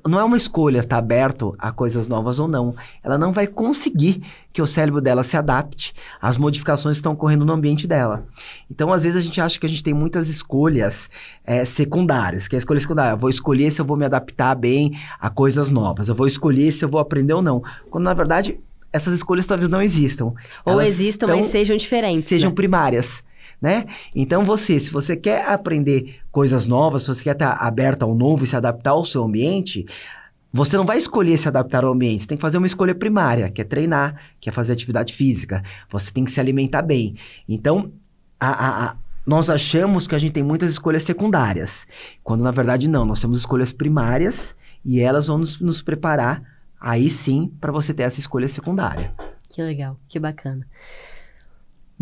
não 0.06 0.20
é 0.20 0.24
uma 0.24 0.36
escolha 0.36 0.80
estar 0.80 0.98
aberto 0.98 1.54
a 1.58 1.72
coisas 1.72 2.06
novas 2.06 2.38
ou 2.38 2.46
não. 2.46 2.74
Ela 3.02 3.16
não 3.16 3.32
vai 3.32 3.46
conseguir 3.46 4.22
que 4.52 4.60
o 4.60 4.66
cérebro 4.66 5.00
dela 5.00 5.22
se 5.22 5.36
adapte 5.36 5.94
às 6.20 6.36
modificações 6.36 6.96
que 6.96 6.98
estão 6.98 7.12
ocorrendo 7.12 7.46
no 7.46 7.52
ambiente 7.52 7.86
dela. 7.86 8.26
Então, 8.70 8.92
às 8.92 9.04
vezes, 9.04 9.18
a 9.18 9.22
gente 9.22 9.40
acha 9.40 9.58
que 9.58 9.64
a 9.64 9.68
gente 9.68 9.82
tem 9.82 9.94
muitas 9.94 10.28
escolhas 10.28 11.08
é, 11.44 11.64
secundárias, 11.64 12.46
que 12.46 12.54
é 12.54 12.58
a 12.58 12.58
escolha 12.58 12.80
secundária. 12.80 13.12
Eu 13.12 13.18
vou 13.18 13.30
escolher 13.30 13.70
se 13.70 13.80
eu 13.80 13.84
vou 13.84 13.96
me 13.96 14.04
adaptar 14.04 14.54
bem 14.54 14.98
a 15.18 15.30
coisas 15.30 15.70
novas. 15.70 16.08
Eu 16.08 16.14
vou 16.14 16.26
escolher 16.26 16.70
se 16.72 16.84
eu 16.84 16.88
vou 16.88 17.00
aprender 17.00 17.32
ou 17.32 17.42
não. 17.42 17.62
Quando, 17.90 18.04
na 18.04 18.14
verdade, 18.14 18.60
essas 18.92 19.14
escolhas 19.14 19.46
talvez 19.46 19.70
não 19.70 19.80
existam. 19.80 20.34
Ou 20.64 20.74
Elas 20.74 20.88
existam, 20.88 21.28
mas 21.28 21.46
sejam 21.46 21.76
diferentes. 21.76 22.24
Sejam 22.24 22.50
né? 22.50 22.54
primárias 22.54 23.22
né? 23.60 23.86
Então 24.14 24.44
você, 24.44 24.80
se 24.80 24.90
você 24.90 25.16
quer 25.16 25.46
aprender 25.46 26.20
coisas 26.30 26.66
novas, 26.66 27.02
se 27.02 27.08
você 27.08 27.22
quer 27.22 27.32
estar 27.32 27.52
aberto 27.52 28.02
ao 28.02 28.14
novo 28.14 28.44
e 28.44 28.46
se 28.46 28.56
adaptar 28.56 28.90
ao 28.90 29.04
seu 29.04 29.22
ambiente, 29.22 29.86
você 30.52 30.76
não 30.76 30.84
vai 30.84 30.98
escolher 30.98 31.38
se 31.38 31.46
adaptar 31.46 31.84
ao 31.84 31.92
ambiente, 31.92 32.22
você 32.22 32.28
tem 32.28 32.36
que 32.36 32.42
fazer 32.42 32.58
uma 32.58 32.66
escolha 32.66 32.94
primária, 32.94 33.50
que 33.50 33.60
é 33.60 33.64
treinar, 33.64 34.16
que 34.40 34.48
é 34.48 34.52
fazer 34.52 34.72
atividade 34.72 35.14
física. 35.14 35.62
Você 35.90 36.10
tem 36.10 36.24
que 36.24 36.32
se 36.32 36.40
alimentar 36.40 36.82
bem. 36.82 37.14
Então, 37.48 37.92
a, 38.38 38.50
a, 38.50 38.84
a, 38.86 38.96
nós 39.26 39.48
achamos 39.48 40.08
que 40.08 40.14
a 40.14 40.18
gente 40.18 40.32
tem 40.32 40.42
muitas 40.42 40.72
escolhas 40.72 41.04
secundárias, 41.04 41.86
quando 42.24 42.42
na 42.42 42.50
verdade 42.50 42.88
não, 42.88 43.04
nós 43.04 43.20
temos 43.20 43.38
escolhas 43.38 43.72
primárias 43.72 44.56
e 44.84 45.00
elas 45.00 45.26
vão 45.26 45.38
nos, 45.38 45.60
nos 45.60 45.82
preparar 45.82 46.42
aí 46.80 47.10
sim 47.10 47.52
para 47.60 47.70
você 47.70 47.92
ter 47.92 48.04
essa 48.04 48.18
escolha 48.18 48.48
secundária. 48.48 49.14
Que 49.48 49.62
legal, 49.62 49.98
que 50.08 50.18
bacana. 50.18 50.66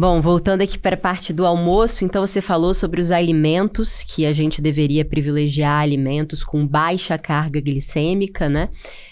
Bom, 0.01 0.21
voltando 0.21 0.63
aqui 0.63 0.79
para 0.79 0.95
a 0.95 0.97
parte 0.97 1.33
do 1.33 1.45
almoço, 1.45 2.05
então 2.05 2.25
você 2.25 2.41
falou 2.41 2.73
sobre 2.73 3.01
os 3.01 3.11
alimentos, 3.11 4.05
que 4.05 4.25
a 4.25 4.33
gente 4.33 4.63
deveria 4.63 5.05
privilegiar 5.05 5.83
alimentos 5.83 6.45
com 6.45 6.65
baixa 6.65 7.19
carga 7.19 7.61
glicêmica, 7.61 8.49
né? 8.49 8.69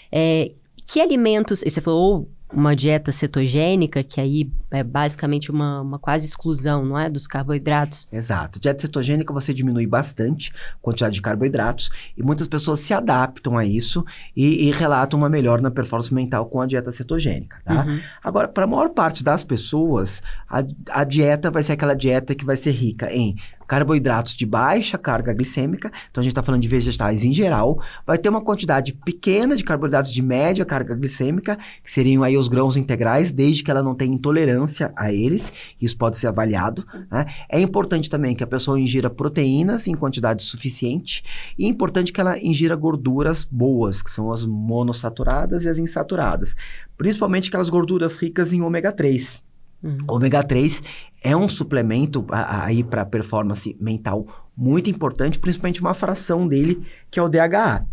É, 0.09 0.53
que 0.85 1.01
alimentos, 1.01 1.59
você 1.59 1.81
falou 1.81 2.31
uma 2.51 2.75
dieta 2.75 3.11
cetogênica, 3.11 4.03
que 4.03 4.21
aí 4.21 4.49
é 4.71 4.83
basicamente 4.83 5.51
uma, 5.51 5.81
uma 5.81 5.99
quase 5.99 6.25
exclusão, 6.25 6.85
não 6.85 6.97
é? 6.97 7.09
Dos 7.09 7.27
carboidratos. 7.27 8.07
Exato. 8.11 8.59
Dieta 8.59 8.81
cetogênica 8.81 9.33
você 9.33 9.53
diminui 9.53 9.85
bastante 9.85 10.53
a 10.73 10.77
quantidade 10.81 11.15
de 11.15 11.21
carboidratos 11.21 11.89
e 12.15 12.23
muitas 12.23 12.47
pessoas 12.47 12.79
se 12.79 12.93
adaptam 12.93 13.57
a 13.57 13.65
isso 13.65 14.05
e, 14.35 14.67
e 14.67 14.71
relatam 14.71 15.19
uma 15.19 15.29
melhora 15.29 15.61
na 15.61 15.71
performance 15.71 16.13
mental 16.13 16.45
com 16.45 16.61
a 16.61 16.65
dieta 16.65 16.91
cetogênica, 16.91 17.57
tá? 17.65 17.85
Uhum. 17.85 17.99
Agora, 18.23 18.47
para 18.47 18.63
a 18.63 18.67
maior 18.67 18.89
parte 18.89 19.23
das 19.23 19.43
pessoas, 19.43 20.21
a, 20.49 20.63
a 20.91 21.03
dieta 21.03 21.51
vai 21.51 21.63
ser 21.63 21.73
aquela 21.73 21.95
dieta 21.95 22.33
que 22.33 22.45
vai 22.45 22.55
ser 22.55 22.71
rica 22.71 23.11
em 23.13 23.35
carboidratos 23.67 24.33
de 24.33 24.45
baixa 24.45 24.97
carga 24.97 25.33
glicêmica, 25.33 25.91
então 26.09 26.21
a 26.21 26.23
gente 26.23 26.31
está 26.31 26.41
falando 26.41 26.61
de 26.61 26.67
vegetais 26.67 27.23
em 27.23 27.33
geral, 27.33 27.81
vai 28.05 28.17
ter 28.17 28.29
uma 28.29 28.41
quantidade 28.41 28.93
pequena 29.05 29.55
de 29.55 29.63
carboidratos 29.63 30.11
de 30.11 30.21
média 30.21 30.65
carga 30.65 30.95
glicêmica, 30.95 31.57
que 31.83 31.91
seriam 31.91 32.23
aí 32.23 32.37
os 32.37 32.47
grãos 32.47 32.77
integrais, 32.77 33.31
desde 33.31 33.63
que 33.63 33.69
ela 33.69 33.83
não 33.83 33.93
tenha 33.93 34.15
intolerância 34.15 34.93
a 34.95 35.11
eles, 35.11 35.51
isso 35.81 35.97
pode 35.97 36.17
ser 36.17 36.27
avaliado. 36.27 36.85
Né? 37.11 37.25
É 37.49 37.59
importante 37.59 38.09
também 38.09 38.35
que 38.35 38.43
a 38.43 38.47
pessoa 38.47 38.79
ingira 38.79 39.09
proteínas 39.09 39.87
em 39.87 39.95
quantidade 39.95 40.41
suficiente, 40.43 41.23
e 41.57 41.65
é 41.65 41.67
importante 41.67 42.13
que 42.13 42.21
ela 42.21 42.39
ingira 42.39 42.75
gorduras 42.75 43.43
boas, 43.43 44.01
que 44.01 44.11
são 44.11 44.31
as 44.31 44.45
monossaturadas 44.45 45.63
e 45.63 45.69
as 45.69 45.77
insaturadas, 45.77 46.55
principalmente 46.97 47.49
aquelas 47.49 47.69
gorduras 47.69 48.15
ricas 48.17 48.53
em 48.53 48.61
ômega 48.61 48.91
3. 48.91 49.46
Uhum. 49.83 49.97
Ômega 50.09 50.43
3 50.43 50.81
é 51.23 51.35
um 51.35 51.47
suplemento 51.47 52.25
aí 52.29 52.83
para 52.83 53.05
performance 53.05 53.75
mental 53.79 54.25
muito 54.55 54.89
importante, 54.89 55.39
principalmente 55.39 55.81
uma 55.81 55.93
fração 55.93 56.47
dele 56.47 56.83
que 57.11 57.19
é 57.19 57.23
o 57.23 57.29
DHA. 57.29 57.85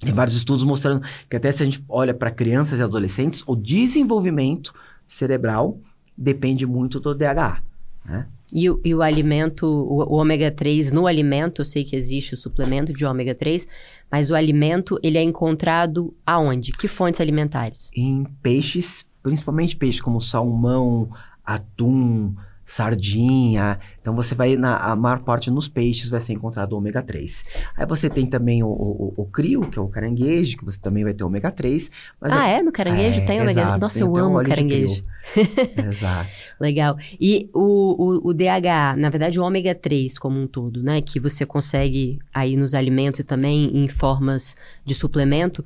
Tem 0.00 0.12
vários 0.12 0.36
estudos 0.36 0.64
mostrando 0.64 1.02
que 1.30 1.36
até 1.36 1.50
se 1.50 1.62
a 1.62 1.66
gente 1.66 1.82
olha 1.88 2.12
para 2.12 2.30
crianças 2.30 2.78
e 2.78 2.82
adolescentes, 2.82 3.42
o 3.46 3.56
desenvolvimento 3.56 4.74
cerebral 5.08 5.78
depende 6.16 6.66
muito 6.66 7.00
do 7.00 7.14
DHA. 7.14 7.62
Né? 8.04 8.26
E, 8.52 8.68
o, 8.68 8.80
e 8.84 8.94
o 8.94 9.02
alimento, 9.02 9.66
o, 9.66 10.02
o, 10.02 10.16
ômega 10.16 10.50
3 10.50 10.92
no 10.92 11.06
alimento, 11.06 11.62
eu 11.62 11.64
sei 11.64 11.84
que 11.84 11.96
existe 11.96 12.34
o 12.34 12.36
suplemento 12.36 12.92
de 12.92 13.04
ômega 13.04 13.34
3, 13.34 13.66
mas 14.10 14.30
o 14.30 14.34
alimento 14.34 14.98
ele 15.02 15.16
é 15.16 15.22
encontrado 15.22 16.14
aonde? 16.26 16.72
Que 16.72 16.86
fontes 16.86 17.20
alimentares? 17.20 17.90
Em 17.96 18.24
peixes 18.42 19.06
principalmente 19.24 19.74
peixes 19.74 20.02
como 20.02 20.20
salmão, 20.20 21.08
atum, 21.42 22.34
sardinha. 22.66 23.80
Então 24.00 24.14
você 24.14 24.34
vai, 24.34 24.54
na 24.54 24.76
a 24.76 24.94
maior 24.94 25.20
parte 25.20 25.50
nos 25.50 25.66
peixes 25.66 26.10
vai 26.10 26.20
ser 26.20 26.34
encontrado 26.34 26.74
ômega 26.74 27.02
3. 27.02 27.44
Aí 27.74 27.86
você 27.86 28.10
tem 28.10 28.26
também 28.26 28.62
o, 28.62 28.68
o, 28.68 29.14
o, 29.16 29.24
crio, 29.24 29.62
que 29.62 29.78
é 29.78 29.82
o 29.82 29.88
caranguejo, 29.88 30.58
que 30.58 30.64
você 30.64 30.78
também 30.78 31.04
vai 31.04 31.14
ter 31.14 31.24
ômega 31.24 31.50
3. 31.50 31.90
ah, 32.20 32.48
é? 32.48 32.58
é? 32.58 32.62
No 32.62 32.70
caranguejo 32.70 33.20
é, 33.20 33.24
tem 33.24 33.40
ômega 33.40 33.64
3? 33.64 33.80
Nossa, 33.80 34.00
eu 34.00 34.14
amo 34.14 34.42
caranguejo. 34.42 35.02
exato. 35.88 36.30
Legal. 36.60 36.98
E 37.18 37.48
o, 37.54 38.26
o, 38.26 38.28
o 38.28 38.34
DHA, 38.34 38.94
na 38.96 39.08
verdade, 39.08 39.40
o 39.40 39.42
ômega 39.42 39.74
3 39.74 40.18
como 40.18 40.38
um 40.38 40.46
todo, 40.46 40.82
né? 40.82 41.00
Que 41.00 41.18
você 41.18 41.46
consegue 41.46 42.18
aí 42.32 42.58
nos 42.58 42.74
alimentos 42.74 43.20
e 43.20 43.24
também 43.24 43.74
em 43.74 43.88
formas 43.88 44.54
de 44.84 44.94
suplemento. 44.94 45.64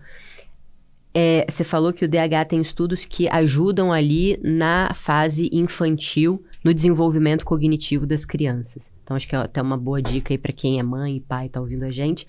É, 1.14 1.46
você 1.48 1.64
falou 1.64 1.92
que 1.92 2.04
o 2.04 2.08
DH 2.08 2.48
tem 2.48 2.60
estudos 2.60 3.04
que 3.04 3.28
ajudam 3.28 3.92
ali 3.92 4.38
na 4.42 4.92
fase 4.94 5.48
infantil, 5.52 6.44
no 6.64 6.74
desenvolvimento 6.74 7.44
cognitivo 7.44 8.06
das 8.06 8.24
crianças. 8.24 8.92
Então, 9.02 9.16
acho 9.16 9.26
que 9.26 9.34
é 9.34 9.38
até 9.38 9.60
uma 9.62 9.76
boa 9.76 10.02
dica 10.02 10.32
aí 10.32 10.38
para 10.38 10.52
quem 10.52 10.78
é 10.78 10.82
mãe 10.82 11.16
e 11.16 11.20
pai 11.20 11.46
está 11.46 11.60
ouvindo 11.60 11.84
a 11.84 11.90
gente. 11.90 12.26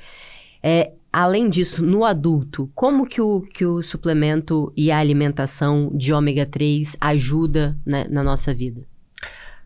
É, 0.61 0.93
além 1.11 1.49
disso, 1.49 1.83
no 1.83 2.05
adulto, 2.05 2.69
como 2.73 3.05
que 3.05 3.21
o, 3.21 3.41
que 3.41 3.65
o 3.65 3.81
suplemento 3.81 4.71
e 4.75 4.91
a 4.91 4.99
alimentação 4.99 5.91
de 5.93 6.13
ômega 6.13 6.45
3 6.45 6.95
ajuda 6.99 7.77
né, 7.85 8.07
na 8.09 8.23
nossa 8.23 8.53
vida? 8.53 8.81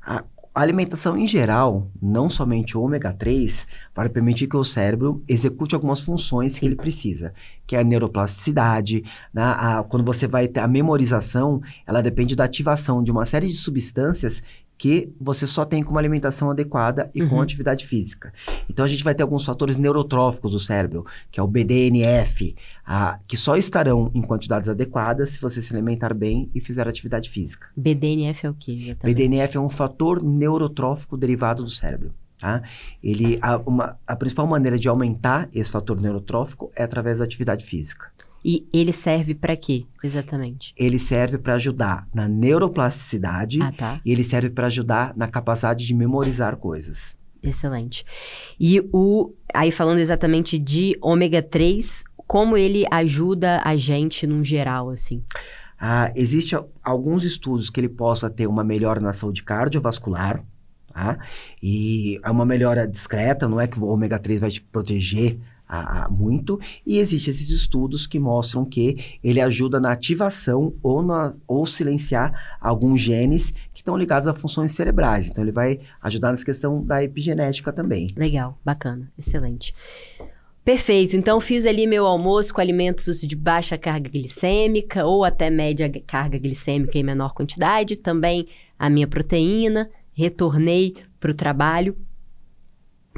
A 0.02 0.24
a 0.56 0.62
alimentação 0.62 1.18
em 1.18 1.26
geral, 1.26 1.90
não 2.00 2.30
somente 2.30 2.78
o 2.78 2.82
ômega 2.82 3.12
3, 3.12 3.66
vai 3.96 4.08
permitir 4.08 4.46
que 4.46 4.56
o 4.56 4.64
cérebro 4.64 5.24
execute 5.28 5.74
algumas 5.74 6.00
funções 6.00 6.54
Sim. 6.54 6.60
que 6.60 6.66
ele 6.68 6.76
precisa, 6.76 7.34
que 7.66 7.76
é 7.76 7.80
a 7.80 7.84
neuroplasticidade, 7.84 9.04
né? 9.34 9.42
a, 9.42 9.84
quando 9.84 10.06
você 10.06 10.28
vai 10.28 10.48
ter 10.48 10.60
a 10.60 10.68
memorização, 10.68 11.60
ela 11.88 12.04
depende 12.04 12.36
da 12.36 12.44
ativação 12.44 13.04
de 13.04 13.12
uma 13.12 13.26
série 13.26 13.48
de 13.48 13.56
substâncias 13.56 14.44
que 14.84 15.14
você 15.18 15.48
só 15.48 15.64
tem 15.64 15.82
com 15.82 15.92
uma 15.92 16.02
alimentação 16.02 16.52
adequada 16.52 17.10
e 17.16 17.24
uhum. 17.24 17.30
com 17.30 17.42
atividade 17.42 17.88
física. 17.88 18.34
Então 18.70 18.84
a 18.84 18.88
gente 18.90 19.02
vai 19.02 19.16
ter 19.16 19.24
alguns 19.24 19.46
fatores 19.46 19.78
neurotróficos 19.78 20.52
do 20.52 20.60
cérebro, 20.60 21.06
que 21.32 21.40
é 21.40 21.44
o 21.44 21.48
BDNF, 21.48 22.54
a, 22.86 23.18
que 23.26 23.38
só 23.38 23.56
estarão 23.56 24.12
em 24.14 24.22
quantidades 24.22 24.68
adequadas 24.68 25.30
se 25.30 25.40
você 25.40 25.62
se 25.62 25.72
alimentar 25.74 26.14
bem 26.14 26.52
e 26.54 26.60
fizer 26.60 26.86
atividade 26.86 27.30
física. 27.30 27.70
BDNF 27.78 28.46
é 28.46 28.50
o 28.50 28.54
quê? 28.54 28.98
BDNF 29.02 29.56
é 29.56 29.60
um 29.62 29.70
fator 29.70 30.22
neurotrófico 30.22 31.16
derivado 31.16 31.64
do 31.64 31.70
cérebro. 31.70 32.14
Tá? 32.38 32.62
Ele, 33.02 33.40
a, 33.42 33.56
uma, 33.60 33.98
a 34.06 34.18
principal 34.18 34.46
maneira 34.46 34.78
de 34.78 34.90
aumentar 34.90 35.48
esse 35.54 35.72
fator 35.72 36.02
neurotrófico 36.02 36.74
é 36.76 36.84
através 36.84 37.20
da 37.20 37.24
atividade 37.24 37.64
física. 37.64 38.12
E 38.44 38.68
ele 38.74 38.92
serve 38.92 39.34
para 39.34 39.56
quê, 39.56 39.86
exatamente? 40.04 40.74
Ele 40.78 41.00
serve 41.00 41.38
para 41.38 41.56
ajudar 41.56 42.08
na 42.14 42.28
neuroplasticidade 42.28 43.62
ah, 43.62 43.72
tá. 43.72 44.02
e 44.06 44.12
ele 44.12 44.24
serve 44.24 44.50
para 44.50 44.68
ajudar 44.68 45.14
na 45.16 45.28
capacidade 45.28 45.86
de 45.86 45.94
memorizar 45.94 46.58
coisas. 46.58 47.16
Excelente. 47.42 48.06
E 48.60 48.82
o 48.92 49.34
aí 49.54 49.72
falando 49.72 50.00
exatamente 50.00 50.58
de 50.58 50.98
ômega 51.02 51.42
3, 51.42 52.04
como 52.28 52.58
ele 52.58 52.86
ajuda 52.90 53.62
a 53.64 53.76
gente 53.76 54.26
num 54.26 54.44
geral 54.44 54.90
assim? 54.90 55.24
Ah, 55.80 56.12
Existem 56.16 56.60
alguns 56.82 57.24
estudos 57.24 57.70
que 57.70 57.80
ele 57.80 57.90
possa 57.90 58.30
ter 58.30 58.48
uma 58.48 58.64
melhora 58.64 59.00
na 59.00 59.12
saúde 59.12 59.44
cardiovascular, 59.44 60.44
tá? 60.94 61.18
E 61.62 62.20
é 62.24 62.32
uma 62.32 62.46
melhora 62.46 62.88
discreta, 62.88 63.48
não 63.48 63.60
é 63.60 63.68
que 63.68 63.80
o 63.80 63.86
ômega 63.86 64.18
3 64.18 64.42
vai 64.42 64.50
te 64.50 64.62
proteger 64.62 65.38
a, 65.74 66.06
a 66.06 66.10
muito, 66.10 66.60
e 66.86 67.00
existem 67.00 67.32
esses 67.32 67.50
estudos 67.50 68.06
que 68.06 68.20
mostram 68.20 68.64
que 68.64 69.18
ele 69.24 69.42
ajuda 69.42 69.80
na 69.80 69.92
ativação 69.92 70.76
ou, 70.84 71.02
na, 71.02 71.34
ou 71.48 71.66
silenciar 71.66 72.58
alguns 72.62 73.02
genes 73.02 73.52
que 73.74 73.82
estão 73.82 73.98
ligados 73.98 74.28
a 74.28 74.36
funções 74.36 74.72
cerebrais. 74.74 75.28
Então, 75.28 75.44
ele 75.44 75.52
vai 75.52 75.80
ajudar 76.02 76.30
nessa 76.30 76.46
questão 76.46 76.84
da 76.84 77.04
epigenética 77.04 77.74
também. 77.74 78.08
Legal, 78.16 78.60
bacana, 78.64 79.12
excelente. 79.18 79.74
Perfeito. 80.64 81.18
Então, 81.18 81.42
fiz 81.42 81.66
ali 81.66 81.88
meu 81.88 82.06
almoço 82.06 82.54
com 82.54 82.62
alimentos 82.62 83.22
de 83.22 83.36
baixa 83.36 83.78
carga 83.78 84.10
glicêmica 84.10 85.06
ou 85.06 85.24
até 85.26 85.50
média 85.50 85.92
carga 86.06 86.38
glicêmica 86.38 86.98
em 86.98 87.04
menor 87.04 87.34
quantidade. 87.34 87.98
Também 87.98 88.48
a 88.78 88.90
minha 88.90 89.08
proteína. 89.08 89.90
Retornei 90.14 90.96
para 91.20 91.32
o 91.32 91.34
trabalho 91.34 91.98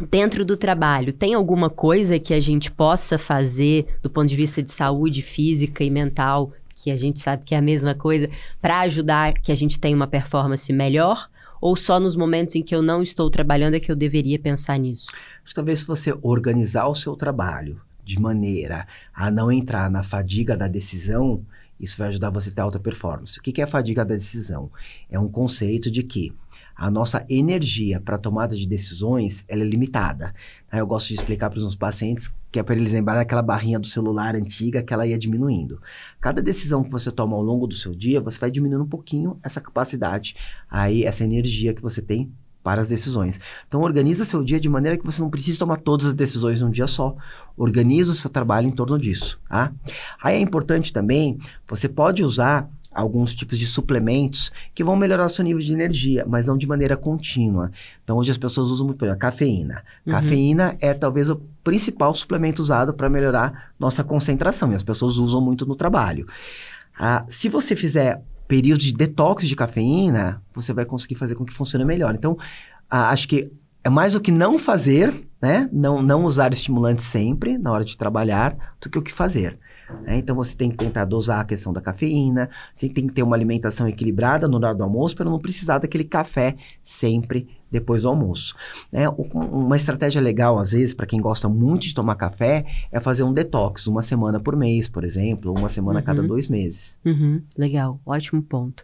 dentro 0.09 0.43
do 0.43 0.57
trabalho, 0.57 1.13
tem 1.13 1.33
alguma 1.33 1.69
coisa 1.69 2.19
que 2.19 2.33
a 2.33 2.39
gente 2.39 2.69
possa 2.71 3.17
fazer 3.17 3.97
do 4.01 4.09
ponto 4.09 4.27
de 4.27 4.35
vista 4.35 4.61
de 4.61 4.71
saúde 4.71 5.21
física 5.21 5.83
e 5.83 5.89
mental, 5.89 6.51
que 6.75 6.91
a 6.91 6.95
gente 6.95 7.19
sabe 7.19 7.43
que 7.45 7.55
é 7.55 7.57
a 7.57 7.61
mesma 7.61 7.95
coisa, 7.95 8.29
para 8.61 8.81
ajudar 8.81 9.33
que 9.33 9.51
a 9.51 9.55
gente 9.55 9.79
tenha 9.79 9.95
uma 9.95 10.07
performance 10.07 10.71
melhor? 10.73 11.29
Ou 11.61 11.75
só 11.75 11.99
nos 11.99 12.15
momentos 12.15 12.55
em 12.55 12.61
que 12.61 12.75
eu 12.75 12.81
não 12.81 13.01
estou 13.01 13.29
trabalhando 13.29 13.75
é 13.75 13.79
que 13.79 13.91
eu 13.91 13.95
deveria 13.95 14.37
pensar 14.37 14.77
nisso? 14.77 15.07
Talvez 15.53 15.79
se 15.79 15.87
você 15.87 16.13
organizar 16.21 16.87
o 16.87 16.95
seu 16.95 17.15
trabalho 17.15 17.81
de 18.03 18.19
maneira 18.19 18.85
a 19.13 19.31
não 19.31 19.51
entrar 19.51 19.89
na 19.89 20.03
fadiga 20.03 20.55
da 20.55 20.67
decisão, 20.67 21.43
isso 21.79 21.97
vai 21.97 22.09
ajudar 22.09 22.29
você 22.29 22.49
a 22.49 22.51
ter 22.51 22.61
alta 22.61 22.79
performance. 22.79 23.39
O 23.39 23.41
que 23.41 23.59
é 23.61 23.63
a 23.63 23.67
fadiga 23.67 24.05
da 24.05 24.15
decisão? 24.15 24.69
É 25.09 25.19
um 25.19 25.27
conceito 25.27 25.89
de 25.89 26.03
que 26.03 26.33
a 26.75 26.91
nossa 26.91 27.25
energia 27.29 28.01
para 28.01 28.17
tomada 28.17 28.55
de 28.55 28.67
decisões 28.67 29.45
ela 29.47 29.61
é 29.61 29.65
limitada. 29.65 30.33
Eu 30.71 30.85
gosto 30.85 31.07
de 31.07 31.13
explicar 31.13 31.49
para 31.49 31.57
os 31.57 31.63
meus 31.63 31.75
pacientes 31.75 32.33
que 32.51 32.59
é 32.59 32.63
para 32.63 32.75
eles 32.75 32.91
lembrarem 32.91 33.21
aquela 33.21 33.41
barrinha 33.41 33.79
do 33.79 33.87
celular 33.87 34.35
antiga 34.35 34.83
que 34.83 34.93
ela 34.93 35.07
ia 35.07 35.17
diminuindo. 35.17 35.81
Cada 36.19 36.41
decisão 36.41 36.83
que 36.83 36.91
você 36.91 37.11
toma 37.11 37.35
ao 37.35 37.41
longo 37.41 37.67
do 37.67 37.73
seu 37.73 37.95
dia, 37.95 38.19
você 38.19 38.39
vai 38.39 38.51
diminuindo 38.51 38.83
um 38.83 38.87
pouquinho 38.87 39.39
essa 39.43 39.61
capacidade, 39.61 40.35
aí 40.69 41.03
essa 41.03 41.23
energia 41.23 41.73
que 41.73 41.81
você 41.81 42.01
tem 42.01 42.31
para 42.65 42.81
as 42.81 42.87
decisões. 42.87 43.39
Então 43.67 43.81
organiza 43.81 44.25
seu 44.25 44.43
dia 44.43 44.59
de 44.59 44.67
maneira 44.67 44.97
que 44.97 45.05
você 45.05 45.21
não 45.21 45.29
precise 45.29 45.57
tomar 45.57 45.77
todas 45.81 46.07
as 46.07 46.13
decisões 46.15 46.61
num 46.61 46.71
dia 46.71 46.87
só. 46.87 47.15
Organiza 47.55 48.11
o 48.11 48.15
seu 48.15 48.29
trabalho 48.29 48.67
em 48.67 48.71
torno 48.71 48.97
disso, 48.97 49.39
tá? 49.47 49.71
Aí 50.21 50.37
é 50.37 50.39
importante 50.39 50.91
também, 50.91 51.37
você 51.67 51.87
pode 51.87 52.23
usar 52.23 52.67
alguns 52.95 53.35
tipos 53.35 53.59
de 53.59 53.67
suplementos 53.67 54.51
que 54.73 54.83
vão 54.83 54.95
melhorar 54.95 55.25
o 55.25 55.29
seu 55.29 55.43
nível 55.43 55.61
de 55.61 55.73
energia, 55.73 56.25
mas 56.27 56.45
não 56.45 56.57
de 56.57 56.65
maneira 56.65 56.95
contínua. 56.95 57.71
Então, 58.03 58.17
hoje 58.17 58.31
as 58.31 58.37
pessoas 58.37 58.69
usam 58.69 58.85
muito, 58.87 58.97
por 58.97 59.05
exemplo, 59.05 59.17
a 59.17 59.19
cafeína. 59.19 59.83
Uhum. 60.05 60.13
Cafeína 60.13 60.77
é 60.79 60.93
talvez 60.93 61.29
o 61.29 61.35
principal 61.63 62.13
suplemento 62.15 62.61
usado 62.61 62.93
para 62.93 63.09
melhorar 63.09 63.73
nossa 63.77 64.03
concentração, 64.03 64.71
e 64.71 64.75
as 64.75 64.83
pessoas 64.83 65.17
usam 65.17 65.41
muito 65.41 65.65
no 65.65 65.75
trabalho. 65.75 66.25
Ah, 66.97 67.25
se 67.27 67.49
você 67.49 67.75
fizer 67.75 68.23
períodos 68.47 68.85
de 68.85 68.93
detox 68.93 69.47
de 69.47 69.55
cafeína, 69.55 70.41
você 70.53 70.71
vai 70.71 70.85
conseguir 70.85 71.15
fazer 71.15 71.35
com 71.35 71.43
que 71.43 71.53
funcione 71.53 71.83
melhor. 71.83 72.15
Então, 72.15 72.37
ah, 72.89 73.09
acho 73.09 73.27
que 73.27 73.51
é 73.83 73.89
mais 73.89 74.15
o 74.15 74.21
que 74.21 74.31
não 74.31 74.57
fazer, 74.57 75.13
né? 75.41 75.69
Não, 75.71 76.01
não 76.01 76.25
usar 76.25 76.51
estimulantes 76.51 77.05
sempre 77.05 77.57
na 77.57 77.71
hora 77.71 77.85
de 77.85 77.97
trabalhar, 77.97 78.75
do 78.81 78.89
que 78.89 78.97
o 78.97 79.01
que 79.01 79.13
fazer. 79.13 79.59
Né? 80.03 80.17
Então 80.17 80.35
você 80.35 80.55
tem 80.55 80.69
que 80.69 80.77
tentar 80.77 81.05
dosar 81.05 81.41
a 81.41 81.45
questão 81.45 81.71
da 81.71 81.81
cafeína, 81.81 82.49
você 82.73 82.89
tem 82.89 83.07
que 83.07 83.13
ter 83.13 83.23
uma 83.23 83.35
alimentação 83.35 83.87
equilibrada 83.87 84.47
no 84.47 84.57
horário 84.57 84.77
do 84.77 84.83
almoço 84.83 85.15
para 85.15 85.29
não 85.29 85.39
precisar 85.39 85.77
daquele 85.77 86.03
café 86.03 86.55
sempre 86.83 87.47
depois 87.69 88.03
do 88.03 88.09
almoço. 88.09 88.55
Né? 88.91 89.07
Uma 89.09 89.75
estratégia 89.75 90.21
legal, 90.21 90.57
às 90.57 90.71
vezes, 90.71 90.93
para 90.93 91.05
quem 91.05 91.19
gosta 91.19 91.49
muito 91.49 91.85
de 91.87 91.93
tomar 91.93 92.15
café, 92.15 92.65
é 92.91 92.99
fazer 92.99 93.23
um 93.23 93.33
detox, 93.33 93.87
uma 93.87 94.01
semana 94.01 94.39
por 94.39 94.55
mês, 94.55 94.87
por 94.87 95.03
exemplo, 95.03 95.51
ou 95.51 95.57
uma 95.57 95.69
semana 95.69 95.99
uhum. 95.99 96.03
a 96.03 96.05
cada 96.05 96.21
uhum. 96.21 96.27
dois 96.27 96.47
meses. 96.47 96.97
Uhum. 97.05 97.41
Legal, 97.57 97.99
ótimo 98.05 98.41
ponto. 98.41 98.83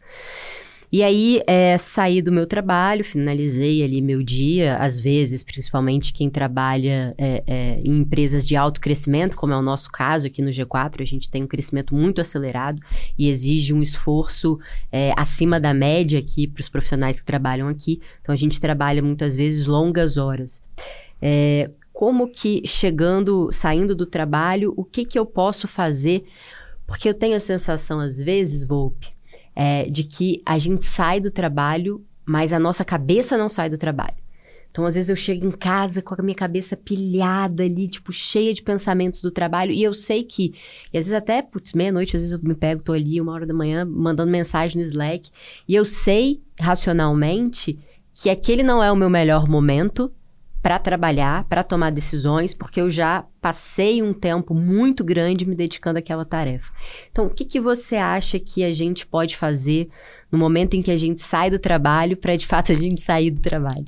E 0.92 1.04
aí, 1.04 1.42
é, 1.48 1.78
saí 1.78 2.22
do 2.22 2.34
meu 2.34 2.46
trabalho, 2.46 3.06
finalizei 3.06 3.82
ali 3.82 4.02
meu 4.02 4.22
dia, 4.22 4.76
às 4.76 5.00
vezes, 5.00 5.42
principalmente 5.42 6.12
quem 6.12 6.30
trabalha 6.30 7.16
é, 7.18 7.44
é, 7.48 7.82
em 7.82 8.00
empresas 8.00 8.46
de 8.46 8.58
alto 8.58 8.82
crescimento, 8.82 9.38
como 9.38 9.54
é 9.54 9.58
o 9.58 9.62
nosso 9.62 9.90
caso 9.90 10.28
aqui 10.28 10.42
no 10.42 10.50
G4, 10.50 11.02
a 11.02 11.06
gente 11.06 11.32
tem 11.32 11.44
um 11.44 11.48
crescimento 11.48 11.96
muito 11.96 12.20
acelerado 12.20 12.82
e 13.18 13.30
exige 13.30 13.74
um 13.74 13.82
esforço 13.82 14.60
é, 14.92 15.14
acima 15.16 15.62
da 15.62 15.74
média 15.74 16.20
aqui 16.20 16.46
para 16.46 16.60
os 16.60 16.68
profissionais 16.68 17.22
que 17.22 17.26
trabalham 17.26 17.70
aqui. 17.70 18.02
Então, 18.22 18.34
a 18.34 18.38
gente 18.38 18.60
trabalha 18.60 19.02
muitas 19.02 19.38
vezes 19.38 19.68
longas 19.68 20.18
horas. 20.18 20.62
É, 21.22 21.70
como 21.94 22.28
que 22.28 22.64
chegando, 22.66 23.50
saindo 23.50 23.96
do 23.96 24.06
trabalho, 24.06 24.74
o 24.76 24.84
que 24.84 25.06
que 25.06 25.18
eu 25.18 25.26
posso 25.26 25.70
fazer? 25.70 26.26
Porque 26.86 27.08
eu 27.08 27.14
tenho 27.14 27.36
a 27.38 27.40
sensação, 27.40 28.02
às 28.02 28.18
vezes, 28.18 28.66
Volpe, 28.66 29.14
é, 29.56 29.90
de 29.90 30.04
que 30.04 30.42
a 30.46 30.58
gente 30.58 30.86
sai 30.86 31.20
do 31.20 31.32
trabalho, 31.32 32.06
mas 32.26 32.54
a 32.54 32.60
nossa 32.60 32.86
cabeça 32.86 33.38
não 33.38 33.50
sai 33.50 33.70
do 33.70 33.78
trabalho. 33.78 34.16
Então, 34.72 34.86
às 34.86 34.96
vezes, 34.96 35.10
eu 35.10 35.18
chego 35.18 35.46
em 35.46 35.52
casa 35.52 36.02
com 36.02 36.16
a 36.18 36.24
minha 36.24 36.36
cabeça 36.36 36.78
pilhada 36.78 37.64
ali, 37.64 37.90
tipo, 37.90 38.14
cheia 38.14 38.54
de 38.54 38.64
pensamentos 38.64 39.22
do 39.22 39.30
trabalho. 39.30 39.74
E 39.74 39.84
eu 39.84 39.94
sei 39.94 40.24
que, 40.24 40.54
e 40.94 40.98
às 40.98 41.06
vezes 41.06 41.14
até, 41.14 41.42
putz, 41.42 41.74
meia-noite, 41.74 42.16
às 42.16 42.24
vezes 42.24 42.32
eu 42.32 42.48
me 42.48 42.56
pego, 42.56 42.82
tô 42.82 42.94
ali, 42.94 43.20
uma 43.20 43.34
hora 43.34 43.46
da 43.46 43.54
manhã, 43.54 43.84
mandando 43.84 44.32
mensagem 44.32 44.82
no 44.82 44.88
Slack. 44.88 45.30
E 45.68 45.76
eu 45.76 45.84
sei, 45.84 46.42
racionalmente, 46.58 47.78
que 48.14 48.30
aquele 48.30 48.64
não 48.64 48.82
é 48.82 48.90
o 48.90 48.96
meu 48.96 49.10
melhor 49.10 49.46
momento 49.48 50.10
para 50.62 50.78
trabalhar, 50.78 51.44
para 51.46 51.64
tomar 51.64 51.90
decisões, 51.90 52.54
porque 52.54 52.80
eu 52.80 52.90
já 52.90 53.26
passei 53.42 54.02
um 54.02 54.14
tempo 54.14 54.54
muito 54.54 55.04
grande 55.04 55.46
me 55.46 55.56
dedicando 55.56 55.98
àquela 55.98 56.24
tarefa. 56.24 56.72
Então, 57.12 57.26
o 57.26 57.30
que, 57.30 57.44
que 57.46 57.60
você 57.60 57.96
acha 57.96 58.40
que 58.40 58.64
a 58.64 58.72
gente 58.72 59.06
pode 59.06 59.36
fazer 59.36 59.90
no 60.32 60.38
momento 60.38 60.76
em 60.76 60.82
que 60.82 60.92
a 60.92 60.98
gente 60.98 61.22
sai 61.22 61.50
do 61.50 61.58
trabalho 61.58 62.16
para 62.16 62.36
de 62.36 62.46
fato 62.46 62.72
a 62.72 62.76
gente 62.76 63.02
sair 63.02 63.32
do 63.32 63.42
trabalho? 63.42 63.86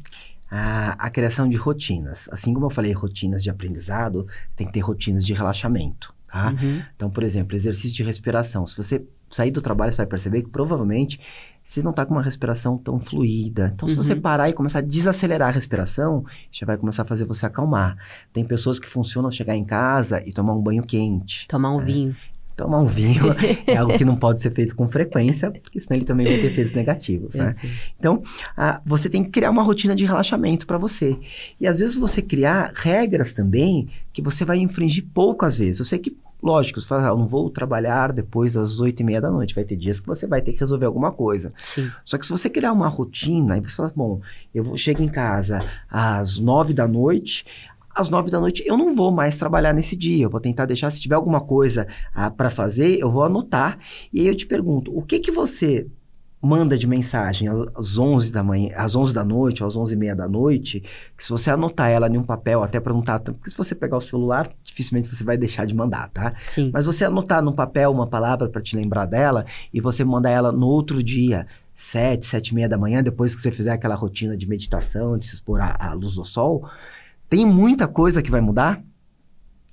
A, 0.49 0.91
a, 0.93 1.09
criação 1.09 1.47
de 1.47 1.55
rotinas. 1.55 2.27
Assim 2.31 2.53
como 2.53 2.65
eu 2.65 2.69
falei, 2.69 2.91
rotinas 2.91 3.43
de 3.43 3.49
aprendizado, 3.49 4.27
tem 4.55 4.65
que 4.67 4.73
ter 4.73 4.81
rotinas 4.81 5.25
de 5.25 5.33
relaxamento. 5.33 6.13
Tá? 6.27 6.49
Uhum. 6.49 6.81
Então, 6.95 7.09
por 7.09 7.23
exemplo, 7.23 7.55
exercício 7.55 7.95
de 7.95 8.03
respiração. 8.03 8.65
Se 8.65 8.75
você 8.75 9.03
sair 9.29 9.51
do 9.51 9.61
trabalho, 9.61 9.91
você 9.91 9.97
vai 9.97 10.07
perceber 10.07 10.41
que 10.41 10.49
provavelmente 10.49 11.19
você 11.63 11.81
não 11.81 11.91
está 11.91 12.05
com 12.05 12.13
uma 12.13 12.21
respiração 12.21 12.77
tão 12.77 12.99
fluida. 12.99 13.71
Então, 13.73 13.87
se 13.87 13.95
você 13.95 14.13
uhum. 14.13 14.21
parar 14.21 14.49
e 14.49 14.53
começar 14.53 14.79
a 14.79 14.81
desacelerar 14.81 15.49
a 15.49 15.51
respiração, 15.51 16.25
já 16.51 16.65
vai 16.65 16.77
começar 16.77 17.03
a 17.03 17.05
fazer 17.05 17.25
você 17.25 17.45
acalmar. 17.45 17.97
Tem 18.31 18.43
pessoas 18.43 18.79
que 18.79 18.87
funcionam 18.87 19.31
chegar 19.31 19.55
em 19.55 19.63
casa 19.63 20.21
e 20.25 20.31
tomar 20.31 20.53
um 20.53 20.61
banho 20.61 20.83
quente. 20.83 21.47
Tomar 21.47 21.71
um 21.71 21.79
né? 21.79 21.85
vinho. 21.85 22.15
Tomar 22.55 22.81
um 22.81 22.87
vinho 22.87 23.23
é 23.65 23.77
algo 23.77 23.97
que 23.97 24.05
não 24.05 24.15
pode 24.15 24.39
ser 24.39 24.51
feito 24.51 24.75
com 24.75 24.87
frequência, 24.87 25.49
porque 25.49 25.79
senão 25.79 25.97
ele 25.97 26.05
também 26.05 26.27
vai 26.27 26.37
ter 26.37 26.47
efeitos 26.47 26.73
negativos, 26.73 27.33
né? 27.33 27.51
Então, 27.97 28.21
a, 28.55 28.79
você 28.85 29.09
tem 29.09 29.23
que 29.23 29.31
criar 29.31 29.49
uma 29.49 29.63
rotina 29.63 29.95
de 29.95 30.05
relaxamento 30.05 30.67
para 30.67 30.77
você. 30.77 31.17
E 31.59 31.65
às 31.65 31.79
vezes 31.79 31.95
você 31.95 32.21
criar 32.21 32.71
regras 32.75 33.33
também 33.33 33.87
que 34.11 34.21
você 34.21 34.45
vai 34.45 34.59
infringir 34.59 35.05
poucas 35.11 35.57
vezes. 35.57 35.79
Eu 35.79 35.85
sei 35.85 35.97
que 35.97 36.15
Lógico, 36.43 36.81
você 36.81 36.87
fala, 36.87 37.05
ah, 37.05 37.11
eu 37.11 37.17
não 37.17 37.25
vou 37.25 37.49
trabalhar 37.49 38.11
depois 38.11 38.53
das 38.53 38.81
oito 38.81 38.99
e 38.99 39.03
meia 39.05 39.21
da 39.21 39.31
noite. 39.31 39.55
Vai 39.55 39.63
ter 39.63 39.77
dias 39.77 40.01
que 40.01 40.07
você 40.07 40.27
vai 40.27 40.41
ter 40.41 40.51
que 40.51 40.59
resolver 40.59 40.85
alguma 40.85 41.09
coisa. 41.09 41.53
Sim. 41.63 41.89
Só 42.03 42.17
que 42.17 42.25
se 42.25 42.31
você 42.31 42.49
criar 42.49 42.73
uma 42.73 42.89
rotina, 42.89 43.57
e 43.57 43.61
você 43.61 43.77
fala, 43.77 43.93
bom, 43.95 44.19
eu 44.53 44.61
vou, 44.61 44.75
chego 44.75 45.01
em 45.01 45.07
casa 45.07 45.65
às 45.89 46.39
nove 46.39 46.73
da 46.73 46.85
noite, 46.85 47.45
às 47.95 48.09
nove 48.09 48.29
da 48.29 48.41
noite 48.41 48.61
eu 48.65 48.75
não 48.75 48.93
vou 48.93 49.09
mais 49.09 49.37
trabalhar 49.37 49.71
nesse 49.71 49.95
dia. 49.95 50.25
Eu 50.25 50.29
vou 50.29 50.41
tentar 50.41 50.65
deixar, 50.65 50.91
se 50.91 50.99
tiver 50.99 51.15
alguma 51.15 51.39
coisa 51.39 51.87
ah, 52.13 52.29
para 52.29 52.49
fazer, 52.49 52.99
eu 52.99 53.09
vou 53.09 53.23
anotar. 53.23 53.79
E 54.11 54.19
aí 54.19 54.27
eu 54.27 54.35
te 54.35 54.45
pergunto, 54.45 54.91
o 54.93 55.01
que 55.01 55.19
que 55.19 55.31
você 55.31 55.87
manda 56.43 56.77
de 56.77 56.85
mensagem 56.85 57.47
às 57.73 57.97
11 57.97 58.29
da 58.29 58.43
manhã, 58.43 58.73
às 58.75 58.97
11 58.97 59.13
da 59.13 59.23
noite, 59.23 59.63
às 59.63 59.77
11 59.77 59.93
e 59.93 59.97
meia 59.97 60.13
da 60.13 60.27
noite, 60.27 60.83
que 61.15 61.23
se 61.23 61.29
você 61.29 61.49
anotar 61.49 61.89
ela 61.89 62.09
em 62.09 62.17
um 62.17 62.23
papel, 62.23 62.61
até 62.61 62.81
para 62.81 62.91
não 62.91 62.99
estar, 62.99 63.17
tá, 63.19 63.31
porque 63.31 63.49
se 63.49 63.57
você 63.57 63.73
pegar 63.73 63.95
o 63.95 64.01
celular, 64.01 64.51
dificilmente 64.61 65.07
você 65.07 65.23
vai 65.23 65.37
deixar 65.37 65.65
de 65.65 65.73
mandar, 65.73 66.09
tá? 66.09 66.33
Sim. 66.49 66.69
Mas 66.73 66.85
você 66.85 67.05
anotar 67.05 67.41
no 67.41 67.53
papel 67.53 67.93
uma 67.93 68.05
palavra 68.05 68.49
para 68.49 68.61
te 68.61 68.75
lembrar 68.75 69.05
dela 69.05 69.45
e 69.73 69.79
você 69.79 70.03
mandar 70.03 70.31
ela 70.31 70.51
no 70.51 70.67
outro 70.67 71.01
dia, 71.01 71.47
sete, 71.73 72.25
sete 72.25 72.49
e 72.49 72.55
meia 72.55 72.67
da 72.67 72.77
manhã, 72.77 73.01
depois 73.01 73.33
que 73.33 73.39
você 73.39 73.49
fizer 73.49 73.71
aquela 73.71 73.95
rotina 73.95 74.35
de 74.35 74.45
meditação, 74.45 75.17
de 75.17 75.25
se 75.25 75.35
expor 75.35 75.61
à, 75.61 75.77
à 75.79 75.93
luz 75.93 76.15
do 76.15 76.25
sol, 76.25 76.69
tem 77.29 77.45
muita 77.45 77.87
coisa 77.87 78.21
que 78.21 78.29
vai 78.29 78.41
mudar 78.41 78.83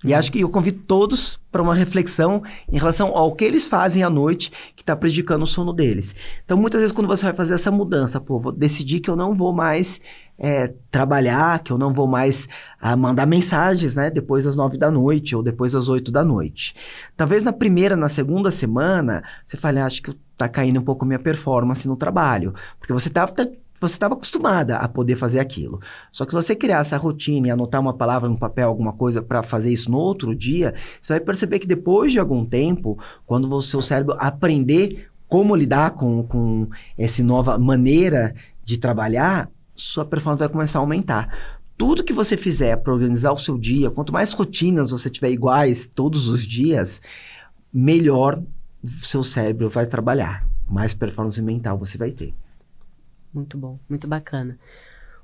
e 0.05 0.14
acho 0.14 0.31
que 0.31 0.39
eu 0.39 0.49
convido 0.49 0.79
todos 0.87 1.39
para 1.51 1.62
uma 1.62 1.74
reflexão 1.74 2.42
em 2.70 2.78
relação 2.78 3.16
ao 3.16 3.34
que 3.34 3.44
eles 3.44 3.66
fazem 3.66 4.03
à 4.03 4.11
noite 4.11 4.53
que 4.76 4.82
está 4.82 4.94
prejudicando 4.94 5.42
o 5.42 5.46
sono 5.46 5.72
deles. 5.72 6.14
Então, 6.44 6.57
muitas 6.57 6.80
vezes, 6.80 6.94
quando 6.94 7.09
você 7.09 7.24
vai 7.24 7.34
fazer 7.34 7.55
essa 7.55 7.70
mudança, 7.70 8.20
pô, 8.20 8.38
vou 8.38 8.53
decidir 8.53 9.01
que 9.01 9.11
eu 9.11 9.16
não 9.16 9.34
vou 9.34 9.53
mais 9.53 10.01
é, 10.38 10.72
trabalhar, 10.90 11.59
que 11.59 11.70
eu 11.70 11.76
não 11.76 11.92
vou 11.92 12.07
mais 12.07 12.48
ah, 12.80 12.96
mandar 12.96 13.26
mensagens, 13.26 13.94
né, 13.94 14.11
depois 14.11 14.44
das 14.44 14.57
nove 14.57 14.78
da 14.78 14.90
noite 14.90 15.36
ou 15.36 15.42
depois 15.42 15.72
das 15.72 15.88
oito 15.88 16.11
da 16.11 16.24
noite. 16.24 16.74
Talvez 17.14 17.42
na 17.42 17.53
primeira, 17.53 17.94
na 17.94 18.09
segunda 18.09 18.51
semana, 18.51 19.22
você 19.44 19.59
fale, 19.59 19.78
ah, 19.78 19.86
acho 19.86 20.03
que 20.03 20.16
está 20.32 20.48
caindo 20.48 20.80
um 20.80 20.82
pouco 20.82 21.05
minha 21.05 21.18
performance 21.18 21.86
no 21.86 21.94
trabalho, 21.94 22.55
porque 22.78 22.92
você 22.92 23.09
estava 23.09 23.30
tá, 23.32 23.46
você 23.81 23.95
estava 23.95 24.14
acostumada 24.14 24.76
a 24.76 24.87
poder 24.87 25.16
fazer 25.16 25.41
aquilo. 25.41 25.81
Só 26.12 26.24
que 26.24 26.33
se 26.33 26.37
você 26.37 26.55
criar 26.55 26.81
essa 26.81 26.97
rotina 26.97 27.49
e 27.49 27.51
anotar 27.51 27.81
uma 27.81 27.95
palavra 27.95 28.28
no 28.28 28.39
papel, 28.39 28.68
alguma 28.68 28.93
coisa 28.93 29.22
para 29.22 29.43
fazer 29.43 29.72
isso 29.72 29.91
no 29.91 29.97
outro 29.97 30.35
dia, 30.35 30.74
você 31.01 31.14
vai 31.14 31.20
perceber 31.20 31.59
que 31.59 31.66
depois 31.66 32.12
de 32.12 32.18
algum 32.18 32.45
tempo, 32.45 32.99
quando 33.26 33.51
o 33.51 33.62
seu 33.62 33.81
cérebro 33.81 34.14
aprender 34.18 35.09
como 35.26 35.57
lidar 35.57 35.93
com, 35.93 36.24
com 36.24 36.68
essa 36.99 37.22
nova 37.22 37.57
maneira 37.57 38.35
de 38.62 38.76
trabalhar, 38.76 39.49
sua 39.74 40.05
performance 40.05 40.41
vai 40.41 40.49
começar 40.49 40.78
a 40.78 40.83
aumentar. 40.83 41.57
Tudo 41.78 42.05
que 42.05 42.12
você 42.12 42.37
fizer 42.37 42.76
para 42.76 42.93
organizar 42.93 43.33
o 43.33 43.39
seu 43.39 43.57
dia, 43.57 43.91
quanto 43.91 44.12
mais 44.12 44.33
rotinas 44.33 44.91
você 44.91 45.09
tiver 45.09 45.31
iguais 45.31 45.87
todos 45.87 46.28
os 46.28 46.43
dias, 46.43 47.01
melhor 47.72 48.43
seu 48.85 49.24
cérebro 49.24 49.70
vai 49.70 49.87
trabalhar, 49.87 50.47
mais 50.68 50.93
performance 50.93 51.41
mental 51.41 51.78
você 51.78 51.97
vai 51.97 52.11
ter. 52.11 52.35
Muito 53.33 53.57
bom, 53.57 53.78
muito 53.89 54.09
bacana. 54.09 54.59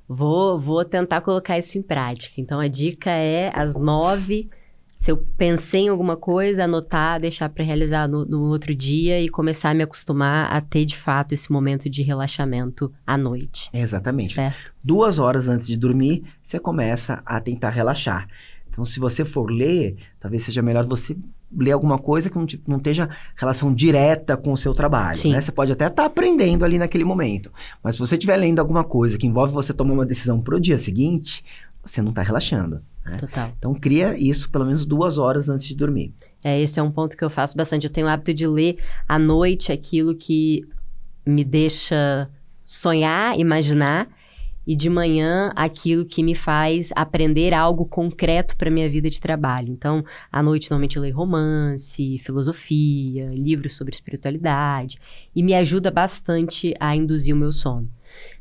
Vou, 0.09 0.59
vou 0.59 0.85
tentar 0.85 1.21
colocar 1.21 1.59
isso 1.59 1.77
em 1.77 1.83
prática. 1.83 2.41
Então, 2.41 2.61
a 2.61 2.69
dica 2.69 3.11
é 3.11 3.51
às 3.55 3.77
nove, 3.77 4.49
se 4.97 5.11
eu 5.11 5.19
pensei 5.37 5.83
em 5.83 5.89
alguma 5.89 6.17
coisa, 6.17 6.65
anotar, 6.65 7.21
deixar 7.21 7.51
para 7.51 7.63
realizar 7.63 8.09
no, 8.09 8.25
no, 8.25 8.45
outro 8.45 8.75
dia 8.75 9.21
e 9.21 9.29
começar 9.29 9.71
a 9.71 9.75
me 9.75 9.83
acostumar 9.83 10.51
a 10.51 10.61
ter, 10.61 10.87
de 10.87 10.97
fato, 10.97 11.35
esse 11.35 11.53
momento 11.53 11.91
de 11.91 12.03
relaxamento 12.03 12.91
à 13.07 13.19
noite. 13.19 13.69
Exatamente. 13.75 14.35
Certo? 14.35 14.73
Duas 14.83 15.19
horas 15.19 15.49
antes 15.49 15.67
de 15.67 15.77
dormir, 15.77 16.25
você 16.43 16.59
começa 16.59 17.21
a 17.27 17.39
tentar 17.41 17.71
relaxar. 17.71 18.27
Então, 18.71 18.85
se 18.87 18.99
você 18.99 19.23
for 19.23 19.51
ler, 19.51 19.97
talvez 20.19 20.45
seja 20.45 20.63
melhor 20.63 20.87
você 20.87 21.17
ler 21.55 21.73
alguma 21.73 21.99
coisa 21.99 22.29
que 22.29 22.37
não, 22.37 22.47
te, 22.47 22.63
não 22.67 22.79
esteja 22.79 23.09
relação 23.37 23.73
direta 23.73 24.37
com 24.37 24.53
o 24.53 24.57
seu 24.57 24.75
trabalho. 24.75 25.19
Né? 25.31 25.41
Você 25.41 25.53
pode 25.53 25.73
até 25.73 25.87
estar 25.87 26.03
tá 26.03 26.07
aprendendo 26.07 26.65
ali 26.65 26.79
naquele 26.79 27.05
momento. 27.05 27.53
Mas 27.83 27.97
se 27.97 28.01
você 28.01 28.15
estiver 28.15 28.37
lendo 28.37 28.59
alguma 28.59 28.85
coisa 28.85 29.17
que 29.17 29.27
envolve 29.27 29.53
você 29.53 29.73
tomar 29.73 29.95
uma 29.95 30.07
decisão 30.07 30.41
para 30.41 30.57
o 30.57 30.61
dia 30.61 30.77
seguinte, 30.77 31.45
você 31.85 32.03
não 32.03 32.11
está 32.11 32.23
relaxando. 32.23 32.83
Né? 33.05 33.17
Total. 33.19 33.53
Então, 33.57 33.75
cria 33.75 34.19
isso 34.19 34.51
pelo 34.51 34.65
menos 34.65 34.85
duas 34.85 35.19
horas 35.19 35.49
antes 35.49 35.69
de 35.69 35.77
dormir. 35.77 36.13
É, 36.43 36.61
esse 36.61 36.81
é 36.81 36.83
um 36.83 36.91
ponto 36.91 37.17
que 37.17 37.25
eu 37.25 37.31
faço 37.31 37.57
bastante. 37.57 37.85
Eu 37.85 37.93
tenho 37.93 38.07
o 38.07 38.11
hábito 38.11 38.35
de 38.35 38.47
ler 38.47 38.79
à 39.09 39.19
noite 39.19 39.71
aquilo 39.71 40.15
que 40.15 40.67
me 41.25 41.45
deixa 41.45 42.29
sonhar, 42.65 43.39
imaginar 43.39 44.09
e 44.67 44.75
de 44.75 44.91
manhã 44.91 45.53
aquilo 45.55 46.05
que 46.05 46.23
me 46.23 46.35
faz 46.35 46.91
aprender 46.97 47.55
algo 47.55 47.87
concreto 47.87 48.57
para 48.57 48.71
minha 48.71 48.91
vida 48.91 49.09
de 49.09 49.21
trabalho. 49.21 49.73
Então, 49.73 50.05
à 50.31 50.43
noite 50.43 50.71
normalmente 50.71 50.97
eu 50.97 51.03
leio 51.03 51.15
romance, 51.15 52.19
filosofia, 52.19 53.31
livros 53.33 53.77
sobre 53.77 53.95
espiritualidade 53.95 54.99
e 55.35 55.43
me 55.43 55.55
ajuda 55.55 55.91
bastante 55.91 56.75
a 56.81 56.97
induzir 56.97 57.35
o 57.35 57.39
meu 57.39 57.53
sono. 57.53 57.89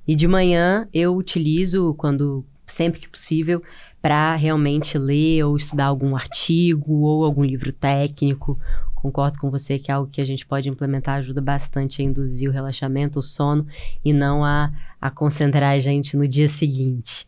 E 0.08 0.16
de 0.16 0.28
manhã 0.28 0.88
eu 0.94 1.16
utilizo 1.16 1.94
quando 1.96 2.46
sempre 2.66 3.00
que 3.00 3.10
possível 3.10 3.62
para 4.02 4.36
realmente 4.36 4.98
ler 4.98 5.44
ou 5.44 5.58
estudar 5.58 5.86
algum 5.86 6.16
artigo 6.16 7.02
ou 7.02 7.24
algum 7.24 7.44
livro 7.44 7.72
técnico 7.72 8.60
concordo 9.06 9.40
com 9.40 9.52
você 9.52 9.78
que 9.78 9.92
é 9.92 9.94
algo 9.94 10.10
que 10.12 10.20
a 10.20 10.26
gente 10.26 10.46
pode 10.46 10.68
implementar 10.68 11.18
ajuda 11.20 11.40
bastante 11.40 12.02
a 12.02 12.06
induzir 12.06 12.50
o 12.50 12.54
relaxamento, 12.54 13.20
o 13.20 13.24
sono 13.24 13.68
e 14.04 14.12
não 14.12 14.44
a, 14.44 14.72
a 15.00 15.12
concentrar 15.12 15.74
a 15.74 15.80
gente 15.80 16.18
no 16.18 16.28
dia 16.28 16.50
seguinte. 16.50 17.28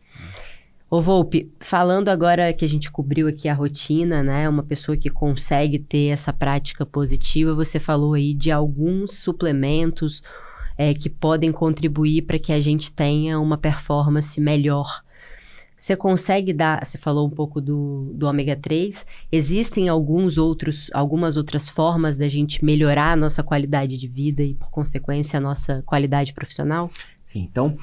Ô 0.90 1.00
Volpe, 1.00 1.52
falando 1.60 2.08
agora 2.08 2.52
que 2.52 2.64
a 2.64 2.68
gente 2.68 2.90
cobriu 2.90 3.28
aqui 3.28 3.48
a 3.48 3.54
rotina, 3.54 4.22
né? 4.22 4.48
Uma 4.48 4.62
pessoa 4.62 4.96
que 4.96 5.10
consegue 5.10 5.78
ter 5.78 6.08
essa 6.08 6.32
prática 6.32 6.84
positiva, 6.84 7.54
você 7.54 7.78
falou 7.78 8.14
aí 8.14 8.34
de 8.34 8.50
alguns 8.50 9.14
suplementos 9.18 10.22
é, 10.76 10.94
que 10.94 11.08
podem 11.08 11.52
contribuir 11.52 12.22
para 12.22 12.38
que 12.38 12.52
a 12.52 12.60
gente 12.60 12.90
tenha 12.90 13.38
uma 13.38 13.58
performance 13.58 14.40
melhor 14.40 15.02
Você 15.78 15.94
consegue 15.96 16.52
dar, 16.52 16.84
você 16.84 16.98
falou 16.98 17.26
um 17.26 17.30
pouco 17.30 17.60
do, 17.60 18.10
do 18.14 18.26
ômega 18.26 18.56
3, 18.56 19.06
existem 19.30 19.88
alguns 19.88 20.36
outros, 20.36 20.90
algumas 20.92 21.36
outras 21.36 21.68
formas 21.68 22.18
da 22.18 22.28
gente 22.28 22.64
melhorar 22.64 23.12
a 23.12 23.16
nossa 23.16 23.42
qualidade 23.42 23.96
de 23.96 24.08
vida 24.08 24.42
e, 24.42 24.54
por 24.54 24.70
consequência, 24.70 25.36
a 25.36 25.40
nossa 25.40 25.82
qualidade 25.86 26.32
profissional? 26.32 26.90
Sim, 27.26 27.46
então 27.48 27.76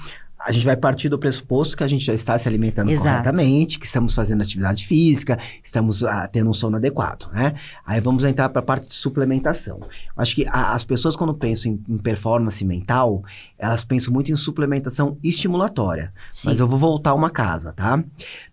a 0.45 0.51
gente 0.51 0.63
vai 0.63 0.77
partir 0.77 1.09
do 1.09 1.17
pressuposto 1.17 1.75
que 1.75 1.83
a 1.83 1.87
gente 1.87 2.05
já 2.05 2.13
está 2.13 2.37
se 2.37 2.47
alimentando 2.47 2.91
Exato. 2.91 3.09
corretamente, 3.09 3.79
que 3.79 3.85
estamos 3.87 4.13
fazendo 4.13 4.43
atividade 4.43 4.85
física, 4.85 5.39
estamos 5.63 6.03
ah, 6.03 6.27
tendo 6.27 6.51
um 6.51 6.53
sono 6.53 6.77
adequado, 6.77 7.27
né? 7.33 7.55
Aí 7.83 7.99
vamos 7.99 8.23
entrar 8.23 8.49
para 8.49 8.59
a 8.59 8.63
parte 8.63 8.87
de 8.87 8.93
suplementação. 8.93 9.79
Acho 10.15 10.35
que 10.35 10.45
a, 10.47 10.73
as 10.73 10.83
pessoas 10.83 11.15
quando 11.15 11.33
pensam 11.33 11.71
em, 11.71 11.83
em, 11.89 11.97
performance 11.97 12.63
mental, 12.63 13.23
elas 13.57 13.83
pensam 13.83 14.13
muito 14.13 14.31
em 14.31 14.35
suplementação 14.35 15.17
estimulatória. 15.23 16.13
Sim. 16.31 16.49
Mas 16.49 16.59
eu 16.59 16.67
vou 16.67 16.77
voltar 16.77 17.15
uma 17.15 17.31
casa, 17.31 17.73
tá? 17.73 18.03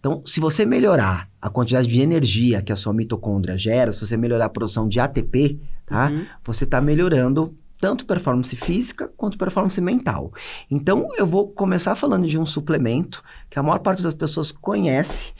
Então, 0.00 0.22
se 0.24 0.40
você 0.40 0.64
melhorar 0.64 1.28
a 1.42 1.50
quantidade 1.50 1.88
de 1.88 2.00
energia 2.00 2.62
que 2.62 2.72
a 2.72 2.76
sua 2.76 2.94
mitocôndria 2.94 3.58
gera, 3.58 3.92
se 3.92 4.00
você 4.00 4.16
melhorar 4.16 4.46
a 4.46 4.48
produção 4.48 4.88
de 4.88 4.98
ATP, 4.98 5.60
tá? 5.84 6.08
Uhum. 6.08 6.24
Você 6.42 6.64
está 6.64 6.80
melhorando 6.80 7.54
tanto 7.82 8.06
performance 8.06 8.54
física 8.54 9.12
quanto 9.16 9.36
performance 9.36 9.80
mental. 9.80 10.32
Então, 10.70 11.08
eu 11.18 11.26
vou 11.26 11.48
começar 11.48 11.96
falando 11.96 12.28
de 12.28 12.38
um 12.38 12.46
suplemento 12.46 13.24
que 13.50 13.58
a 13.58 13.62
maior 13.62 13.80
parte 13.80 14.04
das 14.04 14.14
pessoas 14.14 14.52
conhece, 14.52 15.32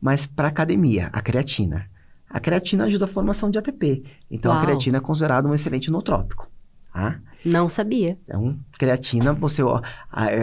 mas 0.00 0.24
para 0.24 0.48
academia, 0.48 1.10
a 1.12 1.20
creatina. 1.20 1.90
A 2.26 2.40
creatina 2.40 2.84
ajuda 2.86 3.04
a 3.04 3.08
formação 3.08 3.50
de 3.50 3.58
ATP. 3.58 4.02
Então, 4.30 4.50
Uau. 4.50 4.58
a 4.58 4.64
creatina 4.64 4.96
é 4.96 5.00
considerada 5.00 5.46
um 5.46 5.52
excelente 5.52 5.90
nutrópico. 5.90 6.48
Tá? 6.90 7.20
Não 7.44 7.68
sabia. 7.68 8.18
Então, 8.24 8.58
creatina, 8.78 9.34
você, 9.34 9.62
ó, 9.62 9.82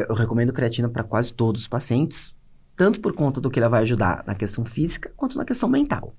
eu 0.08 0.14
recomendo 0.14 0.54
creatina 0.54 0.88
para 0.88 1.04
quase 1.04 1.34
todos 1.34 1.64
os 1.64 1.68
pacientes, 1.68 2.36
tanto 2.76 3.00
por 3.00 3.14
conta 3.14 3.42
do 3.42 3.50
que 3.50 3.60
ela 3.60 3.68
vai 3.68 3.82
ajudar 3.82 4.24
na 4.28 4.36
questão 4.36 4.64
física 4.64 5.12
quanto 5.18 5.36
na 5.36 5.44
questão 5.44 5.68
mental. 5.68 6.14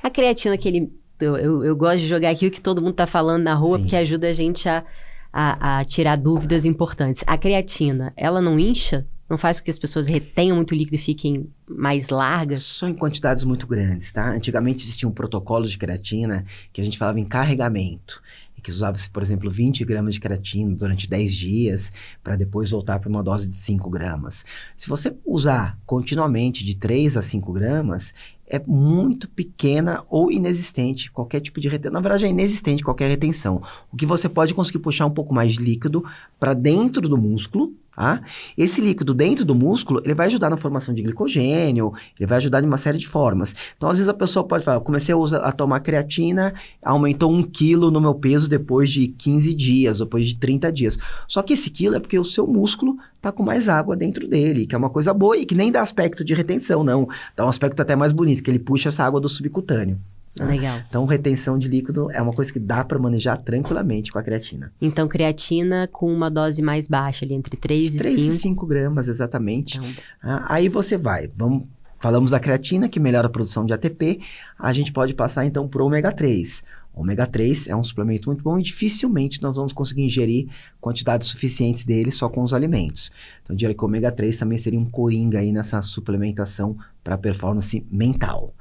A 0.00 0.08
creatina 0.08 0.56
que 0.56 0.68
ele 0.68 0.92
eu, 1.20 1.36
eu, 1.36 1.64
eu, 1.64 1.76
gosto 1.76 1.98
de 1.98 2.06
jogar 2.06 2.30
aqui 2.30 2.46
o 2.46 2.50
que 2.50 2.60
todo 2.60 2.80
mundo 2.80 2.92
está 2.92 3.06
falando 3.06 3.42
na 3.42 3.54
rua, 3.54 3.78
Sim. 3.78 3.84
porque 3.84 3.96
ajuda 3.96 4.28
a 4.28 4.32
gente 4.32 4.68
a, 4.68 4.84
a, 5.32 5.78
a, 5.78 5.84
tirar 5.84 6.16
dúvidas 6.16 6.64
importantes. 6.64 7.22
A 7.26 7.36
creatina, 7.36 8.12
ela 8.16 8.40
não 8.40 8.58
incha? 8.58 9.06
Não 9.28 9.36
faz 9.36 9.58
com 9.58 9.64
que 9.64 9.70
as 9.70 9.78
pessoas 9.78 10.06
retenham 10.06 10.54
muito 10.54 10.72
líquido 10.72 10.94
e 10.94 10.98
fiquem 10.98 11.50
mais 11.68 12.10
largas? 12.10 12.62
Só 12.62 12.88
em 12.88 12.94
quantidades 12.94 13.42
muito 13.42 13.66
grandes, 13.66 14.12
tá? 14.12 14.30
Antigamente 14.30 14.84
existia 14.84 15.08
um 15.08 15.12
protocolo 15.12 15.66
de 15.66 15.76
creatina 15.76 16.44
que 16.72 16.80
a 16.80 16.84
gente 16.84 16.96
falava 16.96 17.18
em 17.18 17.24
carregamento 17.24 18.22
que 18.66 18.72
usava-se, 18.72 19.08
por 19.08 19.22
exemplo, 19.22 19.48
20 19.48 19.84
gramas 19.84 20.14
de 20.14 20.20
creatina 20.20 20.74
durante 20.74 21.08
10 21.08 21.36
dias, 21.36 21.92
para 22.20 22.34
depois 22.34 22.72
voltar 22.72 22.98
para 22.98 23.08
uma 23.08 23.22
dose 23.22 23.46
de 23.46 23.56
5 23.56 23.88
gramas. 23.88 24.44
Se 24.76 24.88
você 24.88 25.16
usar 25.24 25.78
continuamente 25.86 26.64
de 26.64 26.74
3 26.74 27.16
a 27.16 27.22
5 27.22 27.52
gramas, 27.52 28.12
é 28.44 28.58
muito 28.58 29.28
pequena 29.28 30.04
ou 30.10 30.32
inexistente 30.32 31.12
qualquer 31.12 31.40
tipo 31.42 31.60
de 31.60 31.68
retenção. 31.68 31.92
Na 31.92 32.00
verdade, 32.00 32.24
é 32.24 32.28
inexistente 32.28 32.82
qualquer 32.82 33.08
retenção. 33.08 33.62
O 33.92 33.96
que 33.96 34.04
você 34.04 34.28
pode 34.28 34.52
conseguir 34.52 34.80
puxar 34.80 35.06
um 35.06 35.12
pouco 35.12 35.32
mais 35.32 35.54
de 35.54 35.62
líquido 35.62 36.04
para 36.36 36.52
dentro 36.52 37.08
do 37.08 37.16
músculo, 37.16 37.72
Tá? 37.96 38.20
Esse 38.58 38.82
líquido 38.82 39.14
dentro 39.14 39.42
do 39.42 39.54
músculo, 39.54 40.02
ele 40.04 40.12
vai 40.12 40.26
ajudar 40.26 40.50
na 40.50 40.58
formação 40.58 40.94
de 40.94 41.00
glicogênio, 41.00 41.94
ele 42.20 42.26
vai 42.26 42.36
ajudar 42.36 42.60
de 42.60 42.66
uma 42.66 42.76
série 42.76 42.98
de 42.98 43.08
formas. 43.08 43.54
Então, 43.74 43.88
às 43.88 43.96
vezes 43.96 44.08
a 44.10 44.12
pessoa 44.12 44.46
pode 44.46 44.62
falar, 44.62 44.80
comecei 44.80 45.14
a, 45.14 45.16
usar, 45.16 45.38
a 45.38 45.50
tomar 45.50 45.80
creatina, 45.80 46.52
aumentou 46.82 47.32
um 47.32 47.42
quilo 47.42 47.90
no 47.90 47.98
meu 47.98 48.14
peso 48.14 48.50
depois 48.50 48.90
de 48.90 49.08
15 49.08 49.54
dias, 49.54 49.98
depois 50.00 50.28
de 50.28 50.36
30 50.36 50.70
dias. 50.70 50.98
Só 51.26 51.42
que 51.42 51.54
esse 51.54 51.70
quilo 51.70 51.96
é 51.96 51.98
porque 51.98 52.18
o 52.18 52.24
seu 52.24 52.46
músculo 52.46 52.98
está 53.16 53.32
com 53.32 53.42
mais 53.42 53.66
água 53.66 53.96
dentro 53.96 54.28
dele, 54.28 54.66
que 54.66 54.74
é 54.74 54.78
uma 54.78 54.90
coisa 54.90 55.14
boa 55.14 55.38
e 55.38 55.46
que 55.46 55.54
nem 55.54 55.72
dá 55.72 55.80
aspecto 55.80 56.22
de 56.22 56.34
retenção, 56.34 56.84
não. 56.84 57.08
Dá 57.34 57.46
um 57.46 57.48
aspecto 57.48 57.80
até 57.80 57.96
mais 57.96 58.12
bonito, 58.12 58.42
que 58.42 58.50
ele 58.50 58.58
puxa 58.58 58.90
essa 58.90 59.04
água 59.04 59.18
do 59.18 59.28
subcutâneo. 59.28 59.98
Né? 60.38 60.46
Legal. 60.46 60.80
Então, 60.88 61.04
retenção 61.04 61.58
de 61.58 61.68
líquido 61.68 62.10
é 62.10 62.20
uma 62.20 62.32
coisa 62.32 62.52
que 62.52 62.58
dá 62.58 62.84
para 62.84 62.98
manejar 62.98 63.38
tranquilamente 63.42 64.12
com 64.12 64.18
a 64.18 64.22
creatina. 64.22 64.72
Então, 64.80 65.08
creatina 65.08 65.88
com 65.90 66.12
uma 66.12 66.30
dose 66.30 66.62
mais 66.62 66.88
baixa, 66.88 67.24
ali 67.24 67.34
entre 67.34 67.56
3 67.56 67.94
e 67.94 67.98
3 67.98 68.14
5. 68.14 68.24
3 68.26 68.36
e 68.36 68.42
5 68.42 68.66
gramas, 68.66 69.08
exatamente. 69.08 69.78
Então... 69.78 69.90
Ah, 70.22 70.46
aí 70.48 70.68
você 70.68 70.96
vai, 70.98 71.30
vamos... 71.36 71.64
Falamos 71.98 72.30
da 72.30 72.38
creatina, 72.38 72.90
que 72.90 73.00
melhora 73.00 73.26
a 73.26 73.30
produção 73.30 73.64
de 73.64 73.72
ATP. 73.72 74.20
A 74.58 74.70
gente 74.70 74.92
pode 74.92 75.14
passar, 75.14 75.46
então, 75.46 75.66
para 75.66 75.82
o 75.82 75.86
ômega 75.86 76.12
3. 76.12 76.62
ômega 76.94 77.26
3 77.26 77.68
é 77.68 77.74
um 77.74 77.82
suplemento 77.82 78.28
muito 78.28 78.42
bom 78.42 78.58
e 78.58 78.62
dificilmente 78.62 79.42
nós 79.42 79.56
vamos 79.56 79.72
conseguir 79.72 80.02
ingerir 80.02 80.46
quantidades 80.78 81.28
suficientes 81.28 81.86
dele 81.86 82.12
só 82.12 82.28
com 82.28 82.42
os 82.42 82.52
alimentos. 82.52 83.10
Então, 83.42 83.54
eu 83.54 83.56
diria 83.56 83.74
que 83.74 83.82
o 83.82 83.86
ômega 83.86 84.12
3 84.12 84.36
também 84.36 84.58
seria 84.58 84.78
um 84.78 84.84
coringa 84.84 85.38
aí 85.38 85.50
nessa 85.50 85.80
suplementação 85.80 86.76
para 87.02 87.16
performance 87.16 87.84
mental. 87.90 88.54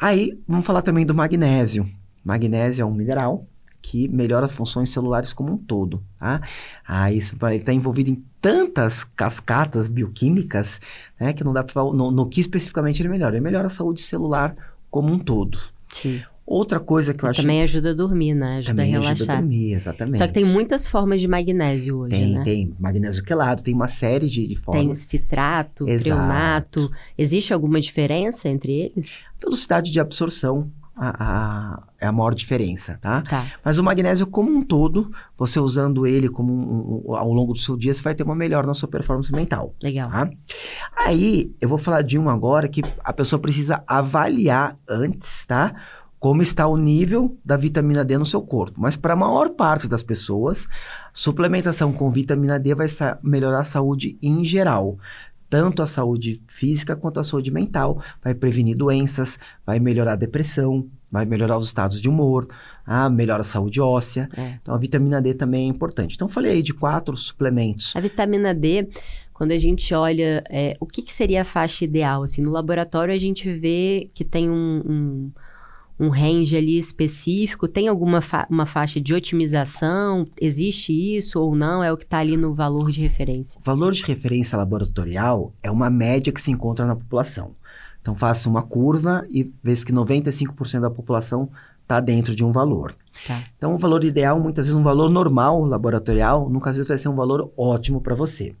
Aí, 0.00 0.38
vamos 0.46 0.66
falar 0.66 0.82
também 0.82 1.06
do 1.06 1.14
magnésio. 1.14 1.88
Magnésio 2.24 2.82
é 2.82 2.86
um 2.86 2.92
mineral 2.92 3.46
que 3.80 4.08
melhora 4.08 4.48
funções 4.48 4.90
celulares 4.90 5.32
como 5.32 5.52
um 5.52 5.56
todo, 5.56 6.02
tá? 6.18 6.40
Aí 6.86 7.20
ele 7.20 7.56
está 7.56 7.72
envolvido 7.72 8.10
em 8.10 8.24
tantas 8.40 9.04
cascatas 9.04 9.86
bioquímicas, 9.86 10.80
né, 11.20 11.32
que 11.32 11.44
não 11.44 11.52
dá 11.52 11.62
para 11.62 11.84
no, 11.84 12.10
no, 12.10 12.28
que 12.28 12.40
especificamente 12.40 13.00
ele 13.00 13.08
melhora. 13.08 13.36
Ele 13.36 13.44
melhora 13.44 13.68
a 13.68 13.70
saúde 13.70 14.02
celular 14.02 14.56
como 14.90 15.12
um 15.12 15.18
todo. 15.18 15.58
Sim. 15.88 16.20
Outra 16.46 16.78
coisa 16.78 17.12
que 17.12 17.24
eu 17.24 17.28
acho. 17.28 17.42
Também 17.42 17.60
ajuda 17.62 17.90
a 17.90 17.94
dormir, 17.94 18.32
né? 18.32 18.58
Ajuda 18.58 18.74
também 18.76 18.94
a 18.94 19.00
relaxar. 19.00 19.12
Ajuda 19.12 19.32
a 19.32 19.40
dormir, 19.40 19.72
exatamente. 19.72 20.18
Só 20.18 20.26
que 20.28 20.32
tem 20.32 20.44
muitas 20.44 20.86
formas 20.86 21.20
de 21.20 21.26
magnésio 21.26 21.98
hoje. 21.98 22.14
Tem, 22.14 22.34
né? 22.34 22.44
tem. 22.44 22.74
Magnésio 22.78 23.24
quelado, 23.24 23.62
tem 23.62 23.74
uma 23.74 23.88
série 23.88 24.28
de, 24.28 24.46
de 24.46 24.54
formas. 24.54 24.84
Tem 24.84 24.94
citrato, 24.94 25.84
treonato. 25.84 26.88
Existe 27.18 27.52
alguma 27.52 27.80
diferença 27.80 28.48
entre 28.48 28.72
eles? 28.72 29.18
Velocidade 29.40 29.90
de 29.90 29.98
absorção 29.98 30.70
a, 30.96 31.08
a, 31.18 31.82
é 32.00 32.06
a 32.06 32.12
maior 32.12 32.34
diferença, 32.34 32.98
tá? 33.02 33.22
tá? 33.22 33.46
Mas 33.62 33.78
o 33.78 33.84
magnésio 33.84 34.26
como 34.26 34.50
um 34.50 34.62
todo, 34.62 35.10
você 35.36 35.60
usando 35.60 36.06
ele 36.06 36.28
como 36.28 36.52
um, 36.52 37.02
um, 37.06 37.14
ao 37.14 37.30
longo 37.32 37.52
do 37.52 37.58
seu 37.58 37.76
dia, 37.76 37.92
você 37.92 38.02
vai 38.02 38.14
ter 38.14 38.22
uma 38.22 38.34
melhora 38.34 38.66
na 38.66 38.72
sua 38.72 38.88
performance 38.88 39.30
mental. 39.30 39.74
Legal. 39.82 40.10
Tá? 40.10 40.30
Aí, 40.96 41.54
eu 41.60 41.68
vou 41.68 41.76
falar 41.76 42.00
de 42.00 42.18
um 42.18 42.30
agora 42.30 42.66
que 42.66 42.80
a 43.04 43.12
pessoa 43.12 43.38
precisa 43.38 43.84
avaliar 43.86 44.78
antes, 44.88 45.44
tá? 45.44 45.74
Como 46.18 46.42
está 46.42 46.66
o 46.66 46.76
nível 46.76 47.36
da 47.44 47.56
vitamina 47.56 48.04
D 48.04 48.16
no 48.16 48.24
seu 48.24 48.40
corpo. 48.42 48.80
Mas 48.80 48.96
para 48.96 49.12
a 49.12 49.16
maior 49.16 49.50
parte 49.50 49.86
das 49.86 50.02
pessoas, 50.02 50.66
suplementação 51.12 51.92
com 51.92 52.10
vitamina 52.10 52.58
D 52.58 52.74
vai 52.74 52.86
melhorar 53.22 53.60
a 53.60 53.64
saúde 53.64 54.18
em 54.22 54.44
geral. 54.44 54.98
Tanto 55.48 55.82
a 55.82 55.86
saúde 55.86 56.42
física 56.48 56.96
quanto 56.96 57.20
a 57.20 57.24
saúde 57.24 57.50
mental. 57.50 58.02
Vai 58.22 58.34
prevenir 58.34 58.76
doenças, 58.76 59.38
vai 59.64 59.78
melhorar 59.78 60.14
a 60.14 60.16
depressão, 60.16 60.88
vai 61.10 61.24
melhorar 61.24 61.56
os 61.58 61.66
estados 61.66 62.00
de 62.00 62.08
humor, 62.08 62.48
ah, 62.84 63.08
melhora 63.08 63.42
a 63.42 63.44
saúde 63.44 63.80
óssea. 63.80 64.28
É. 64.36 64.58
Então 64.60 64.74
a 64.74 64.78
vitamina 64.78 65.20
D 65.20 65.34
também 65.34 65.66
é 65.66 65.68
importante. 65.68 66.14
Então 66.14 66.28
falei 66.28 66.52
aí 66.52 66.62
de 66.62 66.74
quatro 66.74 67.16
suplementos. 67.16 67.94
A 67.94 68.00
vitamina 68.00 68.54
D, 68.54 68.88
quando 69.32 69.52
a 69.52 69.58
gente 69.58 69.94
olha, 69.94 70.42
é, 70.50 70.76
o 70.80 70.86
que, 70.86 71.02
que, 71.02 71.12
seria 71.12 71.42
a 71.42 71.44
faixa 71.44 71.84
ideal? 71.84 72.22
Assim, 72.22 72.42
no 72.42 72.50
laboratório 72.50 73.14
a 73.14 73.18
gente 73.18 73.52
vê 73.52 74.08
que 74.14 74.24
tem 74.24 74.50
um, 74.50 74.82
um 74.84 75.32
um 75.98 76.08
range 76.08 76.56
ali 76.56 76.78
específico? 76.78 77.66
Tem 77.66 77.88
alguma 77.88 78.20
fa 78.20 78.46
uma 78.50 78.66
faixa 78.66 79.00
de 79.00 79.14
otimização? 79.14 80.26
Existe 80.40 80.92
isso 80.92 81.40
ou 81.40 81.54
não? 81.54 81.82
É 81.82 81.92
o 81.92 81.96
que 81.96 82.04
está 82.04 82.18
ali 82.18 82.36
no 82.36 82.54
valor 82.54 82.90
de 82.90 83.00
referência? 83.00 83.60
O 83.60 83.64
valor 83.64 83.92
de 83.92 84.02
referência 84.02 84.56
laboratorial 84.56 85.52
é 85.62 85.70
uma 85.70 85.90
média 85.90 86.32
que 86.32 86.40
se 86.40 86.50
encontra 86.50 86.86
na 86.86 86.96
população. 86.96 87.54
Então, 88.00 88.14
faça 88.14 88.48
uma 88.48 88.62
curva 88.62 89.26
e 89.28 89.52
veja 89.64 89.84
que 89.84 89.92
95% 89.92 90.80
da 90.80 90.90
população 90.90 91.50
está 91.82 91.98
dentro 91.98 92.36
de 92.36 92.44
um 92.44 92.52
valor. 92.52 92.94
Tá. 93.26 93.42
Então, 93.56 93.74
o 93.74 93.78
valor 93.78 94.04
ideal, 94.04 94.38
muitas 94.38 94.66
vezes 94.66 94.78
um 94.78 94.84
valor 94.84 95.10
normal 95.10 95.64
laboratorial, 95.64 96.48
nunca 96.48 96.70
às 96.70 96.76
vezes 96.76 96.88
vai 96.88 96.98
ser 96.98 97.08
um 97.08 97.16
valor 97.16 97.50
ótimo 97.56 98.00
para 98.00 98.14
você. 98.14 98.54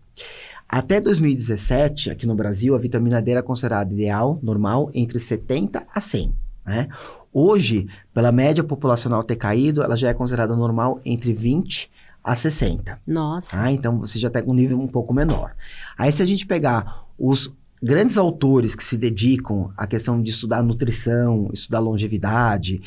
Até 0.68 1.00
2017, 1.00 2.10
aqui 2.10 2.26
no 2.26 2.34
Brasil, 2.34 2.74
a 2.74 2.78
vitamina 2.78 3.22
D 3.22 3.30
era 3.30 3.42
considerada 3.42 3.92
ideal, 3.92 4.38
normal, 4.42 4.90
entre 4.92 5.20
70 5.20 5.86
a 5.94 6.00
100. 6.00 6.34
Né? 6.66 6.88
Hoje, 7.32 7.86
pela 8.12 8.32
média 8.32 8.64
populacional 8.64 9.22
ter 9.22 9.36
caído, 9.36 9.82
ela 9.82 9.96
já 9.96 10.08
é 10.08 10.14
considerada 10.14 10.56
normal 10.56 11.00
entre 11.04 11.32
20 11.32 11.90
a 12.24 12.34
60. 12.34 13.00
Nossa. 13.06 13.60
Ah, 13.60 13.72
então 13.72 14.00
você 14.00 14.18
já 14.18 14.28
tem 14.28 14.42
um 14.44 14.52
nível 14.52 14.78
um 14.78 14.88
pouco 14.88 15.14
menor. 15.14 15.54
Aí 15.96 16.10
se 16.10 16.20
a 16.20 16.24
gente 16.24 16.44
pegar 16.44 17.04
os 17.16 17.52
grandes 17.80 18.18
autores 18.18 18.74
que 18.74 18.82
se 18.82 18.96
dedicam 18.96 19.70
à 19.76 19.86
questão 19.86 20.20
de 20.20 20.30
estudar 20.30 20.62
nutrição, 20.62 21.48
estudar 21.52 21.78
longevidade, 21.78 22.82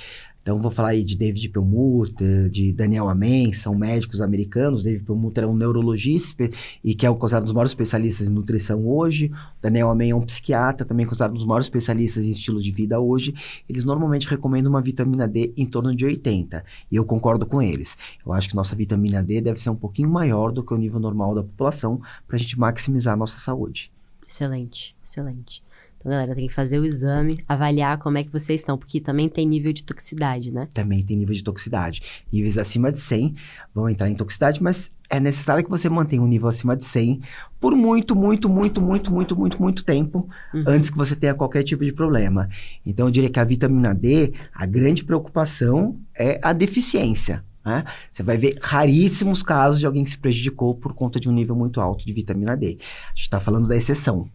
então, 0.50 0.60
vou 0.60 0.72
falar 0.72 0.90
aí 0.90 1.04
de 1.04 1.16
David 1.16 1.48
Perlmutter, 1.50 2.50
de 2.50 2.74
Daniel 2.74 3.08
Amen, 3.08 3.54
são 3.54 3.76
médicos 3.76 4.20
americanos. 4.20 4.82
David 4.82 5.04
Perlmutter 5.04 5.44
é 5.44 5.48
um 5.48 5.56
neurologista 5.56 6.50
e 6.84 6.96
que 6.96 7.06
é 7.06 7.14
considerado 7.14 7.44
um 7.44 7.46
dos 7.46 7.54
maiores 7.54 7.70
especialistas 7.70 8.28
em 8.28 8.32
nutrição 8.32 8.88
hoje. 8.88 9.32
Daniel 9.62 9.92
Amen 9.92 10.10
é 10.10 10.16
um 10.16 10.26
psiquiatra, 10.26 10.88
também 10.88 11.06
considerado 11.06 11.34
um 11.34 11.36
dos 11.36 11.46
maiores 11.46 11.68
especialistas 11.68 12.24
em 12.24 12.32
estilo 12.32 12.60
de 12.64 12.72
vida 12.72 13.00
hoje. 13.00 13.32
Eles 13.70 13.84
normalmente 13.84 14.28
recomendam 14.28 14.72
uma 14.72 14.82
vitamina 14.82 15.28
D 15.28 15.54
em 15.56 15.68
torno 15.68 15.96
de 15.96 16.04
80, 16.04 16.66
e 16.92 16.96
eu 16.96 17.06
concordo 17.06 17.46
com 17.46 17.62
eles. 17.62 17.96
Eu 18.26 18.34
acho 18.34 18.50
que 18.50 18.56
nossa 18.56 18.76
vitamina 18.76 19.22
D 19.22 19.42
deve 19.42 19.62
ser 19.62 19.70
um 19.70 19.76
pouquinho 19.76 20.10
maior 20.10 20.52
do 20.52 20.64
que 20.64 20.74
o 20.74 20.78
nível 20.78 21.00
normal 21.00 21.36
da 21.36 21.44
população 21.44 22.02
para 22.28 22.38
a 22.38 22.40
gente 22.40 22.58
maximizar 22.58 23.14
a 23.14 23.18
nossa 23.18 23.38
saúde. 23.38 23.92
Excelente, 24.28 24.96
excelente. 25.04 25.62
Então, 26.00 26.12
galera, 26.12 26.34
tem 26.34 26.48
que 26.48 26.54
fazer 26.54 26.80
o 26.80 26.86
exame, 26.86 27.44
avaliar 27.48 27.98
como 27.98 28.18
é 28.18 28.24
que 28.24 28.32
vocês 28.32 28.62
estão, 28.62 28.78
porque 28.78 29.02
também 29.02 29.28
tem 29.28 29.46
nível 29.46 29.74
de 29.74 29.84
toxicidade, 29.84 30.50
né? 30.50 30.70
Também 30.74 31.04
tem 31.04 31.18
nível 31.18 31.36
de 31.36 31.44
toxicidade. 31.44 32.02
Níveis 32.32 32.58
acima 32.58 32.90
de 32.90 33.02
100 33.02 33.36
vão 33.76 33.90
entrar 33.90 34.10
em 34.10 34.16
toxicidade, 34.16 34.64
mas 34.64 34.96
é 35.10 35.20
necessário 35.20 35.62
que 35.62 35.70
você 35.70 35.90
mantenha 35.90 36.22
um 36.22 36.28
nível 36.28 36.48
acima 36.48 36.78
de 36.78 36.86
100 36.86 37.20
por 37.60 37.76
muito, 37.76 38.16
muito, 38.16 38.48
muito, 38.48 38.82
muito, 38.82 39.12
muito, 39.12 39.38
muito, 39.38 39.62
muito 39.62 39.84
tempo 39.84 40.30
uhum. 40.54 40.64
antes 40.68 40.90
que 40.90 40.96
você 40.96 41.18
tenha 41.18 41.34
qualquer 41.34 41.64
tipo 41.64 41.84
de 41.84 41.92
problema. 41.92 42.48
Então, 42.86 43.08
eu 43.08 43.12
diria 43.12 43.30
que 43.30 43.40
a 43.40 43.44
vitamina 43.44 43.94
D, 43.94 44.32
a 44.54 44.66
grande 44.66 45.04
preocupação 45.04 46.00
é 46.16 46.40
a 46.42 46.54
deficiência. 46.54 47.44
Né? 47.66 47.84
Você 48.10 48.24
vai 48.24 48.38
ver 48.38 48.58
raríssimos 48.62 49.44
casos 49.44 49.82
de 49.82 49.86
alguém 49.86 50.06
que 50.06 50.12
se 50.12 50.18
prejudicou 50.18 50.76
por 50.76 50.94
conta 50.94 51.20
de 51.20 51.28
um 51.28 51.34
nível 51.34 51.58
muito 51.58 51.82
alto 51.82 52.06
de 52.06 52.14
vitamina 52.14 52.56
D. 52.56 52.68
A 52.68 53.10
gente 53.10 53.22
está 53.24 53.40
falando 53.40 53.68
da 53.68 53.76
exceção. 53.76 54.30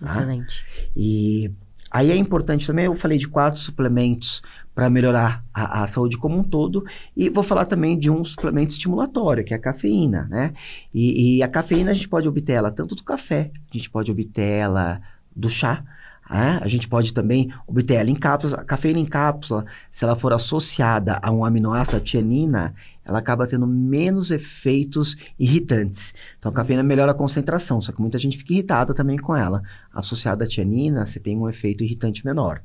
Tá? 0.00 0.06
Excelente. 0.06 0.64
E 0.96 1.52
aí 1.90 2.10
é 2.10 2.16
importante 2.16 2.66
também, 2.66 2.86
eu 2.86 2.94
falei 2.94 3.18
de 3.18 3.28
quatro 3.28 3.58
suplementos 3.58 4.42
para 4.74 4.88
melhorar 4.88 5.44
a, 5.52 5.82
a, 5.82 5.86
saúde 5.86 6.16
como 6.16 6.38
um 6.38 6.42
todo. 6.42 6.84
E 7.16 7.28
vou 7.28 7.42
falar 7.42 7.66
também 7.66 7.98
de 7.98 8.10
um 8.10 8.24
suplemento 8.24 8.72
estimulatório, 8.72 9.44
que 9.44 9.52
é 9.52 9.56
a 9.56 9.60
cafeína, 9.60 10.26
né? 10.30 10.54
E, 10.94 11.36
e, 11.36 11.42
a 11.42 11.48
cafeína 11.48 11.90
a 11.90 11.94
gente 11.94 12.08
pode 12.08 12.28
obter 12.28 12.52
ela 12.52 12.70
tanto 12.70 12.94
do 12.94 13.02
café, 13.02 13.50
a 13.72 13.76
gente 13.76 13.90
pode 13.90 14.10
obter 14.10 14.42
ela 14.42 15.00
do 15.34 15.48
chá, 15.48 15.84
né? 16.30 16.60
a 16.62 16.68
gente 16.68 16.88
pode 16.88 17.12
também 17.12 17.52
obter 17.66 17.94
ela 17.94 18.08
em 18.08 18.14
cápsulas. 18.14 18.58
A 18.58 18.64
cafeína 18.64 19.00
em 19.00 19.04
cápsula, 19.04 19.66
se 19.90 20.04
ela 20.04 20.14
for 20.14 20.32
associada 20.32 21.18
a 21.20 21.30
um 21.30 21.44
aminoácido, 21.44 22.00
tianina, 22.00 22.74
ela 23.04 23.18
acaba 23.18 23.46
tendo 23.46 23.66
menos 23.66 24.30
efeitos 24.30 25.16
irritantes. 25.38 26.14
Então, 26.38 26.52
a 26.52 26.54
cafeína 26.54 26.82
melhora 26.82 27.10
a 27.10 27.14
concentração, 27.14 27.80
só 27.80 27.90
que 27.90 28.00
muita 28.00 28.18
gente 28.18 28.38
fica 28.38 28.52
irritada 28.52 28.94
também 28.94 29.18
com 29.18 29.34
ela. 29.34 29.62
Associada 29.92 30.44
à 30.44 30.46
tianina, 30.46 31.06
você 31.06 31.18
tem 31.18 31.36
um 31.36 31.48
efeito 31.48 31.82
irritante 31.82 32.24
menor. 32.24 32.62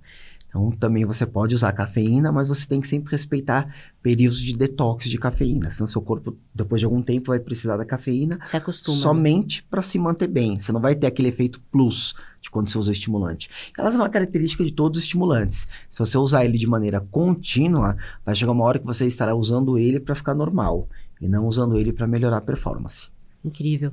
Então, 0.55 0.71
também 0.71 1.03
você 1.03 1.25
pode 1.25 1.53
usar 1.53 1.73
cafeína, 1.73 2.31
mas 2.31 2.47
você 2.47 2.65
tem 2.65 2.79
que 2.79 2.87
sempre 2.87 3.11
respeitar 3.11 3.75
períodos 4.01 4.39
de 4.39 4.55
detox 4.55 5.09
de 5.09 5.17
cafeína. 5.17 5.69
Senão, 5.69 5.85
seu 5.85 6.01
corpo, 6.01 6.37
depois 6.53 6.79
de 6.79 6.85
algum 6.85 7.01
tempo, 7.01 7.27
vai 7.27 7.39
precisar 7.39 7.75
da 7.75 7.83
cafeína 7.83 8.39
se 8.45 8.55
acostuma, 8.55 8.97
somente 8.97 9.61
né? 9.61 9.67
para 9.69 9.81
se 9.81 9.99
manter 9.99 10.27
bem. 10.29 10.57
Você 10.57 10.71
não 10.71 10.79
vai 10.79 10.95
ter 10.95 11.07
aquele 11.07 11.27
efeito 11.27 11.59
plus 11.69 12.15
de 12.41 12.49
quando 12.49 12.69
você 12.69 12.77
usa 12.77 12.89
o 12.89 12.93
estimulante. 12.93 13.49
Elas 13.77 13.95
é 13.95 13.97
uma 13.97 14.07
característica 14.07 14.63
de 14.63 14.71
todos 14.71 14.99
os 14.99 15.03
estimulantes. 15.03 15.67
Se 15.89 15.99
você 15.99 16.17
usar 16.17 16.45
ele 16.45 16.57
de 16.57 16.67
maneira 16.67 17.01
contínua, 17.01 17.97
vai 18.25 18.33
chegar 18.33 18.53
uma 18.53 18.63
hora 18.63 18.79
que 18.79 18.85
você 18.85 19.05
estará 19.05 19.35
usando 19.35 19.77
ele 19.77 19.99
para 19.99 20.15
ficar 20.15 20.33
normal 20.33 20.87
e 21.19 21.27
não 21.27 21.47
usando 21.47 21.77
ele 21.77 21.91
para 21.91 22.07
melhorar 22.07 22.37
a 22.37 22.41
performance. 22.41 23.09
Incrível. 23.43 23.91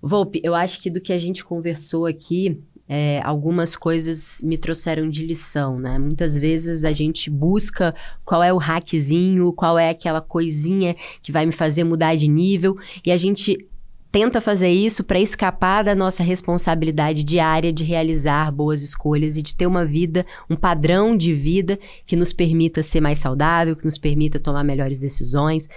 Volpe, 0.00 0.40
eu 0.44 0.54
acho 0.54 0.80
que 0.80 0.88
do 0.88 1.00
que 1.00 1.12
a 1.12 1.18
gente 1.18 1.44
conversou 1.44 2.06
aqui, 2.06 2.62
é, 2.88 3.20
algumas 3.24 3.74
coisas 3.74 4.40
me 4.44 4.56
trouxeram 4.56 5.08
de 5.08 5.26
lição, 5.26 5.78
né? 5.78 5.98
Muitas 5.98 6.38
vezes 6.38 6.84
a 6.84 6.92
gente 6.92 7.28
busca 7.28 7.94
qual 8.24 8.42
é 8.42 8.52
o 8.52 8.58
hackzinho, 8.58 9.52
qual 9.52 9.78
é 9.78 9.90
aquela 9.90 10.20
coisinha 10.20 10.94
que 11.22 11.32
vai 11.32 11.44
me 11.46 11.52
fazer 11.52 11.84
mudar 11.84 12.14
de 12.14 12.28
nível, 12.28 12.76
e 13.04 13.10
a 13.10 13.16
gente 13.16 13.58
tenta 14.16 14.40
fazer 14.40 14.70
isso 14.70 15.04
para 15.04 15.20
escapar 15.20 15.84
da 15.84 15.94
nossa 15.94 16.22
responsabilidade 16.22 17.22
diária 17.22 17.70
de 17.70 17.84
realizar 17.84 18.50
boas 18.50 18.80
escolhas 18.80 19.36
e 19.36 19.42
de 19.42 19.54
ter 19.54 19.66
uma 19.66 19.84
vida, 19.84 20.24
um 20.48 20.56
padrão 20.56 21.14
de 21.14 21.34
vida 21.34 21.78
que 22.06 22.16
nos 22.16 22.32
permita 22.32 22.82
ser 22.82 23.00
mais 23.00 23.18
saudável, 23.18 23.76
que 23.76 23.84
nos 23.84 23.98
permita 23.98 24.38
tomar 24.38 24.64
melhores 24.64 24.98
decisões. 24.98 25.68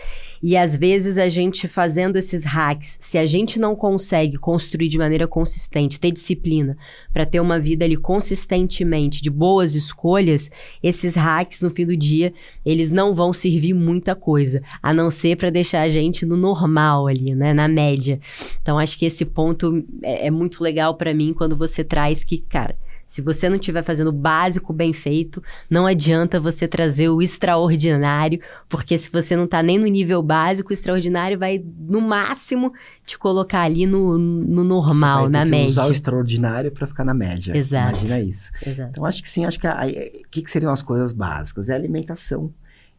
E 0.42 0.56
às 0.56 0.76
vezes 0.78 1.18
a 1.18 1.28
gente 1.28 1.68
fazendo 1.68 2.16
esses 2.18 2.44
hacks, 2.44 2.98
se 3.02 3.18
a 3.18 3.26
gente 3.26 3.60
não 3.60 3.76
consegue 3.76 4.38
construir 4.38 4.88
de 4.88 4.98
maneira 4.98 5.28
consistente, 5.28 6.00
ter 6.00 6.12
disciplina 6.12 6.78
para 7.14 7.26
ter 7.26 7.40
uma 7.40 7.60
vida 7.60 7.84
ali 7.84 7.98
consistentemente 7.98 9.22
de 9.22 9.30
boas 9.30 9.76
escolhas, 9.76 10.50
esses 10.82 11.16
hacks 11.16 11.62
no 11.62 11.70
fim 11.70 11.86
do 11.86 11.96
dia, 11.96 12.34
eles 12.66 12.92
não 12.92 13.14
vão 13.14 13.34
servir 13.34 13.74
muita 13.74 14.16
coisa, 14.16 14.62
a 14.82 14.94
não 14.94 15.12
ser 15.12 15.36
para 15.36 15.50
deixar 15.50 15.82
a 15.82 15.88
gente 15.88 16.26
no 16.26 16.38
normal 16.38 17.08
ali, 17.08 17.36
né, 17.36 17.54
na 17.54 17.68
média. 17.68 18.20
Então 18.62 18.80
acho 18.80 18.98
que 18.98 19.06
esse 19.06 19.26
ponto 19.26 19.84
é, 20.02 20.28
é 20.28 20.32
muito 20.32 20.64
legal 20.64 20.96
para 20.96 21.14
mim 21.14 21.34
quando 21.34 21.58
você 21.58 21.84
traz 21.84 22.24
que, 22.24 22.38
cara, 22.38 22.76
se 23.10 23.24
você 23.24 23.50
não 23.50 23.56
estiver 23.56 23.84
fazendo 23.84 24.10
o 24.10 24.14
básico 24.14 24.72
bem 24.72 24.94
feito, 24.94 25.42
não 25.68 25.88
adianta 25.88 26.40
você 26.40 26.68
trazer 26.68 27.10
o 27.10 27.24
extraordinário, 27.24 28.40
porque 28.70 29.00
se 29.00 29.10
você 29.12 29.36
não 29.36 29.46
está 29.46 29.64
nem 29.64 29.80
no 29.80 29.88
nível 29.88 30.22
básico, 30.22 30.70
o 30.70 30.74
extraordinário 30.74 31.40
vai, 31.40 31.60
no 31.80 32.02
máximo, 32.02 32.72
te 33.04 33.18
colocar 33.18 33.62
ali 33.62 33.88
no, 33.88 34.20
no 34.20 34.64
normal, 34.64 35.28
na 35.28 35.44
média. 35.44 35.70
usar 35.70 35.88
o 35.88 35.92
extraordinário 35.92 36.72
para 36.72 36.86
ficar 36.86 37.04
na 37.04 37.16
média. 37.16 37.58
Exato. 37.58 37.94
Imagina 37.94 38.20
isso. 38.20 38.52
Exato. 38.64 38.92
Então, 38.92 39.04
acho 39.04 39.24
que 39.24 39.30
sim, 39.30 39.44
acho 39.44 39.60
que 39.60 39.68
o 39.68 40.30
que, 40.30 40.44
que 40.44 40.52
seriam 40.52 40.72
as 40.72 40.84
coisas 40.84 41.12
básicas? 41.12 41.68
É 41.68 41.74
a 41.74 41.76
alimentação, 41.76 42.54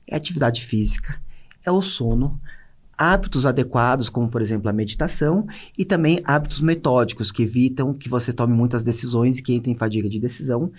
é 0.09 0.15
a 0.15 0.19
atividade 0.19 0.65
física, 0.65 1.23
é 1.65 1.71
o 1.71 1.81
sono, 1.81 2.41
hábitos 3.01 3.47
adequados, 3.47 4.11
como 4.11 4.29
por 4.29 4.43
exemplo 4.43 4.69
a 4.69 4.75
meditação, 4.75 5.47
e 5.79 5.87
também 5.87 6.21
hábitos 6.23 6.61
metódicos 6.61 7.33
que 7.33 7.43
evitam 7.43 7.95
que 7.95 8.11
você 8.11 8.31
tome 8.31 8.53
muitas 8.53 8.83
decisões 8.83 9.39
e 9.39 9.43
que 9.43 9.55
entre 9.55 9.73
em 9.73 9.75
fadiga 9.75 10.07
de 10.07 10.21
decisão. 10.21 10.71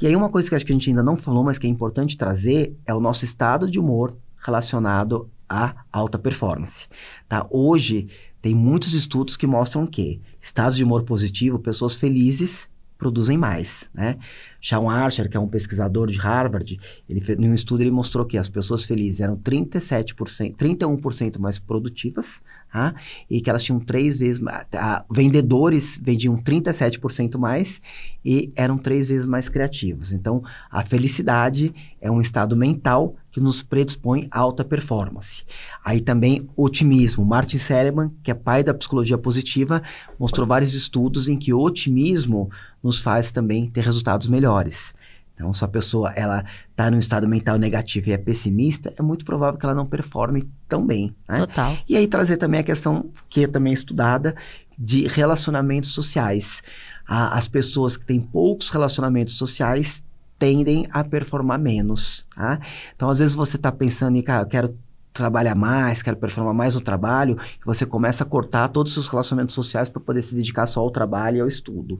E 0.00 0.06
aí 0.06 0.16
uma 0.16 0.30
coisa 0.30 0.48
que 0.48 0.54
acho 0.54 0.64
que 0.64 0.72
a 0.72 0.74
gente 0.74 0.88
ainda 0.88 1.02
não 1.02 1.18
falou, 1.18 1.44
mas 1.44 1.58
que 1.58 1.66
é 1.66 1.70
importante 1.70 2.16
trazer, 2.16 2.74
é 2.86 2.94
o 2.94 3.00
nosso 3.00 3.26
estado 3.26 3.70
de 3.70 3.78
humor 3.78 4.16
relacionado 4.38 5.28
à 5.46 5.74
alta 5.92 6.18
performance. 6.18 6.88
Tá? 7.28 7.46
Hoje 7.50 8.08
tem 8.40 8.54
muitos 8.54 8.94
estudos 8.94 9.36
que 9.36 9.46
mostram 9.46 9.86
que 9.86 10.22
estados 10.40 10.78
de 10.78 10.84
humor 10.84 11.02
positivo, 11.02 11.58
pessoas 11.58 11.94
felizes 11.94 12.70
produzem 12.98 13.36
mais, 13.36 13.90
né? 13.94 14.16
Sean 14.60 14.90
Archer, 14.90 15.30
que 15.30 15.36
é 15.36 15.40
um 15.40 15.46
pesquisador 15.46 16.08
de 16.08 16.18
Harvard, 16.18 16.78
ele 17.08 17.20
fez, 17.20 17.38
um 17.38 17.54
estudo 17.54 17.82
ele 17.82 17.90
mostrou 17.90 18.24
que 18.24 18.36
as 18.36 18.48
pessoas 18.48 18.84
felizes 18.84 19.20
eram 19.20 19.36
37%, 19.36 20.56
31% 20.56 21.38
mais 21.38 21.58
produtivas, 21.58 22.42
tá? 22.72 22.94
e 23.30 23.40
que 23.40 23.48
elas 23.48 23.62
tinham 23.62 23.78
três 23.78 24.18
vezes 24.18 24.40
mais, 24.40 24.66
vendedores 25.12 26.00
vendiam 26.02 26.36
37% 26.36 27.38
mais 27.38 27.80
e 28.24 28.52
eram 28.56 28.76
três 28.76 29.08
vezes 29.08 29.26
mais 29.26 29.48
criativos. 29.48 30.12
Então, 30.12 30.42
a 30.70 30.82
felicidade 30.82 31.72
é 32.00 32.10
um 32.10 32.20
estado 32.20 32.56
mental 32.56 33.14
que 33.30 33.40
nos 33.40 33.62
predispõe 33.62 34.26
a 34.30 34.40
alta 34.40 34.64
performance. 34.64 35.44
Aí 35.84 36.00
também 36.00 36.48
otimismo. 36.56 37.24
Martin 37.24 37.58
Seligman, 37.58 38.10
que 38.22 38.30
é 38.30 38.34
pai 38.34 38.64
da 38.64 38.72
psicologia 38.72 39.18
positiva, 39.18 39.82
mostrou 40.18 40.46
vários 40.46 40.74
estudos 40.74 41.28
em 41.28 41.36
que 41.36 41.52
o 41.52 41.60
otimismo 41.60 42.48
nos 42.86 43.00
faz 43.00 43.30
também 43.30 43.68
ter 43.68 43.84
resultados 43.84 44.28
melhores. 44.28 44.94
Então, 45.34 45.52
se 45.52 45.62
a 45.62 45.68
pessoa 45.68 46.10
ela 46.16 46.44
está 46.70 46.90
num 46.90 46.98
estado 46.98 47.28
mental 47.28 47.58
negativo 47.58 48.08
e 48.08 48.12
é 48.12 48.16
pessimista, 48.16 48.92
é 48.96 49.02
muito 49.02 49.22
provável 49.22 49.58
que 49.60 49.66
ela 49.66 49.74
não 49.74 49.84
performe 49.84 50.48
tão 50.66 50.86
bem. 50.86 51.14
Né? 51.28 51.40
Total. 51.40 51.76
E 51.86 51.94
aí 51.94 52.06
trazer 52.06 52.38
também 52.38 52.60
a 52.60 52.64
questão 52.64 53.10
que 53.28 53.44
é 53.44 53.46
também 53.46 53.72
estudada 53.72 54.34
de 54.78 55.06
relacionamentos 55.06 55.90
sociais. 55.90 56.62
as 57.06 57.46
pessoas 57.46 57.96
que 57.96 58.06
têm 58.06 58.20
poucos 58.20 58.70
relacionamentos 58.70 59.34
sociais 59.34 60.02
tendem 60.38 60.88
a 60.90 61.04
performar 61.04 61.58
menos. 61.58 62.26
Tá? 62.34 62.58
Então, 62.94 63.10
às 63.10 63.18
vezes 63.18 63.34
você 63.34 63.56
está 63.56 63.70
pensando 63.70 64.16
em, 64.16 64.22
cara, 64.22 64.42
eu 64.42 64.48
quero 64.48 64.74
trabalhar 65.16 65.54
mais, 65.54 66.02
quero 66.02 66.16
performar 66.16 66.54
mais 66.54 66.74
no 66.74 66.80
trabalho, 66.80 67.38
e 67.60 67.64
você 67.64 67.86
começa 67.86 68.22
a 68.22 68.26
cortar 68.26 68.68
todos 68.68 68.92
os 68.92 68.94
seus 68.94 69.08
relacionamentos 69.08 69.54
sociais 69.54 69.88
para 69.88 70.00
poder 70.00 70.22
se 70.22 70.34
dedicar 70.34 70.66
só 70.66 70.80
ao 70.80 70.90
trabalho 70.90 71.38
e 71.38 71.40
ao 71.40 71.48
estudo. 71.48 71.98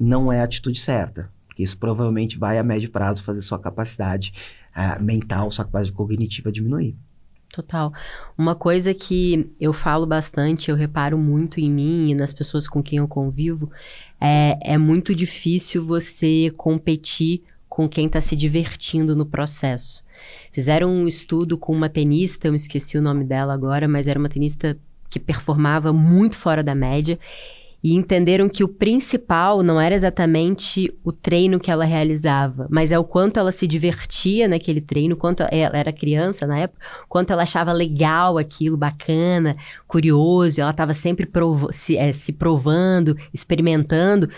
Não 0.00 0.32
é 0.32 0.40
a 0.40 0.44
atitude 0.44 0.80
certa, 0.80 1.28
porque 1.46 1.62
isso 1.62 1.76
provavelmente 1.76 2.38
vai 2.38 2.58
a 2.58 2.62
médio 2.62 2.90
prazo 2.90 3.22
fazer 3.22 3.42
sua 3.42 3.58
capacidade 3.58 4.32
uh, 4.74 5.02
mental, 5.02 5.50
sua 5.50 5.66
capacidade 5.66 5.92
cognitiva 5.92 6.50
diminuir. 6.50 6.96
Total. 7.52 7.92
Uma 8.38 8.54
coisa 8.54 8.94
que 8.94 9.50
eu 9.60 9.72
falo 9.72 10.06
bastante, 10.06 10.70
eu 10.70 10.76
reparo 10.76 11.18
muito 11.18 11.58
em 11.58 11.68
mim 11.68 12.10
e 12.10 12.14
nas 12.14 12.32
pessoas 12.32 12.68
com 12.68 12.80
quem 12.80 12.98
eu 12.98 13.08
convivo, 13.08 13.70
é, 14.20 14.56
é 14.62 14.78
muito 14.78 15.14
difícil 15.14 15.84
você 15.84 16.52
competir 16.56 17.42
com 17.68 17.88
quem 17.88 18.06
está 18.06 18.20
se 18.20 18.36
divertindo 18.36 19.16
no 19.16 19.26
processo. 19.26 20.04
Fizeram 20.52 20.92
um 20.92 21.08
estudo 21.08 21.58
com 21.58 21.72
uma 21.72 21.88
tenista, 21.88 22.46
eu 22.46 22.52
me 22.52 22.56
esqueci 22.56 22.96
o 22.96 23.02
nome 23.02 23.24
dela 23.24 23.52
agora, 23.52 23.88
mas 23.88 24.06
era 24.06 24.18
uma 24.18 24.28
tenista 24.28 24.78
que 25.08 25.18
performava 25.18 25.92
muito 25.92 26.36
fora 26.36 26.62
da 26.62 26.74
média 26.74 27.18
e 27.82 27.94
entenderam 27.94 28.48
que 28.48 28.62
o 28.62 28.68
principal 28.68 29.62
não 29.62 29.80
era 29.80 29.94
exatamente 29.94 30.92
o 31.02 31.12
treino 31.12 31.58
que 31.58 31.70
ela 31.70 31.84
realizava, 31.84 32.66
mas 32.70 32.92
é 32.92 32.98
o 32.98 33.04
quanto 33.04 33.38
ela 33.38 33.50
se 33.50 33.66
divertia 33.66 34.46
naquele 34.46 34.80
treino, 34.80 35.16
quanto 35.16 35.44
ela 35.50 35.76
era 35.76 35.92
criança 35.92 36.46
na 36.46 36.58
época, 36.58 36.84
quanto 37.08 37.32
ela 37.32 37.42
achava 37.42 37.72
legal 37.72 38.36
aquilo, 38.36 38.76
bacana, 38.76 39.56
curioso, 39.86 40.60
ela 40.60 40.70
estava 40.70 40.92
sempre 40.92 41.24
provo 41.24 41.68
se, 41.72 41.96
é, 41.96 42.12
se 42.12 42.32
provando, 42.32 43.16
experimentando. 43.32 44.28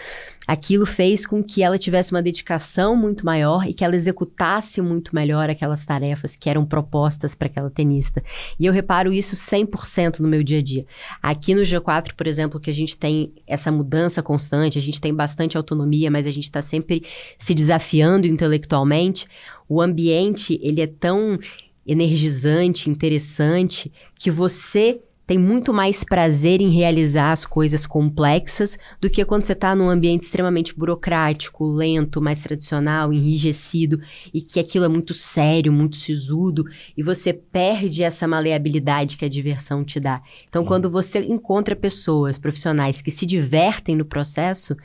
Aquilo 0.52 0.84
fez 0.84 1.24
com 1.24 1.42
que 1.42 1.62
ela 1.62 1.78
tivesse 1.78 2.12
uma 2.12 2.20
dedicação 2.20 2.94
muito 2.94 3.24
maior 3.24 3.66
e 3.66 3.72
que 3.72 3.82
ela 3.82 3.96
executasse 3.96 4.82
muito 4.82 5.14
melhor 5.14 5.48
aquelas 5.48 5.82
tarefas 5.82 6.36
que 6.36 6.50
eram 6.50 6.66
propostas 6.66 7.34
para 7.34 7.46
aquela 7.46 7.70
tenista. 7.70 8.22
E 8.60 8.66
eu 8.66 8.72
reparo 8.72 9.14
isso 9.14 9.34
100% 9.34 10.20
no 10.20 10.28
meu 10.28 10.42
dia 10.42 10.58
a 10.58 10.62
dia. 10.62 10.84
Aqui 11.22 11.54
no 11.54 11.62
G4, 11.62 12.12
por 12.14 12.26
exemplo, 12.26 12.60
que 12.60 12.68
a 12.68 12.72
gente 12.72 12.98
tem 12.98 13.32
essa 13.46 13.72
mudança 13.72 14.22
constante, 14.22 14.78
a 14.78 14.82
gente 14.82 15.00
tem 15.00 15.14
bastante 15.14 15.56
autonomia, 15.56 16.10
mas 16.10 16.26
a 16.26 16.30
gente 16.30 16.44
está 16.44 16.60
sempre 16.60 17.02
se 17.38 17.54
desafiando 17.54 18.26
intelectualmente. 18.26 19.26
O 19.66 19.80
ambiente, 19.80 20.60
ele 20.62 20.82
é 20.82 20.86
tão 20.86 21.38
energizante, 21.86 22.90
interessante, 22.90 23.90
que 24.18 24.30
você 24.30 25.00
tem 25.32 25.38
muito 25.38 25.72
mais 25.72 26.04
prazer 26.04 26.60
em 26.60 26.68
realizar 26.68 27.32
as 27.32 27.46
coisas 27.46 27.86
complexas 27.86 28.76
do 29.00 29.08
que 29.08 29.24
quando 29.24 29.44
você 29.44 29.54
está 29.54 29.74
num 29.74 29.88
ambiente 29.88 30.24
extremamente 30.24 30.76
burocrático, 30.76 31.64
lento, 31.64 32.20
mais 32.20 32.40
tradicional, 32.40 33.10
enrijecido 33.14 33.98
e 34.34 34.42
que 34.42 34.60
aquilo 34.60 34.84
é 34.84 34.88
muito 34.88 35.14
sério, 35.14 35.72
muito 35.72 35.96
sisudo 35.96 36.66
e 36.94 37.02
você 37.02 37.32
perde 37.32 38.04
essa 38.04 38.28
maleabilidade 38.28 39.16
que 39.16 39.24
a 39.24 39.28
diversão 39.28 39.82
te 39.82 39.98
dá. 39.98 40.20
Então, 40.46 40.66
quando 40.66 40.90
você 40.90 41.20
encontra 41.20 41.74
pessoas, 41.74 42.36
profissionais 42.36 43.00
que 43.00 43.10
se 43.10 43.24
divertem 43.24 43.96
no 43.96 44.04
processo, 44.04 44.76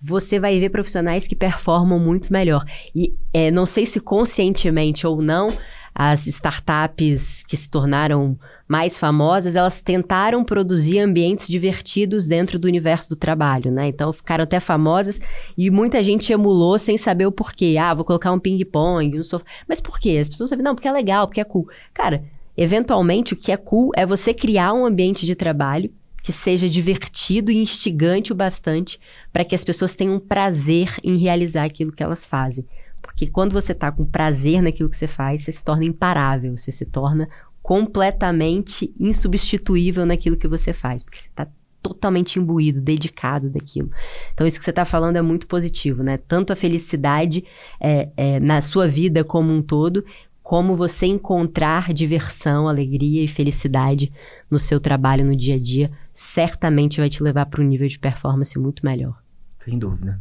você 0.00 0.38
vai 0.38 0.60
ver 0.60 0.70
profissionais 0.70 1.26
que 1.26 1.34
performam 1.34 1.98
muito 1.98 2.32
melhor. 2.32 2.64
E 2.94 3.12
é, 3.34 3.50
não 3.50 3.66
sei 3.66 3.84
se 3.84 3.98
conscientemente 3.98 5.04
ou 5.04 5.20
não, 5.20 5.58
as 5.92 6.28
startups 6.28 7.42
que 7.42 7.56
se 7.56 7.68
tornaram 7.68 8.38
mais 8.70 9.00
famosas, 9.00 9.56
elas 9.56 9.80
tentaram 9.80 10.44
produzir 10.44 11.00
ambientes 11.00 11.48
divertidos 11.48 12.28
dentro 12.28 12.56
do 12.56 12.68
universo 12.68 13.08
do 13.08 13.16
trabalho, 13.16 13.68
né? 13.68 13.88
Então 13.88 14.12
ficaram 14.12 14.44
até 14.44 14.60
famosas 14.60 15.18
e 15.58 15.68
muita 15.72 16.00
gente 16.04 16.32
emulou 16.32 16.78
sem 16.78 16.96
saber 16.96 17.26
o 17.26 17.32
porquê. 17.32 17.76
Ah, 17.80 17.92
vou 17.92 18.04
colocar 18.04 18.30
um 18.30 18.38
ping-pong, 18.38 19.18
um 19.18 19.24
sofá. 19.24 19.44
Mas 19.68 19.80
por 19.80 19.98
quê? 19.98 20.18
As 20.20 20.28
pessoas 20.28 20.50
sabem, 20.50 20.64
não, 20.64 20.76
porque 20.76 20.86
é 20.86 20.92
legal, 20.92 21.26
porque 21.26 21.40
é 21.40 21.44
cool. 21.44 21.68
Cara, 21.92 22.22
eventualmente 22.56 23.34
o 23.34 23.36
que 23.36 23.50
é 23.50 23.56
cool 23.56 23.90
é 23.96 24.06
você 24.06 24.32
criar 24.32 24.72
um 24.72 24.86
ambiente 24.86 25.26
de 25.26 25.34
trabalho 25.34 25.90
que 26.22 26.30
seja 26.30 26.68
divertido 26.68 27.50
e 27.50 27.56
instigante 27.56 28.30
o 28.30 28.36
bastante 28.36 29.00
para 29.32 29.44
que 29.44 29.56
as 29.56 29.64
pessoas 29.64 29.96
tenham 29.96 30.20
prazer 30.20 30.94
em 31.02 31.16
realizar 31.16 31.64
aquilo 31.64 31.90
que 31.90 32.04
elas 32.04 32.24
fazem. 32.24 32.64
Porque 33.02 33.26
quando 33.26 33.52
você 33.52 33.72
está 33.72 33.90
com 33.90 34.04
prazer 34.04 34.62
naquilo 34.62 34.88
que 34.88 34.96
você 34.96 35.08
faz, 35.08 35.42
você 35.42 35.50
se 35.50 35.64
torna 35.64 35.84
imparável, 35.84 36.56
você 36.56 36.70
se 36.70 36.84
torna 36.84 37.28
completamente 37.70 38.92
insubstituível 38.98 40.04
naquilo 40.04 40.36
que 40.36 40.48
você 40.48 40.72
faz, 40.72 41.04
porque 41.04 41.18
você 41.18 41.28
está 41.28 41.46
totalmente 41.80 42.36
imbuído, 42.36 42.80
dedicado 42.80 43.48
daquilo. 43.48 43.92
Então, 44.34 44.44
isso 44.44 44.58
que 44.58 44.64
você 44.64 44.70
está 44.70 44.84
falando 44.84 45.14
é 45.14 45.22
muito 45.22 45.46
positivo, 45.46 46.02
né? 46.02 46.16
Tanto 46.16 46.52
a 46.52 46.56
felicidade 46.56 47.44
é, 47.78 48.08
é, 48.16 48.40
na 48.40 48.60
sua 48.60 48.88
vida 48.88 49.22
como 49.22 49.52
um 49.52 49.62
todo, 49.62 50.04
como 50.42 50.74
você 50.74 51.06
encontrar 51.06 51.94
diversão, 51.94 52.66
alegria 52.66 53.22
e 53.22 53.28
felicidade 53.28 54.12
no 54.50 54.58
seu 54.58 54.80
trabalho 54.80 55.24
no 55.24 55.36
dia 55.36 55.54
a 55.54 55.60
dia, 55.60 55.92
certamente 56.12 56.98
vai 56.98 57.08
te 57.08 57.22
levar 57.22 57.46
para 57.46 57.62
um 57.62 57.64
nível 57.64 57.86
de 57.86 58.00
performance 58.00 58.58
muito 58.58 58.84
melhor. 58.84 59.16
Sem 59.64 59.78
dúvida. 59.78 60.20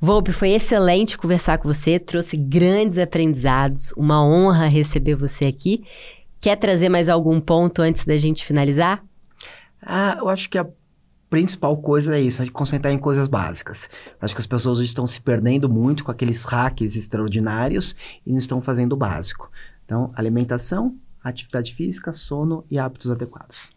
Volpe, 0.00 0.32
foi 0.32 0.50
excelente 0.50 1.16
conversar 1.16 1.58
com 1.58 1.72
você, 1.72 1.98
trouxe 2.00 2.36
grandes 2.36 2.98
aprendizados, 2.98 3.92
uma 3.96 4.22
honra 4.22 4.66
receber 4.66 5.14
você 5.14 5.44
aqui. 5.44 5.84
Quer 6.44 6.56
trazer 6.56 6.90
mais 6.90 7.08
algum 7.08 7.40
ponto 7.40 7.80
antes 7.80 8.04
da 8.04 8.18
gente 8.18 8.44
finalizar? 8.44 9.02
Ah, 9.80 10.16
eu 10.18 10.28
acho 10.28 10.50
que 10.50 10.58
a 10.58 10.66
principal 11.30 11.74
coisa 11.78 12.18
é 12.18 12.20
isso, 12.20 12.42
a 12.42 12.44
gente 12.44 12.52
concentrar 12.52 12.92
em 12.92 12.98
coisas 12.98 13.28
básicas. 13.28 13.88
Acho 14.20 14.34
que 14.34 14.42
as 14.42 14.46
pessoas 14.46 14.78
estão 14.80 15.06
se 15.06 15.22
perdendo 15.22 15.70
muito 15.70 16.04
com 16.04 16.10
aqueles 16.10 16.44
hacks 16.44 16.96
extraordinários 16.96 17.96
e 18.26 18.30
não 18.30 18.38
estão 18.38 18.60
fazendo 18.60 18.92
o 18.92 18.96
básico. 18.96 19.50
Então, 19.86 20.12
alimentação, 20.14 20.94
atividade 21.22 21.74
física, 21.74 22.12
sono 22.12 22.62
e 22.70 22.78
hábitos 22.78 23.10
adequados. 23.10 23.70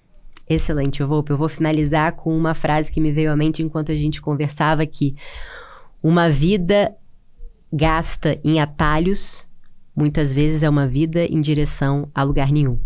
Excelente, 0.50 1.02
vou, 1.04 1.24
eu 1.30 1.38
vou 1.38 1.48
finalizar 1.48 2.18
com 2.18 2.38
uma 2.38 2.54
frase 2.54 2.92
que 2.92 3.00
me 3.00 3.14
veio 3.14 3.32
à 3.32 3.36
mente 3.38 3.64
enquanto 3.64 3.94
a 3.94 3.96
gente 3.96 4.22
conversava 4.22 4.84
aqui. 4.84 5.16
Uma 6.04 6.30
vida 6.30 6.94
gasta 7.72 8.38
em 8.44 8.60
atalhos, 8.60 9.47
muitas 9.98 10.32
vezes 10.32 10.62
é 10.62 10.70
uma 10.70 10.86
vida 10.86 11.26
em 11.26 11.42
direção 11.42 12.08
a 12.14 12.22
lugar 12.22 12.52
nenhum. 12.52 12.78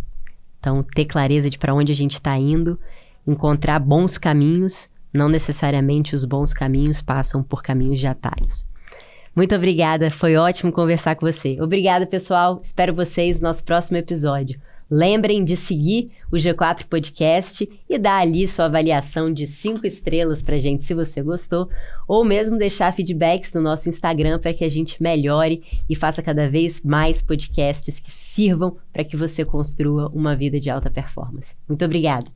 Então, 0.58 0.82
ter 0.82 1.04
clareza 1.04 1.50
de 1.50 1.60
para 1.60 1.74
onde 1.74 1.92
a 1.92 1.96
gente 1.96 2.14
está 2.14 2.38
indo, 2.38 2.80
encontrar 3.28 3.80
bons 3.80 4.18
caminhos, 4.18 4.90
não 5.14 5.28
necessariamente 5.28 6.16
os 6.16 6.24
bons 6.24 6.54
caminhos 6.54 7.02
passam 7.02 7.44
por 7.44 7.62
caminhos 7.62 8.00
de 8.00 8.08
atalhos. 8.08 8.66
Muito 9.36 9.54
obrigada, 9.54 10.10
foi 10.10 10.38
ótimo 10.38 10.72
conversar 10.72 11.16
com 11.16 11.26
você. 11.26 11.58
Obrigada, 11.62 12.06
pessoal. 12.06 12.60
Espero 12.64 12.94
vocês 12.94 13.42
no 13.42 13.48
nosso 13.48 13.64
próximo 13.66 13.98
episódio. 13.98 14.60
Lembrem 14.94 15.46
de 15.46 15.56
seguir 15.56 16.12
o 16.30 16.36
G4 16.36 16.86
Podcast 16.86 17.70
e 17.90 17.98
dar 17.98 18.18
ali 18.18 18.46
sua 18.46 18.66
avaliação 18.66 19.32
de 19.32 19.48
cinco 19.48 19.88
estrelas 19.88 20.44
para 20.44 20.58
gente 20.58 20.84
se 20.84 20.94
você 20.94 21.22
gostou, 21.22 21.70
ou 22.06 22.26
mesmo 22.26 22.58
deixar 22.58 22.92
feedbacks 22.92 23.54
no 23.54 23.62
nosso 23.62 23.88
Instagram 23.88 24.38
para 24.38 24.54
que 24.54 24.66
a 24.66 24.70
gente 24.70 25.02
melhore 25.02 25.64
e 25.90 25.96
faça 25.96 26.22
cada 26.22 26.50
vez 26.50 26.82
mais 26.82 27.22
podcasts 27.22 28.02
que 28.02 28.12
sirvam 28.12 28.76
para 28.92 29.06
que 29.06 29.16
você 29.16 29.46
construa 29.46 30.10
uma 30.10 30.36
vida 30.36 30.60
de 30.60 30.70
alta 30.70 30.90
performance. 30.90 31.56
Muito 31.70 31.86
obrigada! 31.86 32.30